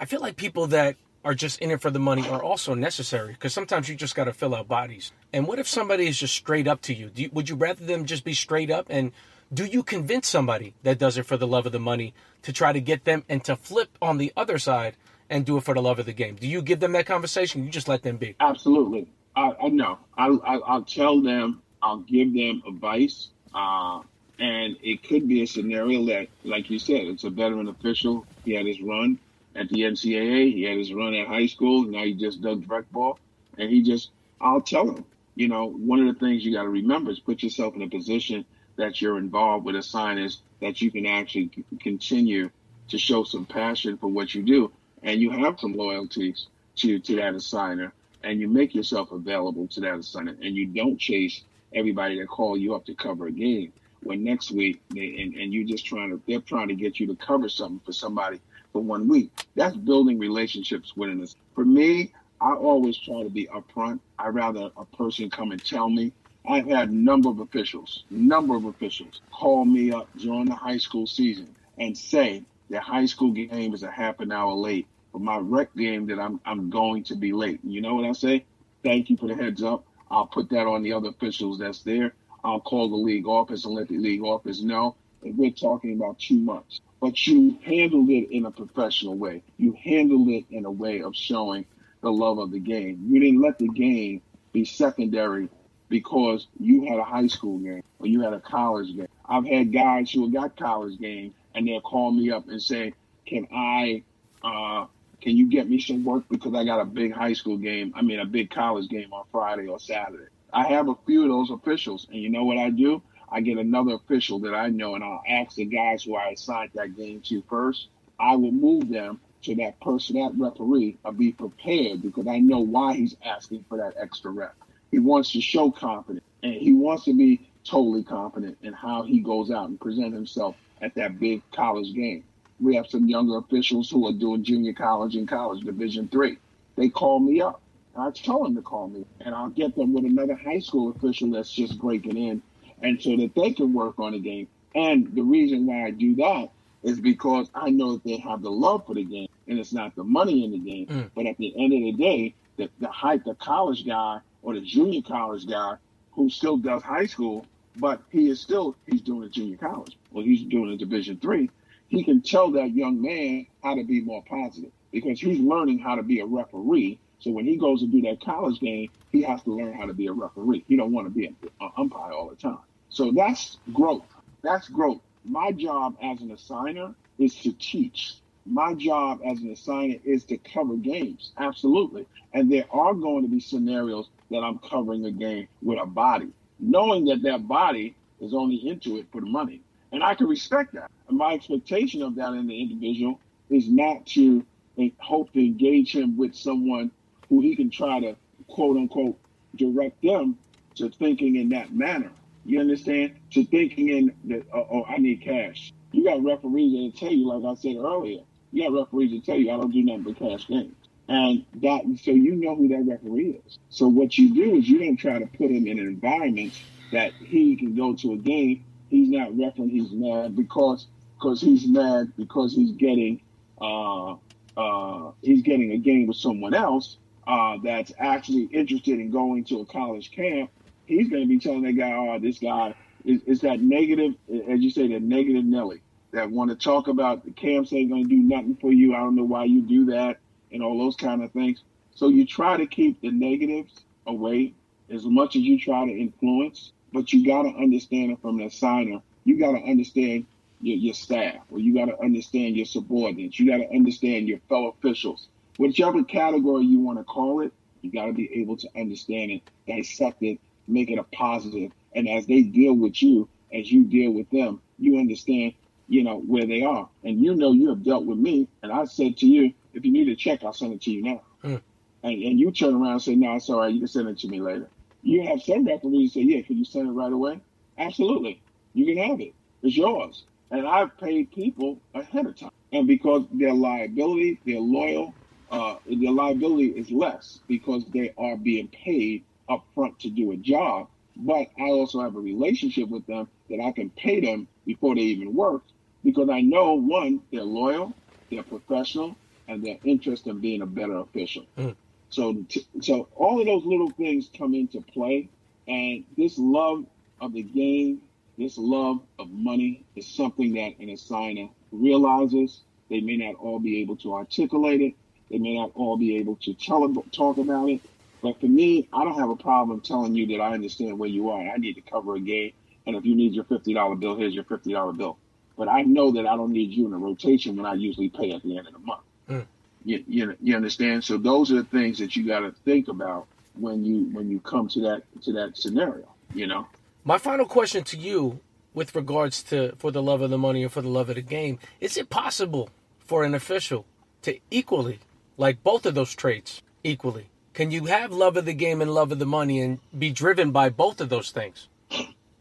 I 0.00 0.06
feel 0.06 0.20
like 0.20 0.36
people 0.36 0.66
that 0.68 0.96
are 1.24 1.34
just 1.34 1.58
in 1.60 1.70
it 1.70 1.80
for 1.80 1.90
the 1.90 1.98
money 1.98 2.28
are 2.28 2.42
also 2.42 2.74
necessary 2.74 3.32
because 3.32 3.54
sometimes 3.54 3.88
you 3.88 3.96
just 3.96 4.14
got 4.14 4.24
to 4.24 4.32
fill 4.32 4.54
out 4.54 4.68
bodies. 4.68 5.12
And 5.32 5.46
what 5.46 5.58
if 5.58 5.66
somebody 5.66 6.06
is 6.06 6.18
just 6.18 6.34
straight 6.34 6.68
up 6.68 6.82
to 6.82 6.94
you? 6.94 7.10
You? 7.14 7.30
Would 7.32 7.48
you 7.48 7.56
rather 7.56 7.84
them 7.84 8.04
just 8.04 8.24
be 8.24 8.34
straight 8.34 8.70
up? 8.70 8.86
And 8.90 9.12
do 9.52 9.64
you 9.64 9.82
convince 9.82 10.28
somebody 10.28 10.74
that 10.82 10.98
does 10.98 11.16
it 11.16 11.26
for 11.26 11.36
the 11.36 11.46
love 11.46 11.66
of 11.66 11.72
the 11.72 11.78
money 11.78 12.14
to 12.42 12.52
try 12.52 12.72
to 12.72 12.80
get 12.80 13.04
them 13.04 13.24
and 13.28 13.42
to 13.44 13.56
flip 13.56 13.96
on 14.02 14.18
the 14.18 14.32
other 14.36 14.58
side 14.58 14.96
and 15.30 15.46
do 15.46 15.56
it 15.56 15.64
for 15.64 15.74
the 15.74 15.82
love 15.82 15.98
of 15.98 16.06
the 16.06 16.12
game? 16.12 16.36
Do 16.36 16.46
you 16.46 16.60
give 16.60 16.80
them 16.80 16.92
that 16.92 17.06
conversation? 17.06 17.64
You 17.64 17.70
just 17.70 17.88
let 17.88 18.02
them 18.02 18.18
be. 18.18 18.36
Absolutely. 18.40 19.08
I, 19.34 19.54
I 19.62 19.68
know. 19.68 19.98
I, 20.16 20.28
I, 20.28 20.56
I'll 20.58 20.84
tell 20.84 21.20
them. 21.22 21.62
I'll 21.82 21.98
give 21.98 22.32
them 22.32 22.62
advice. 22.66 23.28
Uh, 23.54 24.00
and 24.38 24.76
it 24.82 25.06
could 25.06 25.28
be 25.28 25.42
a 25.42 25.46
scenario 25.46 26.04
that, 26.06 26.28
like 26.42 26.70
you 26.70 26.78
said, 26.78 27.02
it's 27.02 27.24
a 27.24 27.30
veteran 27.30 27.68
official. 27.68 28.26
He 28.44 28.54
had 28.54 28.66
his 28.66 28.80
run 28.80 29.18
at 29.54 29.68
the 29.68 29.82
NCAA. 29.82 30.52
He 30.52 30.64
had 30.64 30.78
his 30.78 30.92
run 30.92 31.14
at 31.14 31.26
high 31.26 31.46
school. 31.46 31.84
Now 31.84 32.04
he 32.04 32.14
just 32.14 32.40
does 32.40 32.58
direct 32.58 32.92
ball. 32.92 33.18
And 33.58 33.70
he 33.70 33.82
just, 33.82 34.10
I'll 34.40 34.60
tell 34.60 34.88
him, 34.88 35.04
you 35.34 35.48
know, 35.48 35.66
one 35.66 36.06
of 36.06 36.12
the 36.12 36.18
things 36.18 36.44
you 36.44 36.52
got 36.52 36.62
to 36.62 36.68
remember 36.68 37.10
is 37.10 37.20
put 37.20 37.42
yourself 37.42 37.74
in 37.74 37.82
a 37.82 37.88
position 37.88 38.44
that 38.76 39.00
you're 39.00 39.18
involved 39.18 39.64
with 39.64 39.76
assigners 39.76 40.40
that 40.60 40.82
you 40.82 40.90
can 40.90 41.06
actually 41.06 41.50
continue 41.80 42.50
to 42.88 42.98
show 42.98 43.24
some 43.24 43.46
passion 43.46 43.96
for 43.96 44.08
what 44.08 44.34
you 44.34 44.42
do. 44.42 44.72
And 45.02 45.20
you 45.20 45.30
have 45.30 45.60
some 45.60 45.74
loyalties 45.74 46.46
to, 46.76 46.98
to 46.98 47.16
that 47.16 47.34
assigner 47.34 47.92
and 48.22 48.40
you 48.40 48.48
make 48.48 48.74
yourself 48.74 49.12
available 49.12 49.68
to 49.68 49.80
that 49.80 49.94
assigner 49.94 50.36
and 50.44 50.56
you 50.56 50.66
don't 50.66 50.98
chase 50.98 51.42
everybody 51.74 52.18
that 52.18 52.28
call 52.28 52.56
you 52.56 52.74
up 52.74 52.84
to 52.86 52.94
cover 52.94 53.26
a 53.26 53.32
game 53.32 53.72
when 54.04 54.24
next 54.24 54.50
week 54.50 54.82
and, 54.90 55.34
and 55.34 55.52
you're 55.52 55.66
just 55.66 55.86
trying 55.86 56.10
to 56.10 56.22
they're 56.28 56.40
trying 56.40 56.68
to 56.68 56.74
get 56.74 57.00
you 57.00 57.06
to 57.08 57.16
cover 57.16 57.48
something 57.48 57.80
for 57.84 57.92
somebody 57.92 58.40
for 58.72 58.82
one 58.82 59.08
week. 59.08 59.30
That's 59.56 59.76
building 59.76 60.18
relationships 60.18 60.94
with 60.96 61.20
us. 61.20 61.36
For 61.54 61.64
me 61.64 62.12
i 62.40 62.52
always 62.52 62.98
try 62.98 63.22
to 63.22 63.30
be 63.30 63.46
upfront. 63.46 64.00
I 64.18 64.28
rather 64.28 64.70
a 64.76 64.84
person 64.84 65.30
come 65.30 65.52
and 65.52 65.64
tell 65.64 65.88
me. 65.88 66.12
I've 66.46 66.66
had 66.66 66.90
a 66.90 66.94
number 66.94 67.30
of 67.30 67.40
officials 67.40 68.04
number 68.10 68.56
of 68.56 68.64
officials 68.66 69.22
call 69.32 69.64
me 69.64 69.92
up 69.92 70.10
during 70.16 70.46
the 70.46 70.54
high 70.54 70.78
school 70.78 71.06
season 71.06 71.56
and 71.78 71.96
say 71.96 72.44
their 72.68 72.80
high 72.80 73.06
school 73.06 73.32
game 73.32 73.72
is 73.74 73.82
a 73.82 73.90
half 73.90 74.20
an 74.20 74.32
hour 74.32 74.52
late 74.52 74.88
for 75.12 75.20
my 75.20 75.38
rec 75.38 75.74
game 75.74 76.06
that 76.06 76.18
i'm, 76.18 76.40
I'm 76.44 76.70
going 76.70 77.04
to 77.04 77.16
be 77.16 77.32
late. 77.32 77.60
You 77.64 77.80
know 77.80 77.94
what 77.94 78.04
i 78.04 78.12
say? 78.12 78.46
Thank 78.82 79.08
you 79.08 79.16
for 79.16 79.28
the 79.28 79.34
heads 79.34 79.62
up. 79.62 79.86
I'll 80.10 80.26
put 80.26 80.50
that 80.50 80.66
on 80.66 80.82
the 80.82 80.92
other 80.92 81.08
officials 81.08 81.58
that's 81.58 81.82
there. 81.82 82.14
I'll 82.44 82.60
call 82.60 82.90
the 82.90 82.96
league 82.96 83.26
office 83.26 83.64
and 83.64 83.74
let 83.74 83.88
the 83.88 83.98
league 83.98 84.22
office 84.22 84.62
know 84.62 84.96
And 85.22 85.36
we're 85.36 85.50
talking 85.50 85.94
about 85.94 86.18
two 86.18 86.38
months. 86.38 86.80
But 87.00 87.26
you 87.26 87.58
handled 87.64 88.10
it 88.10 88.30
in 88.30 88.46
a 88.46 88.50
professional 88.50 89.16
way. 89.16 89.42
You 89.56 89.72
handled 89.72 90.28
it 90.28 90.44
in 90.50 90.64
a 90.64 90.70
way 90.70 91.02
of 91.02 91.16
showing 91.16 91.66
the 92.02 92.12
love 92.12 92.38
of 92.38 92.50
the 92.50 92.60
game. 92.60 93.06
You 93.08 93.20
didn't 93.20 93.40
let 93.40 93.58
the 93.58 93.68
game 93.68 94.20
be 94.52 94.64
secondary 94.64 95.48
because 95.88 96.46
you 96.60 96.86
had 96.86 96.98
a 96.98 97.04
high 97.04 97.26
school 97.26 97.58
game 97.58 97.82
or 97.98 98.06
you 98.06 98.20
had 98.20 98.32
a 98.32 98.40
college 98.40 98.94
game. 98.94 99.08
I've 99.26 99.46
had 99.46 99.72
guys 99.72 100.10
who 100.10 100.30
got 100.30 100.56
college 100.56 100.98
game 100.98 101.34
and 101.54 101.66
they'll 101.66 101.80
call 101.80 102.10
me 102.10 102.30
up 102.30 102.48
and 102.48 102.62
say, 102.62 102.92
"Can 103.26 103.46
I 103.52 104.02
uh, 104.42 104.86
can 105.20 105.36
you 105.36 105.48
get 105.48 105.68
me 105.68 105.80
some 105.80 106.04
work 106.04 106.24
because 106.30 106.54
I 106.54 106.64
got 106.64 106.80
a 106.80 106.84
big 106.84 107.12
high 107.12 107.32
school 107.32 107.56
game, 107.56 107.94
I 107.96 108.02
mean 108.02 108.20
a 108.20 108.26
big 108.26 108.50
college 108.50 108.88
game 108.88 109.12
on 109.12 109.24
Friday 109.32 109.66
or 109.66 109.80
Saturday. 109.80 110.28
I 110.54 110.68
have 110.68 110.88
a 110.88 110.94
few 111.04 111.24
of 111.24 111.28
those 111.28 111.50
officials, 111.50 112.06
and 112.10 112.22
you 112.22 112.30
know 112.30 112.44
what 112.44 112.58
I 112.58 112.70
do? 112.70 113.02
I 113.28 113.40
get 113.40 113.58
another 113.58 113.94
official 113.94 114.38
that 114.40 114.54
I 114.54 114.68
know, 114.68 114.94
and 114.94 115.02
I'll 115.02 115.22
ask 115.28 115.56
the 115.56 115.64
guys 115.64 116.04
who 116.04 116.14
I 116.14 116.28
assigned 116.28 116.70
that 116.74 116.96
game 116.96 117.20
to 117.22 117.42
first. 117.50 117.88
I 118.20 118.36
will 118.36 118.52
move 118.52 118.88
them 118.88 119.20
to 119.42 119.56
that 119.56 119.80
person, 119.80 120.14
that 120.16 120.30
referee, 120.38 120.96
and 121.04 121.18
be 121.18 121.32
prepared 121.32 122.02
because 122.02 122.28
I 122.28 122.38
know 122.38 122.60
why 122.60 122.94
he's 122.94 123.16
asking 123.24 123.64
for 123.68 123.78
that 123.78 123.94
extra 124.00 124.30
rep. 124.30 124.54
He 124.92 125.00
wants 125.00 125.32
to 125.32 125.40
show 125.40 125.72
confidence, 125.72 126.24
and 126.44 126.54
he 126.54 126.72
wants 126.72 127.04
to 127.06 127.14
be 127.14 127.48
totally 127.64 128.04
confident 128.04 128.56
in 128.62 128.74
how 128.74 129.02
he 129.02 129.18
goes 129.18 129.50
out 129.50 129.68
and 129.68 129.80
present 129.80 130.14
himself 130.14 130.54
at 130.80 130.94
that 130.94 131.18
big 131.18 131.42
college 131.50 131.92
game. 131.94 132.22
We 132.60 132.76
have 132.76 132.86
some 132.86 133.08
younger 133.08 133.38
officials 133.38 133.90
who 133.90 134.06
are 134.06 134.12
doing 134.12 134.44
junior 134.44 134.72
college 134.72 135.16
and 135.16 135.26
college 135.26 135.64
division 135.64 136.06
three. 136.06 136.38
They 136.76 136.90
call 136.90 137.18
me 137.18 137.40
up. 137.40 137.60
I 137.96 138.10
tell 138.10 138.42
them 138.42 138.54
to 138.56 138.62
call 138.62 138.88
me, 138.88 139.04
and 139.20 139.34
I'll 139.34 139.50
get 139.50 139.74
them 139.76 139.92
with 139.92 140.04
another 140.04 140.34
high 140.34 140.58
school 140.58 140.90
official 140.90 141.30
that's 141.30 141.50
just 141.50 141.78
breaking 141.78 142.16
in, 142.16 142.42
and 142.82 143.00
so 143.00 143.16
that 143.16 143.34
they 143.34 143.52
can 143.52 143.72
work 143.72 143.98
on 143.98 144.12
the 144.12 144.18
game. 144.18 144.48
And 144.74 145.14
the 145.14 145.22
reason 145.22 145.66
why 145.66 145.86
I 145.86 145.90
do 145.90 146.16
that 146.16 146.50
is 146.82 147.00
because 147.00 147.48
I 147.54 147.70
know 147.70 147.94
that 147.94 148.04
they 148.04 148.18
have 148.18 148.42
the 148.42 148.50
love 148.50 148.86
for 148.86 148.94
the 148.94 149.04
game, 149.04 149.28
and 149.46 149.58
it's 149.58 149.72
not 149.72 149.94
the 149.94 150.04
money 150.04 150.44
in 150.44 150.52
the 150.52 150.58
game. 150.58 150.86
Mm. 150.86 151.10
But 151.14 151.26
at 151.26 151.38
the 151.38 151.54
end 151.56 151.72
of 151.72 151.80
the 151.80 151.92
day, 151.92 152.34
the 152.56 152.70
the 152.80 152.88
high 152.88 153.18
the 153.18 153.34
college 153.34 153.86
guy 153.86 154.20
or 154.42 154.54
the 154.54 154.60
junior 154.60 155.02
college 155.02 155.46
guy 155.46 155.76
who 156.12 156.28
still 156.30 156.56
does 156.56 156.82
high 156.82 157.06
school, 157.06 157.46
but 157.76 158.02
he 158.10 158.28
is 158.28 158.40
still 158.40 158.76
he's 158.86 159.02
doing 159.02 159.24
a 159.24 159.28
junior 159.28 159.56
college 159.56 159.96
or 160.12 160.22
he's 160.22 160.42
doing 160.42 160.72
a 160.72 160.76
division 160.76 161.18
three 161.18 161.50
he 161.88 162.02
can 162.02 162.20
tell 162.20 162.50
that 162.52 162.74
young 162.74 163.00
man 163.00 163.46
how 163.62 163.74
to 163.74 163.84
be 163.84 164.00
more 164.00 164.22
positive 164.28 164.70
because 164.90 165.20
he's 165.20 165.40
learning 165.40 165.78
how 165.78 165.94
to 165.94 166.02
be 166.02 166.20
a 166.20 166.26
referee. 166.26 166.98
So 167.20 167.30
when 167.30 167.46
he 167.46 167.56
goes 167.56 167.80
to 167.80 167.86
do 167.86 168.02
that 168.02 168.20
college 168.20 168.60
game, 168.60 168.90
he 169.12 169.22
has 169.22 169.42
to 169.44 169.54
learn 169.54 169.74
how 169.74 169.86
to 169.86 169.94
be 169.94 170.06
a 170.08 170.12
referee. 170.12 170.64
He 170.68 170.76
don't 170.76 170.92
want 170.92 171.06
to 171.06 171.10
be 171.10 171.26
an 171.26 171.36
umpire 171.76 172.12
all 172.12 172.28
the 172.28 172.36
time. 172.36 172.58
So 172.88 173.12
that's 173.12 173.58
growth. 173.72 174.06
That's 174.42 174.68
growth. 174.68 175.00
My 175.24 175.52
job 175.52 175.96
as 176.02 176.20
an 176.20 176.30
assigner 176.30 176.94
is 177.18 177.34
to 177.36 177.52
teach. 177.52 178.14
My 178.46 178.74
job 178.74 179.20
as 179.24 179.40
an 179.40 179.54
assigner 179.54 180.00
is 180.04 180.24
to 180.24 180.36
cover 180.36 180.76
games, 180.76 181.32
absolutely. 181.38 182.06
And 182.34 182.52
there 182.52 182.66
are 182.70 182.92
going 182.92 183.22
to 183.22 183.30
be 183.30 183.40
scenarios 183.40 184.08
that 184.30 184.40
I'm 184.40 184.58
covering 184.58 185.06
a 185.06 185.10
game 185.10 185.48
with 185.62 185.78
a 185.80 185.86
body, 185.86 186.28
knowing 186.58 187.06
that 187.06 187.22
that 187.22 187.48
body 187.48 187.94
is 188.20 188.34
only 188.34 188.56
into 188.68 188.98
it 188.98 189.06
for 189.10 189.20
the 189.20 189.26
money. 189.26 189.62
And 189.92 190.02
I 190.02 190.14
can 190.14 190.26
respect 190.26 190.74
that. 190.74 190.90
And 191.08 191.16
my 191.16 191.32
expectation 191.32 192.02
of 192.02 192.16
that 192.16 192.32
in 192.34 192.46
the 192.46 192.60
individual 192.60 193.18
is 193.48 193.68
not 193.68 194.04
to 194.06 194.44
eh, 194.78 194.90
hope 194.98 195.32
to 195.32 195.38
engage 195.38 195.94
him 195.94 196.16
with 196.16 196.34
someone 196.34 196.90
who 197.34 197.40
he 197.40 197.56
can 197.56 197.68
try 197.68 197.98
to 197.98 198.16
quote 198.46 198.76
unquote 198.76 199.18
direct 199.56 200.00
them 200.02 200.38
to 200.76 200.88
thinking 200.88 201.36
in 201.36 201.48
that 201.48 201.74
manner. 201.74 202.10
You 202.44 202.60
understand? 202.60 203.14
To 203.32 203.44
thinking 203.44 203.88
in 203.88 204.14
that, 204.24 204.46
oh, 204.52 204.66
oh, 204.70 204.84
I 204.84 204.98
need 204.98 205.22
cash. 205.22 205.72
You 205.92 206.04
got 206.04 206.22
referees 206.22 206.92
that 206.92 206.98
tell 206.98 207.12
you, 207.12 207.26
like 207.26 207.44
I 207.44 207.60
said 207.60 207.76
earlier, 207.76 208.20
you 208.52 208.64
got 208.64 208.72
referees 208.72 209.12
that 209.12 209.24
tell 209.24 209.36
you, 209.36 209.50
I 209.50 209.56
don't 209.56 209.72
do 209.72 209.82
nothing 209.82 210.02
but 210.02 210.18
cash 210.18 210.46
games. 210.46 210.74
And 211.08 211.44
that, 211.62 211.82
so 212.02 212.12
you 212.12 212.36
know 212.36 212.54
who 212.54 212.68
that 212.68 212.84
referee 212.86 213.40
is. 213.44 213.58
So 213.68 213.88
what 213.88 214.16
you 214.16 214.32
do 214.32 214.56
is 214.56 214.68
you 214.68 214.78
don't 214.78 214.96
try 214.96 215.18
to 215.18 215.26
put 215.26 215.50
him 215.50 215.66
in 215.66 215.78
an 215.78 215.86
environment 215.86 216.60
that 216.92 217.12
he 217.14 217.56
can 217.56 217.74
go 217.74 217.94
to 217.94 218.12
a 218.12 218.16
game. 218.16 218.64
He's 218.90 219.10
not 219.10 219.36
refereeing, 219.36 219.70
he's 219.70 219.90
mad 219.90 220.36
because, 220.36 220.86
because 221.18 221.40
he's 221.40 221.66
mad 221.66 222.12
because 222.16 222.54
he's 222.54 222.72
getting, 222.72 223.20
uh, 223.60 224.14
uh, 224.56 225.12
he's 225.22 225.42
getting 225.42 225.72
a 225.72 225.78
game 225.78 226.06
with 226.06 226.16
someone 226.16 226.54
else 226.54 226.98
uh, 227.26 227.58
that's 227.62 227.92
actually 227.98 228.44
interested 228.44 229.00
in 229.00 229.10
going 229.10 229.44
to 229.44 229.60
a 229.60 229.66
college 229.66 230.10
camp, 230.10 230.50
he's 230.86 231.08
going 231.08 231.22
to 231.22 231.28
be 231.28 231.38
telling 231.38 231.62
that 231.62 231.72
guy, 231.72 231.92
"Oh, 231.92 232.18
this 232.18 232.38
guy 232.38 232.74
is, 233.04 233.22
is 233.24 233.40
that 233.40 233.60
negative, 233.60 234.14
as 234.48 234.60
you 234.60 234.70
say, 234.70 234.88
that 234.88 235.02
negative 235.02 235.44
Nelly 235.44 235.82
that 236.12 236.30
want 236.30 236.50
to 236.50 236.56
talk 236.56 236.88
about 236.88 237.24
the 237.24 237.32
camps 237.32 237.72
ain't 237.72 237.90
going 237.90 238.04
to 238.04 238.08
do 238.08 238.22
nothing 238.22 238.56
for 238.60 238.72
you. 238.72 238.94
I 238.94 238.98
don't 238.98 239.16
know 239.16 239.24
why 239.24 239.44
you 239.44 239.62
do 239.62 239.86
that, 239.86 240.18
and 240.52 240.62
all 240.62 240.78
those 240.78 240.96
kind 240.96 241.22
of 241.22 241.32
things. 241.32 241.62
So 241.94 242.08
you 242.08 242.26
try 242.26 242.56
to 242.56 242.66
keep 242.66 243.00
the 243.00 243.10
negatives 243.10 243.84
away 244.06 244.54
as 244.90 245.04
much 245.04 245.36
as 245.36 245.42
you 245.42 245.58
try 245.58 245.84
to 245.84 245.92
influence, 245.92 246.72
but 246.92 247.12
you 247.12 247.24
got 247.26 247.42
to 247.42 247.48
understand 247.48 248.12
it 248.12 248.20
from 248.20 248.38
the 248.38 248.50
signer. 248.50 249.00
You 249.24 249.38
got 249.38 249.52
to 249.52 249.58
understand 249.58 250.26
your, 250.60 250.76
your 250.76 250.94
staff, 250.94 251.36
or 251.50 251.58
you 251.58 251.74
got 251.74 251.86
to 251.86 252.00
understand 252.00 252.56
your 252.56 252.66
subordinates. 252.66 253.38
You 253.38 253.50
got 253.50 253.58
to 253.58 253.68
understand 253.74 254.28
your 254.28 254.38
fellow 254.48 254.74
officials 254.78 255.28
whichever 255.58 256.04
category 256.04 256.64
you 256.64 256.80
want 256.80 256.98
to 256.98 257.04
call 257.04 257.40
it, 257.40 257.52
you 257.82 257.90
got 257.90 258.06
to 258.06 258.12
be 258.12 258.30
able 258.40 258.56
to 258.56 258.68
understand 258.76 259.30
it, 259.30 259.42
dissect 259.66 260.22
it, 260.22 260.38
make 260.66 260.90
it 260.90 260.98
a 260.98 261.04
positive. 261.04 261.70
And 261.94 262.08
as 262.08 262.26
they 262.26 262.42
deal 262.42 262.74
with 262.74 263.02
you, 263.02 263.28
as 263.52 263.70
you 263.70 263.84
deal 263.84 264.10
with 264.12 264.28
them, 264.30 264.60
you 264.78 264.98
understand, 264.98 265.52
you 265.88 266.02
know, 266.02 266.20
where 266.20 266.46
they 266.46 266.62
are. 266.62 266.88
And 267.04 267.22
you 267.22 267.34
know 267.34 267.52
you 267.52 267.68
have 267.68 267.84
dealt 267.84 268.04
with 268.04 268.18
me. 268.18 268.48
And 268.62 268.72
I 268.72 268.84
said 268.84 269.16
to 269.18 269.26
you, 269.26 269.52
if 269.74 269.84
you 269.84 269.92
need 269.92 270.08
a 270.08 270.16
check, 270.16 270.42
I'll 270.44 270.52
send 270.52 270.72
it 270.72 270.82
to 270.82 270.90
you 270.90 271.02
now. 271.02 271.22
Hmm. 271.42 271.56
And, 272.02 272.22
and 272.22 272.40
you 272.40 272.50
turn 272.50 272.74
around 272.74 272.92
and 272.92 273.02
say, 273.02 273.14
no, 273.14 273.36
it's 273.36 273.48
all 273.48 273.60
right. 273.60 273.72
You 273.72 273.80
can 273.80 273.88
send 273.88 274.08
it 274.08 274.18
to 274.20 274.28
me 274.28 274.40
later. 274.40 274.68
You 275.02 275.26
have 275.26 275.42
some 275.42 275.66
referees 275.66 276.14
say, 276.14 276.22
yeah, 276.22 276.42
can 276.42 276.56
you 276.56 276.64
send 276.64 276.88
it 276.88 276.92
right 276.92 277.12
away? 277.12 277.40
Absolutely. 277.78 278.40
You 278.72 278.86
can 278.86 278.96
have 279.10 279.20
it. 279.20 279.34
It's 279.62 279.76
yours. 279.76 280.24
And 280.50 280.66
I've 280.66 280.96
paid 280.98 281.30
people 281.32 281.78
ahead 281.94 282.26
of 282.26 282.38
time. 282.38 282.50
And 282.72 282.86
because 282.86 283.24
their 283.32 283.52
liability, 283.52 284.40
they're 284.44 284.60
loyal, 284.60 285.14
uh, 285.50 285.76
their 285.86 286.12
liability 286.12 286.68
is 286.68 286.90
less 286.90 287.40
because 287.48 287.84
they 287.92 288.12
are 288.18 288.36
being 288.36 288.68
paid 288.68 289.24
up 289.48 289.64
front 289.74 289.98
to 290.00 290.10
do 290.10 290.32
a 290.32 290.36
job. 290.36 290.88
But 291.16 291.48
I 291.58 291.64
also 291.64 292.00
have 292.00 292.16
a 292.16 292.20
relationship 292.20 292.88
with 292.88 293.06
them 293.06 293.28
that 293.48 293.60
I 293.60 293.70
can 293.72 293.90
pay 293.90 294.20
them 294.20 294.48
before 294.66 294.94
they 294.94 295.02
even 295.02 295.34
work 295.34 295.62
because 296.02 296.28
I 296.28 296.40
know 296.40 296.74
one, 296.74 297.20
they're 297.32 297.42
loyal, 297.42 297.94
they're 298.30 298.42
professional, 298.42 299.16
and 299.48 299.64
they're 299.64 299.78
interested 299.84 300.30
in 300.30 300.40
being 300.40 300.62
a 300.62 300.66
better 300.66 300.98
official. 300.98 301.44
Mm. 301.56 301.74
So, 302.10 302.44
t- 302.48 302.66
so 302.80 303.08
all 303.16 303.40
of 303.40 303.46
those 303.46 303.64
little 303.64 303.90
things 303.90 304.30
come 304.36 304.54
into 304.54 304.80
play, 304.80 305.28
and 305.66 306.04
this 306.16 306.38
love 306.38 306.84
of 307.20 307.32
the 307.32 307.42
game, 307.42 308.02
this 308.38 308.58
love 308.58 309.00
of 309.18 309.30
money, 309.30 309.84
is 309.96 310.06
something 310.06 310.54
that 310.54 310.78
an 310.78 310.88
assigner 310.88 311.50
realizes. 311.72 312.60
They 312.90 313.00
may 313.00 313.16
not 313.16 313.36
all 313.36 313.58
be 313.58 313.80
able 313.80 313.96
to 313.96 314.14
articulate 314.14 314.80
it, 314.80 314.94
they 315.30 315.38
may 315.38 315.58
not 315.58 315.72
all 315.74 315.96
be 315.96 316.16
able 316.16 316.36
to 316.36 316.54
tell 316.54 316.92
talk 317.12 317.38
about 317.38 317.68
it. 317.68 317.80
But 318.22 318.40
for 318.40 318.46
me, 318.46 318.88
I 318.92 319.04
don't 319.04 319.18
have 319.18 319.28
a 319.28 319.36
problem 319.36 319.80
telling 319.80 320.14
you 320.14 320.26
that 320.28 320.42
I 320.42 320.54
understand 320.54 320.98
where 320.98 321.08
you 321.08 321.30
are. 321.30 321.40
I 321.40 321.56
need 321.58 321.74
to 321.74 321.82
cover 321.82 322.16
a 322.16 322.20
game. 322.20 322.52
And 322.86 322.96
if 322.96 323.04
you 323.04 323.14
need 323.14 323.34
your 323.34 323.44
$50 323.44 324.00
bill, 324.00 324.16
here's 324.16 324.34
your 324.34 324.44
$50 324.44 324.96
bill. 324.96 325.18
But 325.56 325.68
I 325.68 325.82
know 325.82 326.10
that 326.12 326.26
I 326.26 326.36
don't 326.36 326.52
need 326.52 326.70
you 326.70 326.86
in 326.86 326.92
a 326.92 326.98
rotation 326.98 327.56
when 327.56 327.66
I 327.66 327.74
usually 327.74 328.08
pay 328.08 328.32
at 328.32 328.42
the 328.42 328.56
end 328.56 328.66
of 328.66 328.72
the 328.72 328.78
month. 328.80 329.02
Mm. 329.28 329.46
You, 329.84 330.04
you, 330.06 330.36
you 330.40 330.56
understand? 330.56 331.04
So 331.04 331.18
those 331.18 331.52
are 331.52 331.56
the 331.56 331.64
things 331.64 331.98
that 331.98 332.16
you 332.16 332.26
got 332.26 332.40
to 332.40 332.52
think 332.64 332.88
about 332.88 333.26
when 333.54 333.84
you 333.84 334.06
when 334.12 334.30
you 334.30 334.40
come 334.40 334.68
to 334.68 334.80
that 334.80 335.02
to 335.22 335.32
that 335.34 335.56
scenario. 335.56 336.08
You 336.34 336.46
know. 336.46 336.66
My 337.04 337.18
final 337.18 337.46
question 337.46 337.84
to 337.84 337.96
you, 337.96 338.40
with 338.72 338.94
regards 338.94 339.42
to 339.44 339.74
for 339.76 339.90
the 339.90 340.02
love 340.02 340.22
of 340.22 340.30
the 340.30 340.38
money 340.38 340.64
or 340.64 340.68
for 340.68 340.82
the 340.82 340.88
love 340.88 341.08
of 341.10 341.16
the 341.16 341.22
game, 341.22 341.58
is 341.80 341.96
it 341.96 342.10
possible 342.10 342.70
for 342.98 343.24
an 343.24 343.34
official 343.34 343.84
to 344.22 344.38
equally 344.50 344.98
like 345.36 345.62
both 345.62 345.86
of 345.86 345.94
those 345.94 346.14
traits 346.14 346.62
equally? 346.82 347.28
Can 347.52 347.70
you 347.70 347.84
have 347.86 348.12
love 348.12 348.36
of 348.36 348.44
the 348.44 348.52
game 348.52 348.80
and 348.80 348.92
love 348.92 349.12
of 349.12 349.18
the 349.18 349.26
money 349.26 349.60
and 349.60 349.78
be 349.96 350.10
driven 350.10 350.50
by 350.50 350.68
both 350.70 351.00
of 351.00 351.08
those 351.08 351.30
things? 351.30 351.68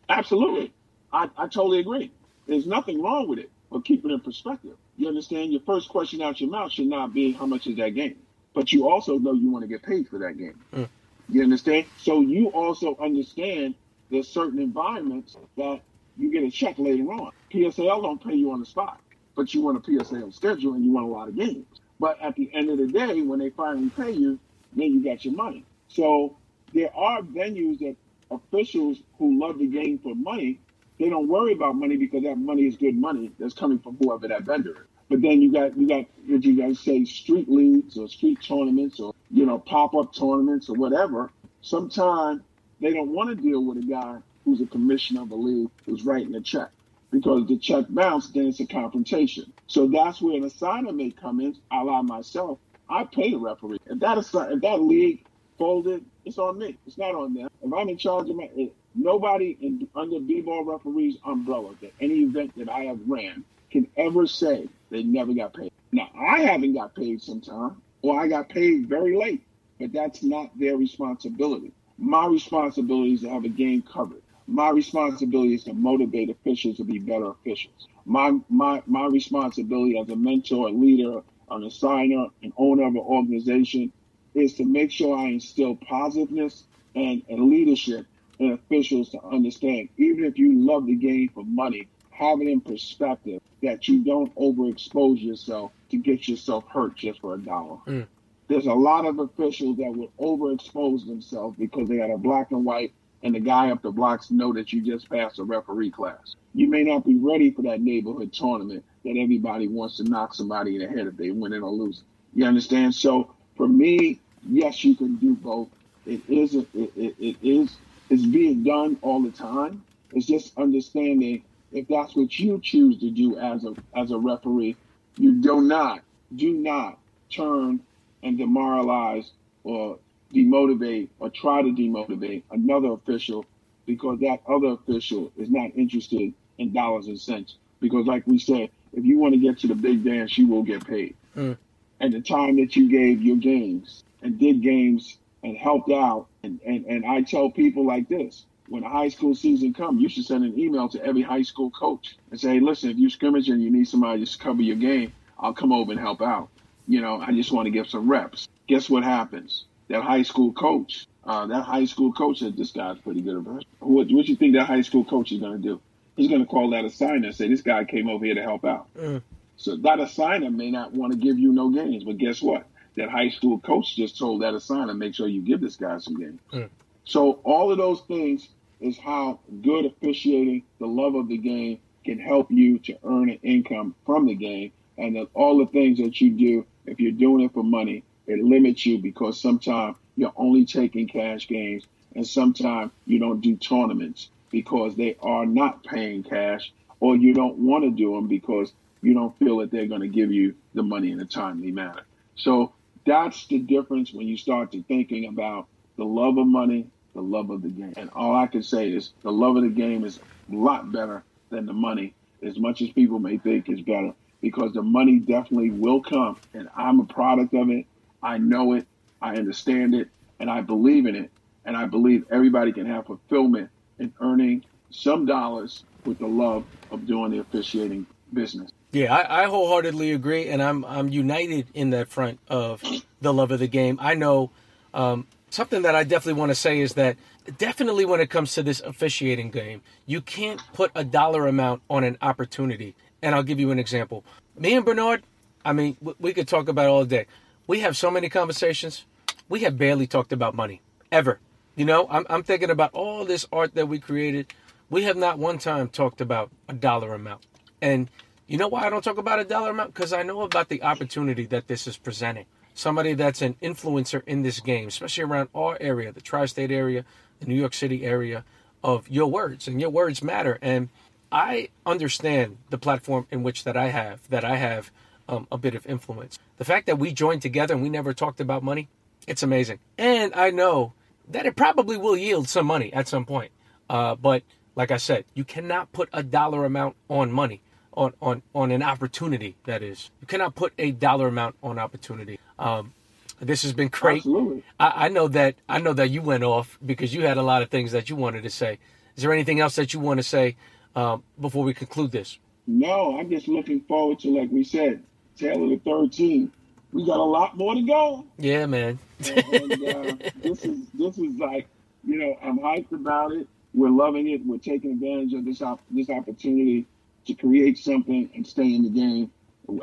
Absolutely. 0.10 0.74
I, 1.12 1.30
I 1.38 1.48
totally 1.48 1.80
agree. 1.80 2.12
There's 2.48 2.66
nothing 2.66 3.02
wrong 3.02 3.28
with 3.28 3.40
it, 3.40 3.52
but 3.72 3.86
keep 3.86 4.04
it 4.04 4.12
in 4.12 4.20
perspective. 4.20 4.76
You 4.98 5.08
understand? 5.08 5.52
Your 5.52 5.62
first 5.62 5.90
question 5.90 6.22
out 6.22 6.42
your 6.42 6.50
mouth 6.50 6.72
should 6.72 6.88
not 6.88 7.14
be 7.14 7.32
how 7.32 7.46
much 7.46 7.68
is 7.68 7.78
that 7.78 7.90
game, 7.90 8.16
but 8.54 8.74
you 8.74 8.90
also 8.90 9.18
know 9.18 9.34
you 9.34 9.52
want 9.52 9.64
to 9.64 9.68
get 9.68 9.84
paid 9.84 10.08
for 10.08 10.20
that 10.20 10.38
game. 10.38 10.60
Mm. 10.74 10.90
You 11.30 11.44
understand? 11.44 11.86
So 11.98 12.22
you 12.22 12.48
also 12.48 12.98
understand 13.00 13.76
there's 14.10 14.28
certain 14.28 14.60
environments 14.60 15.38
that 15.58 15.82
you 16.18 16.32
get 16.32 16.44
a 16.44 16.52
check 16.52 16.78
later 16.78 17.12
on. 17.12 17.32
PSAL 17.52 18.02
don't 18.02 18.24
pay 18.24 18.36
you 18.36 18.52
on 18.52 18.60
the 18.60 18.66
spot, 18.66 19.00
but 19.36 19.54
you 19.54 19.62
want 19.62 19.78
a 19.78 19.82
PSAL 19.82 20.34
schedule 20.34 20.74
and 20.74 20.86
you 20.86 20.92
want 20.92 21.08
a 21.08 21.10
lot 21.10 21.28
of 21.28 21.36
games. 21.36 21.66
But 22.00 22.22
at 22.22 22.36
the 22.36 22.50
end 22.54 22.70
of 22.70 22.78
the 22.78 22.88
day, 22.88 23.22
when 23.22 23.40
they 23.40 23.50
finally 23.50 23.90
pay 23.90 24.12
you, 24.12 24.40
then 24.76 24.94
you 24.94 25.04
got 25.04 25.24
your 25.24 25.36
money. 25.36 25.64
So 25.88 26.38
there 26.74 26.96
are 26.96 27.22
venues 27.22 27.80
that 27.80 27.96
officials 28.32 28.98
who 29.20 29.40
love 29.40 29.60
the 29.60 29.68
game 29.68 30.00
for 30.00 30.16
money, 30.16 30.60
they 31.00 31.10
don't 31.10 31.28
worry 31.28 31.54
about 31.54 31.76
money 31.76 31.98
because 31.98 32.24
that 32.24 32.38
money 32.38 32.64
is 32.64 32.78
good 32.78 32.96
money 32.96 33.32
that's 33.40 33.54
coming 33.54 33.80
from 33.80 33.98
whoever 33.98 34.28
that 34.28 34.44
vendor 34.44 34.72
is. 34.72 34.88
But 35.10 35.22
then 35.22 35.42
you 35.42 35.52
got 35.52 35.78
you 35.78 35.88
got 35.88 36.06
what 36.28 36.44
you 36.44 36.56
guys 36.56 36.80
say 36.80 37.04
street 37.06 37.50
leagues 37.50 37.98
or 37.98 38.08
street 38.08 38.42
tournaments 38.42 39.00
or 39.00 39.14
you 39.30 39.46
know 39.46 39.60
pop 39.60 39.94
up 39.96 40.14
tournaments 40.14 40.70
or 40.70 40.76
whatever. 40.76 41.30
Sometimes 41.62 42.42
they 42.80 42.94
don't 42.94 43.10
want 43.10 43.30
to 43.30 43.36
deal 43.36 43.64
with 43.64 43.78
a 43.78 43.86
guy 43.86 44.18
who's 44.46 44.62
a 44.62 44.66
commissioner 44.66 45.22
of 45.22 45.32
a 45.32 45.36
league 45.36 45.70
who's 45.86 46.04
writing 46.04 46.34
a 46.36 46.42
check 46.42 46.70
because 47.14 47.48
the 47.48 47.58
check 47.58 47.86
bounced, 47.90 48.34
then 48.34 48.48
it's 48.48 48.60
a 48.60 48.66
confrontation. 48.66 49.54
So 49.68 49.88
that's 49.88 50.20
where 50.20 50.36
an 50.36 50.50
assigner 50.50 50.94
may 50.94 51.12
come 51.12 51.40
in. 51.40 51.56
I 51.72 51.84
lie 51.84 52.02
myself. 52.02 52.58
I 52.90 53.06
pay 53.06 53.32
the 53.32 53.38
referee. 53.38 53.78
If 53.86 54.00
that 54.00 54.18
if 54.18 54.62
that 54.62 54.82
league 54.82 55.26
folded, 55.58 56.04
it's 56.26 56.40
on 56.40 56.58
me. 56.58 56.76
It's 56.88 56.98
not 56.98 57.16
on 57.16 57.34
them. 57.36 57.50
If 57.62 57.72
I'm 57.72 57.88
in 57.88 57.98
charge 57.98 58.30
of 58.30 58.36
my, 58.36 58.50
eh, 58.58 58.68
nobody 58.96 59.56
in, 59.62 59.88
under 59.96 60.20
b-ball 60.20 60.66
referees 60.66 61.18
umbrella 61.24 61.76
that 61.82 61.94
any 62.02 62.16
event 62.24 62.52
that 62.58 62.68
I 62.68 62.86
have 62.86 63.00
ran 63.08 63.46
can 63.72 63.88
ever 63.96 64.26
say 64.26 64.68
they 64.90 65.04
never 65.04 65.34
got 65.34 65.54
paid. 65.54 65.72
Now 65.92 66.10
I 66.20 66.42
haven't 66.42 66.74
got 66.74 66.96
paid 66.96 67.22
sometime, 67.22 67.82
or 68.02 68.20
I 68.20 68.28
got 68.28 68.50
paid 68.50 68.90
very 68.90 69.16
late, 69.16 69.44
but 69.80 69.94
that's 69.94 70.24
not 70.24 70.50
their 70.58 70.78
responsibility. 70.78 71.72
My 72.00 72.26
responsibility 72.26 73.14
is 73.14 73.22
to 73.22 73.30
have 73.30 73.46
a 73.46 73.50
game 73.50 73.84
covered. 73.84 74.23
My 74.48 74.70
responsibility 74.70 75.56
is 75.56 75.64
to 75.66 75.74
motivate 75.74 76.30
officials 76.30 76.78
to 76.78 76.84
be 76.84 77.00
better 77.00 77.28
officials. 77.28 77.88
My 78.06 78.38
my 78.50 78.82
my 78.86 79.08
responsibility 79.08 79.98
as 79.98 80.10
a 80.10 80.16
mentor, 80.16 80.68
a 80.68 80.72
leader, 80.72 81.22
an 81.50 81.62
assigner, 81.64 82.30
an 82.42 82.54
owner 82.58 82.84
of 82.84 82.96
an 82.96 83.02
organization 83.02 83.92
is 84.34 84.56
to 84.56 84.66
make 84.66 84.92
sure 84.92 85.18
I 85.18 85.26
instill 85.26 85.76
positiveness 85.76 86.64
and, 86.96 87.24
and 87.30 87.50
leadership 87.50 88.06
in 88.40 88.52
officials 88.52 89.10
to 89.10 89.24
understand, 89.24 89.90
even 89.98 90.26
if 90.26 90.38
you 90.38 90.54
love 90.54 90.88
the 90.88 90.96
game 90.96 91.30
for 91.34 91.44
money, 91.44 91.88
have 92.10 92.42
it 92.42 92.48
in 92.48 92.62
perspective 92.62 93.42
that 93.62 93.88
you 93.88 94.04
don't 94.04 94.34
overexpose 94.36 95.22
yourself 95.22 95.72
to 95.90 95.98
get 95.98 96.28
yourself 96.28 96.66
hurt 96.68 96.96
just 96.96 97.22
for 97.22 97.36
a 97.36 97.38
dollar. 97.38 97.78
Mm. 97.88 98.08
There's 98.48 98.66
a 98.66 98.74
lot 98.74 99.06
of 99.06 99.20
officials 99.20 99.78
that 99.78 99.94
will 99.96 100.12
overexpose 100.20 101.08
themselves 101.08 101.58
because 101.58 101.88
they 101.88 101.98
got 101.98 102.12
a 102.12 102.18
black 102.18 102.52
and 102.52 102.66
white 102.66 102.94
and 103.24 103.36
the 103.36 103.42
guy 103.42 103.72
up 103.72 103.84
the 103.84 103.92
blocks 103.92 104.32
know 104.32 104.54
that 104.54 104.74
you 104.74 104.84
just 104.84 105.10
passed 105.12 105.40
a 105.40 105.46
referee 105.46 105.92
class. 105.92 106.36
You 106.56 106.70
may 106.70 106.84
not 106.84 107.06
be 107.06 107.18
ready 107.20 107.52
for 107.52 107.64
that 107.64 107.82
neighborhood 107.82 108.34
tournament 108.34 108.86
that 109.06 109.18
everybody 109.20 109.70
wants 109.70 109.98
to 109.98 110.06
knock 110.06 110.36
somebody 110.36 110.78
in 110.78 110.84
the 110.84 110.90
head 110.90 111.08
if 111.08 111.18
they 111.18 111.32
win 111.32 111.54
it 111.54 111.62
or 111.62 111.72
lose. 111.72 112.04
You 112.34 112.46
understand? 112.48 112.96
So 112.96 113.36
for 113.58 113.70
me, 113.70 114.22
yes, 114.44 114.84
you 114.86 114.98
can 114.98 115.18
do 115.18 115.36
both. 115.36 115.70
It 116.06 116.24
is 116.30 116.56
it, 116.56 116.70
it, 116.76 117.16
it 117.20 117.38
is 117.44 117.80
it's 118.10 118.26
being 118.26 118.64
done 118.64 119.00
all 119.04 119.24
the 119.24 119.32
time. 119.32 119.86
It's 120.14 120.28
just 120.28 120.58
understanding 120.58 121.44
if 121.72 121.88
that's 121.90 122.16
what 122.16 122.40
you 122.40 122.62
choose 122.64 123.00
to 123.02 123.12
do 123.12 123.40
as 123.40 123.66
a 123.66 123.76
as 123.96 124.12
a 124.12 124.20
referee, 124.20 124.80
You 125.18 125.42
do 125.42 125.62
not, 125.62 126.02
do 126.36 126.54
not 126.54 127.00
turn 127.36 127.82
and 128.24 128.38
demoralize 128.40 129.32
or 129.64 130.00
demotivate 130.34 131.10
or 131.20 131.30
try 131.30 131.62
to 131.62 131.70
demotivate 131.70 132.44
another 132.52 132.90
official 132.90 133.46
because 133.86 134.20
that 134.20 134.42
other 134.48 134.68
official 134.68 135.32
is 135.38 135.50
not 135.50 135.72
interested 135.76 136.34
in 136.58 136.74
dollars 136.74 137.08
and 137.08 137.20
cents. 137.20 137.58
Because, 137.80 138.06
like 138.06 138.26
we 138.26 138.40
said, 138.40 138.70
if 138.94 139.04
you 139.04 139.20
want 139.20 139.34
to 139.34 139.40
get 139.40 139.60
to 139.60 139.68
the 139.68 139.76
big 139.76 140.04
dance, 140.04 140.38
you 140.38 140.48
will 140.48 140.64
get 140.64 140.86
paid. 140.88 141.16
Mm. 141.36 141.58
And 142.00 142.14
the 142.14 142.22
time 142.22 142.58
that 142.58 142.76
you 142.76 142.90
gave 142.90 143.22
your 143.22 143.38
games 143.38 144.04
and 144.22 144.40
did 144.40 144.62
games 144.62 145.18
and 145.44 145.58
helped 145.58 145.92
out, 145.92 146.28
and, 146.44 146.60
and, 146.66 146.86
and 146.86 147.06
I 147.06 147.22
tell 147.22 147.50
people 147.50 147.86
like 147.86 148.08
this 148.08 148.46
when 148.70 148.84
the 148.84 148.90
high 148.90 149.10
school 149.10 149.36
season 149.36 149.74
comes, 149.74 150.02
you 150.02 150.08
should 150.08 150.26
send 150.26 150.44
an 150.44 150.58
email 150.58 150.88
to 150.90 151.06
every 151.06 151.22
high 151.22 151.42
school 151.42 151.70
coach 151.72 152.18
and 152.32 152.40
say, 152.40 152.54
hey, 152.54 152.60
listen, 152.60 152.90
if 152.90 152.98
you 152.98 153.10
scrimmage 153.10 153.50
and 153.50 153.62
you 153.62 153.70
need 153.70 153.88
somebody 153.88 154.26
to 154.26 154.38
cover 154.38 154.62
your 154.62 154.78
game, 154.78 155.12
I'll 155.38 155.54
come 155.54 155.74
over 155.74 155.92
and 155.92 156.00
help 156.00 156.22
out. 156.22 156.50
You 156.88 157.02
know, 157.02 157.20
I 157.20 157.34
just 157.34 157.52
want 157.52 157.66
to 157.66 157.72
get 157.72 157.88
some 157.88 158.10
reps. 158.10 158.48
Guess 158.68 158.90
what 158.90 159.04
happens? 159.04 159.66
That 159.90 160.04
high 160.04 160.24
school 160.24 160.54
coach, 160.54 161.08
uh, 161.26 161.46
that 161.48 161.64
high 161.64 161.86
school 161.86 162.14
coach 162.14 162.40
said, 162.40 162.56
this 162.58 162.72
guy's 162.72 162.98
pretty 163.00 163.22
good. 163.22 163.46
What, 163.46 163.62
what 163.80 164.26
you 164.28 164.36
think 164.36 164.56
that 164.56 164.66
high 164.66 164.82
school 164.82 165.04
coach 165.04 165.32
is 165.32 165.40
going 165.40 165.62
to 165.62 165.68
do? 165.68 165.82
He's 166.16 166.30
going 166.30 166.42
to 166.42 166.48
call 166.48 166.70
that 166.72 166.86
assigner 166.86 167.26
and 167.26 167.36
say, 167.36 167.48
this 167.48 167.62
guy 167.62 167.84
came 167.86 168.10
over 168.10 168.24
here 168.24 168.36
to 168.36 168.42
help 168.42 168.66
out. 168.66 168.88
Mm. 168.96 169.22
So 169.58 169.76
that 169.78 170.00
assigner 170.00 170.54
may 170.54 170.72
not 170.72 170.94
want 170.94 171.14
to 171.14 171.18
give 171.18 171.38
you 171.38 171.52
no 171.52 171.70
games, 171.70 172.04
but 172.04 172.18
guess 172.18 172.42
what? 172.42 172.66
That 172.96 173.10
high 173.10 173.30
school 173.30 173.60
coach 173.60 173.96
just 173.96 174.18
told 174.18 174.42
that 174.42 174.54
assigner, 174.54 174.96
make 174.96 175.16
sure 175.16 175.28
you 175.28 175.42
give 175.42 175.62
this 175.62 175.76
guy 175.76 175.98
some 175.98 176.20
games. 176.20 176.40
Mm. 176.52 176.70
So 177.06 177.40
all 177.44 177.72
of 177.72 177.78
those 177.78 178.02
things 178.02 178.48
is 178.80 178.98
how 178.98 179.40
good 179.62 179.86
officiating, 179.86 180.64
the 180.80 180.88
love 180.88 181.16
of 181.16 181.28
the 181.28 181.38
game, 181.38 181.80
can 182.06 182.20
help 182.20 182.52
you 182.52 182.80
to 182.80 182.98
earn 183.04 183.30
an 183.30 183.40
income 183.44 183.96
from 184.06 184.28
the 184.28 184.36
game. 184.36 184.72
And 184.98 185.16
that 185.16 185.30
all 185.34 185.58
the 185.58 185.66
things 185.66 185.98
that 185.98 186.22
you 186.22 186.30
do, 186.32 186.66
if 186.86 187.00
you're 187.00 187.12
doing 187.12 187.46
it 187.46 187.54
for 187.54 187.64
money, 187.64 188.04
it 188.28 188.44
limits 188.44 188.86
you 188.86 189.00
because 189.00 189.42
sometimes 189.42 189.98
you're 190.18 190.34
only 190.38 190.66
taking 190.66 191.08
cash 191.08 191.48
games 191.48 191.88
and 192.16 192.28
sometimes 192.28 192.92
you 193.06 193.20
don't 193.20 193.42
do 193.42 193.58
tournaments 193.58 194.32
because 194.52 194.96
they 194.96 195.18
are 195.22 195.46
not 195.46 195.84
paying 195.84 196.24
cash 196.24 196.74
or 197.00 197.16
you 197.18 197.34
don't 197.34 197.58
want 197.58 197.84
to 197.86 197.92
do 197.92 198.16
them 198.16 198.28
because 198.28 198.74
you 199.02 199.14
don't 199.14 199.38
feel 199.40 199.58
that 199.60 199.72
they're 199.72 199.88
going 199.88 200.02
to 200.02 200.10
give 200.10 200.32
you 200.32 200.56
the 200.74 200.84
money 200.84 201.12
in 201.12 201.20
a 201.22 201.26
timely 201.26 201.72
manner. 201.72 202.06
So 202.36 202.76
that's 203.06 203.48
the 203.48 203.60
difference 203.60 204.14
when 204.14 204.28
you 204.28 204.38
start 204.38 204.72
to 204.74 204.84
thinking 204.84 205.28
about 205.28 205.68
the 205.98 206.06
love 206.06 206.38
of 206.38 206.48
money, 206.48 206.92
the 207.16 207.22
love 207.22 207.50
of 207.52 207.64
the 207.64 207.70
game. 207.70 207.94
And 207.98 208.10
all 208.14 208.36
I 208.36 208.48
can 208.48 208.64
say 208.64 208.90
is 208.92 209.14
the 209.24 209.32
love 209.32 209.58
of 209.58 209.64
the 209.64 209.70
game 209.70 210.06
is 210.06 210.20
a 210.20 210.56
lot 210.56 210.92
better 210.92 211.26
than 211.52 211.66
the 211.66 211.74
money, 211.74 212.16
as 212.44 212.60
much 212.60 212.82
as 212.82 212.92
people 212.92 213.20
may 213.20 213.38
think 213.40 213.70
is 213.70 213.82
better, 213.82 214.14
because 214.42 214.74
the 214.74 214.84
money 214.84 215.20
definitely 215.20 215.72
will 215.72 216.04
come. 216.04 216.42
And 216.54 216.70
I'm 216.76 217.00
a 217.02 217.06
product 217.06 217.54
of 217.56 217.70
it. 217.70 217.88
I 218.24 218.38
know 218.38 218.74
it. 218.74 218.88
I 219.22 219.36
understand 219.36 219.94
it. 219.94 220.10
And 220.40 220.50
I 220.50 220.62
believe 220.62 221.06
in 221.06 221.16
it. 221.16 221.32
And 221.66 221.78
I 221.78 221.86
believe 221.86 222.26
everybody 222.32 222.72
can 222.72 222.86
have 222.86 223.06
fulfillment 223.06 223.70
in 224.00 224.14
earning 224.20 224.64
some 224.90 225.26
dollars 225.26 225.84
with 226.06 226.20
the 226.20 226.28
love 226.28 226.66
of 226.92 227.06
doing 227.08 227.32
the 227.32 227.40
officiating 227.40 228.06
business. 228.34 228.72
Yeah, 228.92 229.16
I, 229.16 229.44
I 229.44 229.46
wholeheartedly 229.46 230.12
agree, 230.12 230.50
and 230.50 230.62
I'm 230.62 230.86
I'm 230.86 231.10
united 231.10 231.68
in 231.74 231.90
that 231.92 232.10
front 232.10 232.40
of 232.48 232.84
the 233.22 233.34
love 233.34 233.50
of 233.50 233.60
the 233.60 233.68
game. 233.68 233.98
I 234.00 234.14
know 234.14 234.52
um, 234.94 235.26
something 235.50 235.84
that 235.84 235.96
I 235.96 236.04
definitely 236.04 236.40
want 236.40 236.52
to 236.52 236.56
say 236.56 236.80
is 236.80 236.94
that 236.94 237.18
definitely 237.58 238.06
when 238.06 238.20
it 238.20 238.30
comes 238.30 238.54
to 238.54 238.64
this 238.64 238.82
officiating 238.82 239.52
game, 239.52 239.82
you 240.06 240.22
can't 240.22 240.62
put 240.74 240.92
a 240.96 241.04
dollar 241.04 241.48
amount 241.48 241.82
on 241.90 242.04
an 242.04 242.18
opportunity. 242.22 242.96
And 243.22 243.34
I'll 243.34 243.44
give 243.44 243.60
you 243.60 243.72
an 243.72 243.80
example. 243.80 244.24
Me 244.58 244.74
and 244.74 244.86
Bernard, 244.86 245.24
I 245.64 245.74
mean, 245.74 245.98
we, 246.20 246.34
could 246.34 246.48
talk 246.48 246.68
about 246.68 246.88
all 246.88 247.06
day. 247.06 247.26
We 247.66 247.80
have 247.80 247.96
so 247.96 248.12
many 248.12 248.28
conversations. 248.28 249.06
We 249.48 249.62
have 249.62 249.78
barely 249.78 250.06
talked 250.06 250.34
about 250.34 250.54
money 250.54 250.82
ever. 251.12 251.40
You 251.76 251.86
know, 251.86 252.08
I'm 252.10 252.26
I'm 252.30 252.44
thinking 252.44 252.70
about 252.70 252.92
all 252.94 253.26
this 253.26 253.48
art 253.52 253.74
that 253.76 253.88
we 253.88 254.00
created. 254.00 254.54
We 254.90 255.04
have 255.04 255.16
not 255.16 255.40
one 255.40 255.58
time 255.58 255.88
talked 255.88 256.20
about 256.20 256.52
a 256.68 256.74
dollar 256.74 257.14
amount. 257.14 257.46
And 257.82 258.10
you 258.48 258.58
know 258.58 258.68
why 258.68 258.86
I 258.86 258.90
don't 258.90 259.04
talk 259.04 259.18
about 259.18 259.40
a 259.40 259.46
dollar 259.46 259.72
amount? 259.72 259.94
Because 259.94 260.12
I 260.14 260.24
know 260.24 260.42
about 260.42 260.70
the 260.70 260.84
opportunity 260.84 261.46
that 261.48 261.68
this 261.68 261.88
is 261.88 261.98
presenting. 261.98 262.46
Somebody 262.74 263.14
that's 263.14 263.42
an 263.42 263.56
influencer 263.62 264.24
in 264.28 264.42
this 264.42 264.60
game, 264.60 264.90
especially 264.90 265.24
around 265.24 265.50
our 265.56 265.78
area, 265.80 266.12
the 266.12 266.22
tri 266.22 266.46
state 266.46 266.72
area, 266.72 267.06
the 267.40 267.46
New 267.46 267.56
York 267.56 267.74
City 267.74 268.04
area, 268.04 268.44
of 268.84 269.10
your 269.10 269.32
words. 269.32 269.68
And 269.68 269.80
your 269.80 269.90
words 269.90 270.22
matter. 270.22 270.60
And 270.62 270.90
I 271.32 271.70
understand 271.86 272.58
the 272.70 272.78
platform 272.78 273.26
in 273.32 273.42
which 273.42 273.64
that 273.64 273.78
I 273.78 273.88
have, 273.88 274.28
that 274.30 274.44
I 274.44 274.58
have 274.58 274.92
um, 275.28 275.48
a 275.52 275.58
bit 275.58 275.76
of 275.76 275.86
influence. 275.86 276.40
The 276.58 276.66
fact 276.66 276.88
that 276.88 277.00
we 277.00 277.14
joined 277.14 277.42
together 277.42 277.74
and 277.74 277.84
we 277.84 277.90
never 277.90 278.14
talked 278.14 278.40
about 278.40 278.64
money, 278.64 278.90
it's 279.28 279.44
amazing. 279.44 279.80
And 279.98 280.34
I 280.36 280.52
know 280.52 280.94
that 281.30 281.46
it 281.46 281.56
probably 281.56 281.98
will 281.98 282.18
yield 282.18 282.50
some 282.50 282.66
money 282.66 282.92
at 282.94 283.08
some 283.08 283.26
point. 283.26 283.52
Uh, 283.90 284.16
but 284.16 284.44
like 284.76 284.92
I 284.92 284.98
said, 284.98 285.26
you 285.34 285.44
cannot 285.44 285.92
put 285.92 286.10
a 286.14 286.24
dollar 286.24 286.66
amount 286.66 286.96
on 287.10 287.32
money, 287.32 287.62
on 287.94 288.14
on 288.22 288.42
on 288.54 288.72
an 288.72 288.82
opportunity. 288.82 289.56
That 289.66 289.84
is, 289.84 290.10
you 290.20 290.28
cannot 290.28 290.56
put 290.56 290.74
a 290.78 290.92
dollar 290.92 291.28
amount 291.28 291.56
on 291.62 291.78
opportunity. 291.80 292.40
Um, 292.58 292.94
this 293.40 293.64
has 293.64 293.74
been 293.74 293.90
great. 293.90 294.18
Absolutely. 294.18 294.64
I, 294.80 295.06
I 295.06 295.10
know 295.10 295.28
that 295.28 295.56
I 295.70 295.80
know 295.80 295.94
that 295.94 296.10
you 296.10 296.22
went 296.22 296.44
off 296.44 296.78
because 296.86 297.14
you 297.14 297.26
had 297.26 297.38
a 297.38 297.44
lot 297.44 297.62
of 297.62 297.70
things 297.70 297.92
that 297.92 298.10
you 298.10 298.16
wanted 298.16 298.44
to 298.44 298.50
say. 298.50 298.80
Is 299.16 299.24
there 299.24 299.32
anything 299.32 299.60
else 299.60 299.76
that 299.76 299.94
you 299.94 300.00
want 300.00 300.20
to 300.20 300.24
say 300.24 300.56
um, 300.96 301.24
before 301.40 301.64
we 301.64 301.74
conclude 301.74 302.12
this? 302.12 302.40
No, 302.66 303.20
I'm 303.20 303.30
just 303.30 303.48
looking 303.48 303.82
forward 303.82 304.20
to, 304.20 304.30
like 304.36 304.50
we 304.50 304.64
said, 304.64 305.04
of 305.42 305.70
the 305.70 305.82
third. 305.84 306.52
We 306.92 307.06
got 307.06 307.18
a 307.18 307.24
lot 307.24 307.58
more 307.58 307.74
to 307.74 307.82
go. 307.82 308.26
Yeah, 308.38 308.68
man. 308.68 309.00
and 309.28 309.74
uh, 309.74 310.16
this 310.42 310.64
is 310.64 310.88
this 310.94 311.18
is 311.18 311.38
like 311.40 311.68
you 312.04 312.18
know 312.18 312.38
I'm 312.42 312.60
hyped 312.60 312.92
about 312.92 313.32
it. 313.32 313.48
We're 313.74 313.90
loving 313.90 314.30
it. 314.30 314.46
We're 314.46 314.60
taking 314.60 314.92
advantage 314.92 315.34
of 315.34 315.46
this 315.46 315.62
op- 315.62 315.82
this 315.90 316.10
opportunity 316.10 316.86
to 317.26 317.34
create 317.34 317.80
something 317.80 318.30
and 318.36 318.46
stay 318.46 318.76
in 318.76 318.84
the 318.84 318.90
game. 318.90 319.32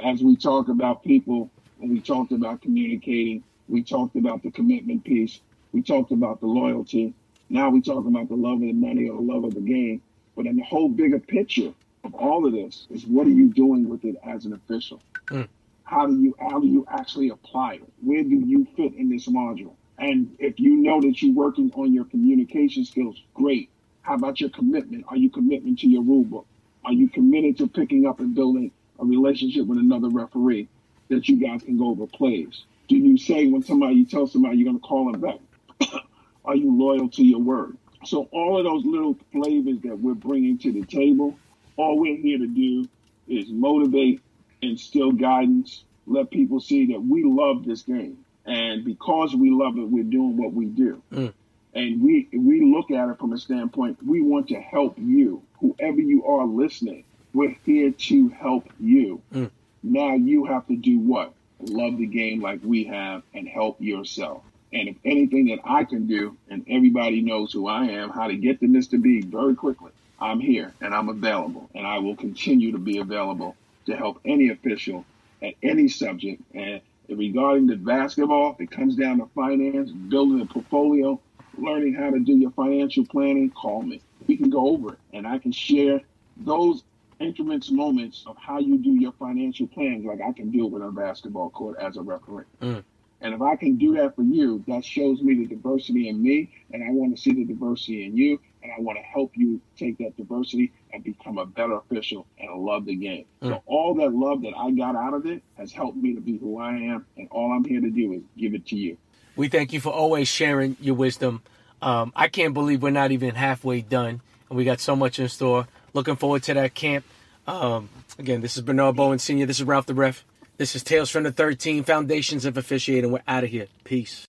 As 0.05 0.23
we 0.23 0.37
talk 0.37 0.69
about 0.69 1.03
people, 1.03 1.51
and 1.81 1.91
we 1.91 2.01
talked 2.01 2.33
about 2.33 2.63
communicating, 2.63 3.43
we 3.69 3.83
talked 3.83 4.15
about 4.15 4.43
the 4.43 4.51
commitment 4.51 5.05
piece, 5.05 5.41
we 5.73 5.83
talked 5.83 6.13
about 6.13 6.41
the 6.41 6.47
loyalty. 6.47 7.15
Now 7.49 7.71
we 7.71 7.81
talk 7.81 8.07
about 8.07 8.29
the 8.29 8.37
love 8.37 8.55
of 8.55 8.61
the 8.61 8.73
money 8.73 9.09
or 9.09 9.17
the 9.17 9.33
love 9.33 9.45
of 9.45 9.55
the 9.55 9.61
game. 9.61 10.03
But 10.37 10.47
in 10.47 10.57
the 10.57 10.63
whole 10.63 10.89
bigger 10.89 11.19
picture 11.19 11.73
of 12.05 12.15
all 12.15 12.47
of 12.47 12.53
this 12.53 12.87
is 12.91 13.07
what 13.07 13.27
are 13.27 13.31
you 13.31 13.49
doing 13.49 13.89
with 13.89 14.05
it 14.05 14.17
as 14.25 14.45
an 14.45 14.53
official? 14.53 15.01
Mm. 15.31 15.49
How 15.85 16.07
do 16.07 16.20
you 16.20 16.35
how 16.39 16.61
do 16.61 16.66
you 16.66 16.87
actually 16.89 17.31
apply 17.31 17.74
it? 17.74 17.93
Where 18.03 18.22
do 18.22 18.37
you 18.37 18.66
fit 18.76 18.95
in 18.95 19.09
this 19.09 19.26
module? 19.28 19.74
And 19.99 20.35
if 20.39 20.59
you 20.59 20.76
know 20.76 21.01
that 21.01 21.20
you're 21.20 21.35
working 21.35 21.70
on 21.74 21.93
your 21.93 22.05
communication 22.05 22.85
skills, 22.85 23.22
great. 23.35 23.68
How 24.03 24.14
about 24.14 24.41
your 24.41 24.51
commitment? 24.51 25.05
Are 25.09 25.16
you 25.16 25.28
committing 25.28 25.76
to 25.76 25.87
your 25.89 26.03
rule 26.03 26.24
book? 26.24 26.47
Are 26.85 26.93
you 26.93 27.09
committed 27.09 27.59
to 27.59 27.68
picking 27.68 28.07
up 28.07 28.20
and 28.20 28.35
building 28.35 28.70
a 28.99 29.05
relationship 29.05 29.66
with 29.66 29.78
another 29.78 30.09
referee 30.09 30.68
that 31.09 31.28
you 31.28 31.37
guys 31.37 31.62
can 31.62 31.76
go 31.76 31.89
over 31.89 32.07
plays? 32.07 32.64
Do 32.89 32.97
you 32.97 33.18
say 33.18 33.47
when 33.47 33.62
somebody 33.62 33.97
you 33.97 34.07
tell 34.07 34.26
somebody 34.26 34.57
you're 34.57 34.64
going 34.64 34.81
to 34.81 34.87
call 34.87 35.12
them 35.12 35.20
back? 35.20 36.01
Are 36.45 36.57
you 36.57 36.76
loyal 36.76 37.09
to 37.11 37.22
your 37.22 37.41
word? 37.41 37.76
So 38.05 38.28
all 38.33 38.59
of 38.59 38.64
those 38.64 38.85
little 38.87 39.16
flavors 39.31 39.81
that 39.83 39.99
we're 40.01 40.14
bringing 40.14 40.57
to 40.59 40.72
the 40.72 40.85
table, 40.85 41.39
all 41.76 41.99
we're 41.99 42.16
here 42.16 42.39
to 42.39 42.47
do 42.47 42.89
is 43.28 43.51
motivate, 43.51 44.22
instill 44.63 45.13
guidance, 45.13 45.85
let 46.07 46.31
people 46.31 46.61
see 46.61 46.93
that 46.93 47.01
we 47.01 47.25
love 47.25 47.65
this 47.65 47.83
game, 47.83 48.19
and 48.45 48.85
because 48.85 49.35
we 49.35 49.51
love 49.51 49.79
it, 49.79 49.85
we're 49.85 50.05
doing 50.05 50.37
what 50.37 50.53
we 50.53 50.67
do. 50.67 51.03
Mm. 51.13 51.33
And 51.73 52.03
we 52.03 52.29
we 52.33 52.63
look 52.63 52.91
at 52.91 53.09
it 53.09 53.19
from 53.19 53.33
a 53.33 53.39
standpoint 53.39 54.05
we 54.05 54.21
want 54.21 54.49
to 54.49 54.61
help 54.61 54.99
you, 54.99 55.43
whoever 55.61 56.01
you 56.01 56.27
are 56.27 56.45
listening. 56.45 57.05
We're 57.33 57.57
here 57.65 57.93
to 57.93 58.29
help 58.31 58.69
you. 58.81 59.23
Mm. 59.33 59.51
Now 59.85 60.15
you 60.17 60.47
have 60.47 60.67
to 60.67 60.77
do 60.77 60.99
what? 60.99 61.33
Love 61.61 61.99
the 61.99 62.07
game 62.07 62.41
like 62.41 62.61
we 62.65 62.85
have 62.85 63.23
and 63.35 63.47
help 63.47 63.81
yourself. 63.81 64.43
And 64.73 64.89
if 64.89 64.97
anything 65.05 65.47
that 65.47 65.61
I 65.65 65.85
can 65.85 66.07
do, 66.07 66.37
and 66.49 66.65
everybody 66.69 67.23
knows 67.23 67.53
who 67.53 67.67
I 67.67 67.87
am, 67.87 68.11
how 68.11 68.29
to 68.29 68.37
get 68.37 68.61
to 68.61 68.67
Mr. 68.67 69.01
B 69.01 69.21
very 69.21 69.55
quickly, 69.55 69.91
I'm 70.21 70.41
here 70.41 70.73
and 70.81 70.95
I'm 70.95 71.09
available. 71.09 71.69
And 71.75 71.87
I 71.87 71.99
will 71.99 72.17
continue 72.17 72.73
to 72.73 72.79
be 72.79 72.99
available 72.99 73.57
to 73.91 73.97
help 73.97 74.20
any 74.24 74.51
official 74.51 75.05
at 75.43 75.55
any 75.62 75.88
subject. 75.88 76.43
And 76.55 76.80
regarding 77.09 77.66
the 77.66 77.76
basketball, 77.76 78.57
it 78.59 78.70
comes 78.70 78.97
down 78.97 79.18
to 79.18 79.26
finance, 79.34 79.91
building 79.91 80.41
a 80.41 80.47
portfolio, 80.47 81.20
learning 81.59 81.95
how 81.95 82.11
to 82.11 82.20
do 82.20 82.36
your 82.36 82.51
financial 82.53 83.05
planning, 83.07 83.51
call 83.51 83.82
me. 83.82 84.01
We 84.26 84.36
can 84.36 84.51
go 84.51 84.68
over 84.68 84.95
it 84.95 84.99
and 85.12 85.26
I 85.26 85.38
can 85.38 85.53
share 85.53 86.01
those 86.36 86.84
increments 87.18 87.70
moments 87.70 88.24
of 88.26 88.36
how 88.38 88.59
you 88.59 88.78
do 88.78 88.95
your 88.95 89.12
financial 89.12 89.66
plans 89.66 90.05
like 90.05 90.20
I 90.20 90.32
can 90.32 90.51
do 90.51 90.66
it 90.66 90.70
with 90.70 90.82
a 90.82 90.91
basketball 90.91 91.51
court 91.51 91.76
as 91.78 91.97
a 91.97 92.03
referee. 92.03 92.45
Mm. 92.62 92.82
And 93.20 93.34
if 93.34 93.43
I 93.43 93.57
can 93.57 93.76
do 93.76 93.95
that 93.97 94.16
for 94.16 94.22
you, 94.22 94.64
that 94.66 94.84
shows 94.84 95.20
me 95.20 95.34
the 95.34 95.47
diversity 95.47 96.09
in 96.09 96.22
me, 96.22 96.51
and 96.72 96.82
I 96.82 96.91
want 96.91 97.14
to 97.14 97.20
see 97.20 97.34
the 97.34 97.45
diversity 97.45 98.07
in 98.07 98.16
you. 98.16 98.41
And 98.63 98.73
I 98.73 98.81
want 98.81 98.99
to 98.99 99.03
help 99.03 99.33
you 99.35 99.61
take 99.77 99.99
that 99.99 100.17
diversity 100.17 100.73
and 100.93 101.03
become 101.03 101.39
a 101.39 101.47
better 101.47 101.77
official 101.77 102.27
and 102.39 102.61
love 102.61 102.85
the 102.85 102.95
game. 102.95 103.25
So 103.43 103.63
all 103.67 103.95
that 103.95 104.13
love 104.13 104.43
that 104.43 104.53
I 104.57 104.71
got 104.73 104.97
out 104.97 105.15
of 105.15 105.27
it 105.27 105.43
has 105.57 105.73
helped 105.73 105.97
me 105.97 106.15
to 106.15 106.21
be 106.21 106.39
who 106.39 106.59
I 106.59 106.71
am, 106.71 107.07
and 107.17 107.29
all 107.31 107.53
I'm 107.53 107.65
here 107.65 107.81
to 107.81 107.91
do 107.91 108.13
is 108.13 108.23
give 108.37 108.55
it 108.55 108.67
to 108.67 108.77
you. 108.77 108.99
We 109.37 109.49
thank 109.49 109.73
you 109.73 109.81
for 109.81 109.91
always 109.93 110.29
sharing 110.29 110.77
your 110.81 110.95
wisdom. 110.95 111.43
Um, 111.81 112.13
I 112.15 112.29
can't 112.29 112.53
believe 112.53 112.83
we're 112.83 112.91
not 112.91 113.13
even 113.13 113.35
halfway 113.35 113.81
done, 113.81 114.21
and 114.49 114.59
we 114.59 114.65
got 114.65 114.81
so 114.81 114.95
much 114.95 115.19
in 115.19 115.29
store. 115.29 115.67
Looking 115.95 116.17
forward 116.17 116.43
to 116.45 116.55
that 116.55 116.75
camp. 116.75 117.05
Um, 117.47 117.89
again, 118.19 118.43
this 118.43 118.57
is 118.57 118.63
Bernard 118.63 118.97
Bowen 118.97 119.19
Sr. 119.19 119.47
This 119.47 119.61
is 119.61 119.65
Ralph 119.65 119.87
the 119.87 119.95
Ref. 119.95 120.25
This 120.59 120.77
is 120.77 120.83
Tales 120.83 121.09
from 121.09 121.23
the 121.23 121.33
13 121.33 121.85
Foundations 121.85 122.45
of 122.45 122.59
Officiating. 122.59 123.11
We're 123.11 123.23
out 123.27 123.45
of 123.45 123.51
here. 123.51 123.67
Peace. 123.85 124.27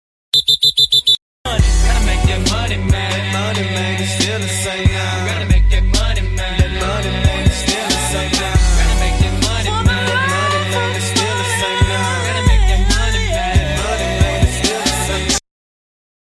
Gotta 1.44 2.06
make 2.06 2.24
that 2.24 2.50
money, 2.52 2.78
man. 2.90 3.11
Money, 3.42 3.64
man 3.74 4.00
it's 4.00 4.12
still 4.12 4.40
the 4.40 4.48
same 4.48 4.88
now. 4.92 5.21